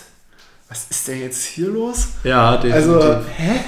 was 0.70 0.88
ist 0.91 1.08
denn 1.08 1.22
jetzt 1.22 1.44
hier 1.44 1.70
los? 1.70 2.08
Ja, 2.24 2.60
Also, 2.60 3.02
hä? 3.38 3.60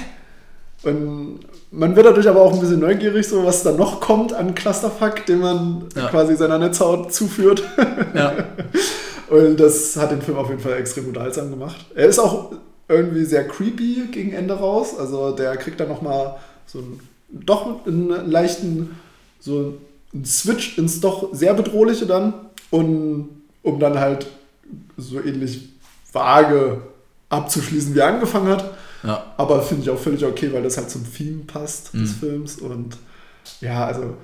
Und 0.82 1.40
man 1.70 1.96
wird 1.96 2.06
dadurch 2.06 2.28
aber 2.28 2.42
auch 2.42 2.52
ein 2.52 2.60
bisschen 2.60 2.80
neugierig, 2.80 3.26
so 3.26 3.44
was 3.44 3.62
da 3.62 3.72
noch 3.72 4.00
kommt 4.00 4.32
an 4.32 4.54
Clusterfuck, 4.54 5.24
den 5.26 5.40
man 5.40 5.84
Ja. 5.96 6.08
quasi 6.08 6.36
seiner 6.36 6.58
Netzhaut 6.58 7.12
zuführt. 7.12 7.62
ja. 8.14 8.32
Und 9.28 9.58
das 9.58 9.96
hat 9.96 10.12
den 10.12 10.22
Film 10.22 10.36
auf 10.38 10.48
jeden 10.50 10.60
Fall 10.60 10.74
extrem 10.74 11.08
unterhaltsam 11.08 11.50
gemacht. 11.50 11.84
Er 11.96 12.06
ist 12.06 12.20
auch 12.20 12.52
irgendwie 12.88 13.24
sehr 13.24 13.48
creepy 13.48 14.06
gegen 14.12 14.32
Ende 14.32 14.54
raus. 14.54 14.96
Also 14.96 15.32
der 15.32 15.56
kriegt 15.56 15.80
dann 15.80 15.88
nochmal 15.88 16.36
so 16.66 16.78
einen, 16.78 17.00
doch 17.30 17.84
einen 17.86 18.30
leichten, 18.30 18.94
so 19.40 19.74
einen 20.16 20.24
Switch 20.24 20.78
ins 20.78 21.00
doch 21.00 21.32
sehr 21.34 21.54
bedrohliche 21.54 22.06
dann. 22.06 22.34
Und 22.70 23.28
um 23.62 23.78
dann 23.80 23.98
halt 23.98 24.26
so 24.96 25.20
ähnlich 25.20 25.68
vage 26.12 26.80
abzuschließen, 27.28 27.94
wie 27.94 27.98
er 28.00 28.08
angefangen 28.08 28.48
hat. 28.48 28.74
ja. 29.02 29.24
Aber 29.36 29.62
finde 29.62 29.82
ich 29.84 29.90
auch 29.90 29.98
völlig 29.98 30.24
okay, 30.24 30.52
weil 30.52 30.62
das 30.62 30.76
halt 30.76 30.90
zum 30.90 31.04
Theme 31.12 31.42
passt 31.46 31.92
des 31.94 32.12
Mhm. 32.12 32.16
Films. 32.20 32.56
Und 32.56 32.96
ja, 33.60 33.86
also 33.86 34.16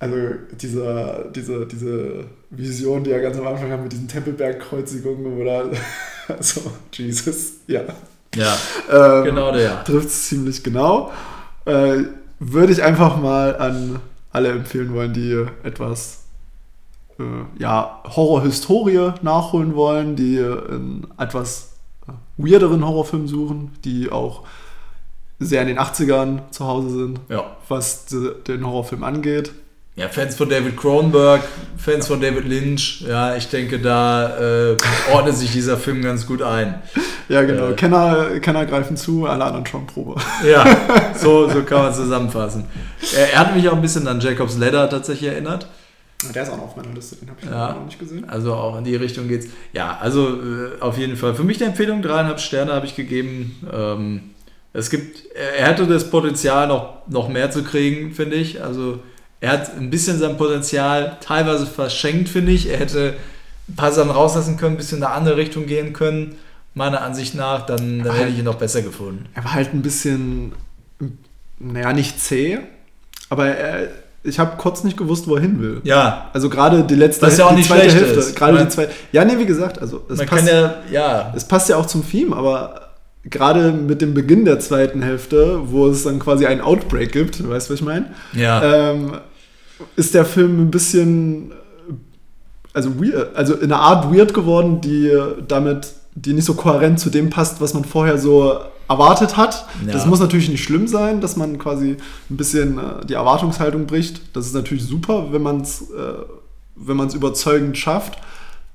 Also 0.00 0.16
diese, 0.60 1.30
diese, 1.34 1.66
diese 1.66 2.24
Vision, 2.50 3.04
die 3.04 3.10
er 3.12 3.20
ganz 3.20 3.38
am 3.38 3.46
Anfang 3.46 3.70
hat 3.70 3.82
mit 3.82 3.92
diesen 3.92 4.08
Tempelberg-Kreuzigungen 4.08 5.40
oder 5.40 5.70
also 6.28 6.60
Jesus, 6.92 7.52
ja. 7.66 7.82
Ja, 8.34 8.56
Ähm, 8.90 9.24
genau 9.24 9.52
der. 9.52 9.84
Trifft 9.84 10.08
es 10.08 10.28
ziemlich 10.28 10.62
genau. 10.64 11.12
Äh, 11.66 12.02
würde 12.40 12.72
ich 12.72 12.82
einfach 12.82 13.16
mal 13.16 13.56
an 13.56 14.00
alle 14.34 14.50
empfehlen 14.50 14.92
wollen, 14.92 15.12
die 15.14 15.46
etwas 15.62 16.24
äh, 17.18 17.22
ja, 17.58 18.02
Horror-Historie 18.04 19.12
nachholen 19.22 19.74
wollen, 19.74 20.16
die 20.16 20.38
einen 20.40 21.06
etwas 21.18 21.76
äh, 22.08 22.12
weirderen 22.36 22.84
Horrorfilm 22.86 23.28
suchen, 23.28 23.72
die 23.84 24.10
auch 24.10 24.42
sehr 25.38 25.62
in 25.62 25.68
den 25.68 25.78
80ern 25.78 26.50
zu 26.50 26.64
Hause 26.66 26.90
sind, 26.90 27.20
Ja. 27.28 27.56
was 27.68 28.06
de- 28.06 28.34
den 28.46 28.66
Horrorfilm 28.66 29.02
angeht. 29.04 29.52
Ja, 29.96 30.08
Fans 30.08 30.34
von 30.34 30.48
David 30.48 30.76
Cronenberg, 30.76 31.42
Fans 31.76 32.08
von 32.08 32.20
David 32.20 32.46
Lynch, 32.48 33.02
ja, 33.06 33.36
ich 33.36 33.48
denke, 33.48 33.78
da 33.78 34.70
äh, 34.72 34.76
ordnet 35.12 35.36
sich 35.36 35.52
dieser 35.52 35.76
Film 35.76 36.02
ganz 36.02 36.26
gut 36.26 36.42
ein. 36.42 36.82
Ja, 37.28 37.42
genau. 37.42 37.68
Äh. 37.70 37.74
Kenner, 37.74 38.40
Kenner 38.40 38.66
greifen 38.66 38.96
zu, 38.96 39.26
alle 39.26 39.44
anderen 39.44 39.66
schon 39.66 39.86
Probe. 39.86 40.20
Ja, 40.44 40.66
so, 41.14 41.48
so 41.48 41.62
kann 41.62 41.82
man 41.82 41.90
es 41.92 41.96
zusammenfassen. 41.96 42.64
Er, 43.16 43.34
er 43.34 43.38
hat 43.38 43.54
mich 43.54 43.68
auch 43.68 43.74
ein 43.76 43.82
bisschen 43.82 44.08
an 44.08 44.20
Jacob's 44.20 44.58
Ladder 44.58 44.90
tatsächlich 44.90 45.30
erinnert. 45.30 45.68
Der 46.34 46.42
ist 46.42 46.48
auch 46.50 46.56
noch 46.56 46.64
auf 46.64 46.76
meiner 46.76 46.92
Liste, 46.92 47.14
den 47.16 47.28
habe 47.30 47.38
ich 47.40 47.48
Ja. 47.48 47.72
noch 47.74 47.84
nicht 47.84 47.98
gesehen. 48.00 48.28
Also 48.28 48.52
auch 48.54 48.76
in 48.78 48.84
die 48.84 48.96
Richtung 48.96 49.28
geht's. 49.28 49.46
Ja, 49.72 49.96
also 50.00 50.28
äh, 50.28 50.80
auf 50.80 50.98
jeden 50.98 51.16
Fall. 51.16 51.34
Für 51.36 51.44
mich 51.44 51.58
eine 51.60 51.70
Empfehlung, 51.70 52.02
dreieinhalb 52.02 52.40
Sterne 52.40 52.72
habe 52.72 52.86
ich 52.86 52.96
gegeben. 52.96 53.54
Ähm, 53.72 54.20
es 54.72 54.90
gibt, 54.90 55.22
er 55.36 55.58
er 55.60 55.66
hätte 55.68 55.86
das 55.86 56.10
Potenzial 56.10 56.66
noch, 56.66 57.06
noch 57.08 57.28
mehr 57.28 57.52
zu 57.52 57.62
kriegen, 57.62 58.12
finde 58.12 58.36
ich. 58.36 58.60
Also 58.62 58.98
er 59.44 59.52
hat 59.52 59.76
ein 59.78 59.90
bisschen 59.90 60.18
sein 60.18 60.38
Potenzial 60.38 61.18
teilweise 61.20 61.66
verschenkt, 61.66 62.30
finde 62.30 62.52
ich. 62.52 62.70
Er 62.70 62.78
hätte 62.78 63.14
ein 63.68 63.76
paar 63.76 63.92
Sachen 63.92 64.10
rauslassen 64.10 64.56
können, 64.56 64.74
ein 64.74 64.76
bisschen 64.78 64.98
in 64.98 65.04
eine 65.04 65.14
andere 65.14 65.36
Richtung 65.36 65.66
gehen 65.66 65.92
können, 65.92 66.36
meiner 66.72 67.02
Ansicht 67.02 67.34
nach. 67.34 67.66
Dann, 67.66 68.02
dann 68.02 68.14
hätte 68.16 68.30
ich 68.30 68.38
ihn 68.38 68.44
noch 68.46 68.54
besser 68.54 68.80
gefunden. 68.80 69.26
Er 69.34 69.44
war 69.44 69.52
halt 69.52 69.74
ein 69.74 69.82
bisschen, 69.82 70.52
naja, 71.58 71.92
nicht 71.92 72.18
zäh, 72.20 72.58
aber 73.28 73.48
er, 73.48 73.88
ich 74.22 74.38
habe 74.38 74.56
kurz 74.56 74.82
nicht 74.82 74.96
gewusst, 74.96 75.28
wo 75.28 75.34
er 75.36 75.42
hin 75.42 75.60
will. 75.60 75.82
Ja, 75.84 76.30
Also 76.32 76.48
gerade 76.48 76.82
die 76.84 76.94
letzte 76.94 77.26
Was 77.26 77.36
ja 77.36 77.44
auch 77.44 77.50
die 77.50 77.56
nicht 77.56 77.68
zweite 77.68 77.90
schlecht 77.90 77.96
Hälfte. 78.06 78.20
ist. 78.20 78.36
Gerade 78.36 78.58
die 78.62 78.68
zweite. 78.68 78.92
Ja, 79.12 79.26
nee, 79.26 79.38
wie 79.38 79.44
gesagt, 79.46 79.78
also 79.78 80.02
es 80.08 80.16
man 80.16 80.26
passt, 80.26 80.46
kann 80.46 80.54
ja, 80.56 80.74
ja, 80.90 81.34
es 81.36 81.44
passt 81.46 81.68
ja 81.68 81.76
auch 81.76 81.86
zum 81.86 82.08
Theme, 82.08 82.34
aber 82.34 82.92
gerade 83.24 83.72
mit 83.72 84.00
dem 84.00 84.14
Beginn 84.14 84.46
der 84.46 84.58
zweiten 84.60 85.02
Hälfte, 85.02 85.60
wo 85.70 85.88
es 85.88 86.04
dann 86.04 86.18
quasi 86.18 86.46
einen 86.46 86.62
Outbreak 86.62 87.12
gibt, 87.12 87.40
du 87.40 87.50
weißt, 87.50 87.68
was 87.70 87.76
ich 87.80 87.84
meine, 87.84 88.06
ja. 88.32 88.90
ähm, 88.92 89.18
ist 89.96 90.14
der 90.14 90.24
Film 90.24 90.60
ein 90.60 90.70
bisschen, 90.70 91.52
also 92.72 93.00
weird, 93.00 93.34
also 93.36 93.54
in 93.54 93.72
einer 93.72 93.80
Art 93.80 94.12
weird 94.14 94.34
geworden, 94.34 94.80
die 94.80 95.10
damit, 95.48 95.92
die 96.14 96.32
nicht 96.32 96.44
so 96.44 96.54
kohärent 96.54 97.00
zu 97.00 97.10
dem 97.10 97.30
passt, 97.30 97.60
was 97.60 97.74
man 97.74 97.84
vorher 97.84 98.18
so 98.18 98.54
erwartet 98.88 99.36
hat. 99.36 99.66
Ja. 99.86 99.92
Das 99.92 100.06
muss 100.06 100.20
natürlich 100.20 100.48
nicht 100.48 100.62
schlimm 100.62 100.86
sein, 100.86 101.20
dass 101.20 101.36
man 101.36 101.58
quasi 101.58 101.96
ein 102.30 102.36
bisschen 102.36 102.78
äh, 102.78 103.06
die 103.06 103.14
Erwartungshaltung 103.14 103.86
bricht. 103.86 104.20
Das 104.36 104.46
ist 104.46 104.54
natürlich 104.54 104.84
super, 104.84 105.32
wenn 105.32 105.42
man 105.42 105.62
es 105.62 105.82
äh, 105.90 106.14
wenn 106.76 106.96
man 106.96 107.06
es 107.06 107.14
überzeugend 107.14 107.78
schafft. 107.78 108.18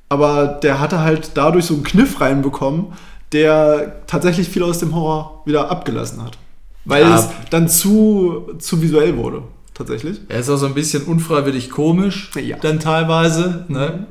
Aber 0.08 0.48
der 0.48 0.80
hatte 0.80 1.00
halt 1.02 1.32
dadurch 1.36 1.66
so 1.66 1.76
einen 1.76 1.84
Kniff 1.84 2.20
reinbekommen, 2.22 2.88
der 3.32 4.02
tatsächlich 4.08 4.50
viel 4.50 4.64
aus 4.64 4.80
dem 4.80 4.96
Horror 4.96 5.44
wieder 5.46 5.70
abgelassen 5.70 6.24
hat. 6.24 6.38
Weil 6.86 7.04
Ja. 7.04 7.20
es 7.20 7.28
dann 7.52 7.68
zu, 7.70 8.54
zu 8.58 8.82
visuell 8.82 9.18
wurde, 9.18 9.44
tatsächlich. 9.80 10.22
Er 10.30 10.40
ist 10.42 10.50
auch 10.52 10.58
so 10.58 10.68
ein 10.68 10.76
bisschen 10.76 11.04
unfreiwillig 11.06 11.72
komisch, 11.72 12.30
Ja. 12.40 12.58
dann 12.58 12.80
teilweise. 12.80 13.66
Ne? 13.70 14.06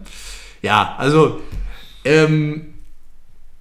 Ja, 0.63 0.97
also, 0.99 1.39
ähm, 2.05 2.67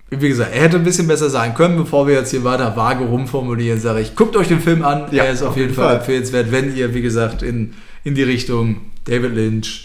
wie 0.09 0.29
gesagt, 0.29 0.53
er 0.55 0.61
hätte 0.61 0.77
ein 0.77 0.83
bisschen 0.83 1.07
besser 1.07 1.29
sein 1.29 1.53
können, 1.53 1.77
bevor 1.77 2.07
wir 2.07 2.15
jetzt 2.15 2.31
hier 2.31 2.43
weiter 2.43 2.75
vage 2.75 3.03
rumformulieren, 3.03 3.79
sage 3.79 3.99
ich, 4.01 4.15
guckt 4.15 4.35
euch 4.37 4.47
den 4.47 4.61
Film 4.61 4.83
an. 4.83 5.05
Ja, 5.11 5.25
er 5.25 5.33
ist 5.33 5.43
auf, 5.43 5.49
auf 5.49 5.57
jeden 5.57 5.73
Fall, 5.73 5.85
Fall. 5.89 5.95
empfehlenswert, 5.97 6.51
wenn 6.51 6.75
ihr, 6.75 6.93
wie 6.95 7.01
gesagt, 7.01 7.43
in, 7.43 7.73
in 8.03 8.15
die 8.15 8.23
Richtung 8.23 8.77
David 9.03 9.35
Lynch, 9.35 9.83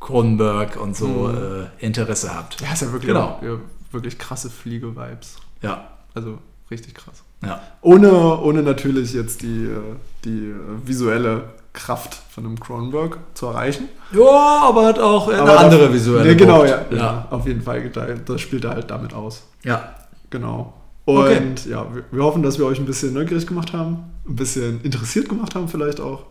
Cronenberg 0.00 0.80
und 0.80 0.96
so 0.96 1.06
Mhm. 1.08 1.66
äh, 1.80 1.84
Interesse 1.84 2.32
habt. 2.34 2.60
Ja, 2.60 2.72
ist 2.72 2.82
ja 2.82 2.92
wirklich, 2.92 3.08
Genau. 3.08 3.40
ja, 3.42 3.58
wirklich 3.90 4.16
krasse 4.18 4.48
Fliege-Vibes. 4.48 5.36
Ja, 5.62 5.88
Also 6.14 6.38
richtig 6.70 6.94
krass. 6.94 7.22
ja. 7.44 7.60
Ohne, 7.82 8.12
ohne 8.40 8.62
natürlich 8.62 9.12
jetzt 9.12 9.42
die, 9.42 9.64
äh, 9.64 9.96
die 10.28 10.50
äh, 10.50 10.54
visuelle 10.86 11.44
Kraft 11.72 12.18
von 12.30 12.44
einem 12.44 12.58
Cronenberg 12.60 13.18
zu 13.34 13.46
erreichen. 13.46 13.88
Ja, 14.12 14.60
aber 14.68 14.86
hat 14.86 14.98
auch 14.98 15.28
eine 15.28 15.40
Aber 15.42 15.60
andere 15.60 15.92
visuelle 15.92 16.28
Ja, 16.30 16.34
genau, 16.34 16.64
ja, 16.64 16.80
ja. 16.90 17.26
Auf 17.30 17.46
jeden 17.46 17.62
Fall, 17.62 17.88
da- 17.90 18.06
das 18.14 18.40
spielt 18.40 18.64
er 18.64 18.70
halt 18.72 18.90
damit 18.90 19.14
aus. 19.14 19.44
ja. 19.64 19.94
Genau. 20.30 20.74
Und 21.06 21.16
Okay. 21.16 21.40
ja, 21.70 21.86
wir, 21.94 22.04
wir 22.10 22.22
hoffen, 22.22 22.42
dass 22.42 22.58
wir 22.58 22.66
euch 22.66 22.78
ein 22.78 22.84
bisschen 22.84 23.14
neugierig 23.14 23.46
gemacht 23.46 23.72
haben, 23.72 24.04
ein 24.28 24.36
bisschen 24.36 24.82
interessiert 24.82 25.26
gemacht 25.26 25.54
haben 25.54 25.66
vielleicht 25.68 26.00
auch. 26.02 26.24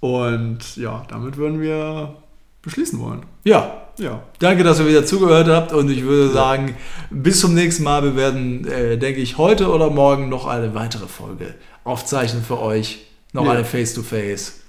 Und 0.00 0.76
ja, 0.76 1.04
damit 1.08 1.36
würden 1.36 1.60
wir 1.60 2.14
beschließen 2.62 2.98
wollen. 3.00 3.22
Ja, 3.44 3.82
Ja, 3.98 4.22
Danke, 4.38 4.62
dass 4.62 4.78
ihr 4.78 4.86
wieder 4.86 5.04
zugehört 5.06 5.48
habt 5.48 5.72
und 5.72 5.90
ich 5.90 6.02
würde 6.04 6.30
sagen, 6.30 6.76
bis 7.10 7.40
zum 7.40 7.54
nächsten 7.54 7.82
Mal. 7.82 8.02
Wir 8.04 8.14
werden, 8.16 8.64
äh, 8.68 8.96
denke 8.96 9.20
ich, 9.20 9.38
heute 9.38 9.70
oder 9.72 9.90
morgen 9.90 10.28
noch 10.28 10.46
eine 10.46 10.72
weitere 10.74 11.06
Folge 11.08 11.54
aufzeichnen 11.88 12.42
für 12.42 12.60
euch. 12.60 13.06
Noch 13.32 13.44
Ja. 13.44 13.52
eine 13.52 13.64
Face-to-Face. 13.64 14.60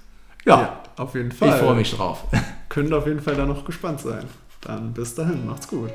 Ja, 0.46 0.80
auf 0.96 1.14
jeden 1.14 1.32
Fall. 1.32 1.48
ich 1.50 1.54
freue 1.54 1.74
mich 1.74 1.90
drauf. 1.94 2.24
Könnt 2.68 2.92
auf 2.92 3.06
jeden 3.06 3.20
Fall 3.20 3.36
da 3.36 3.46
noch 3.46 3.64
gespannt 3.64 4.00
sein. 4.00 4.24
Dann 4.62 4.92
bis 4.92 5.14
dahin, 5.14 5.46
macht's 5.46 5.68
gut. 5.68 5.90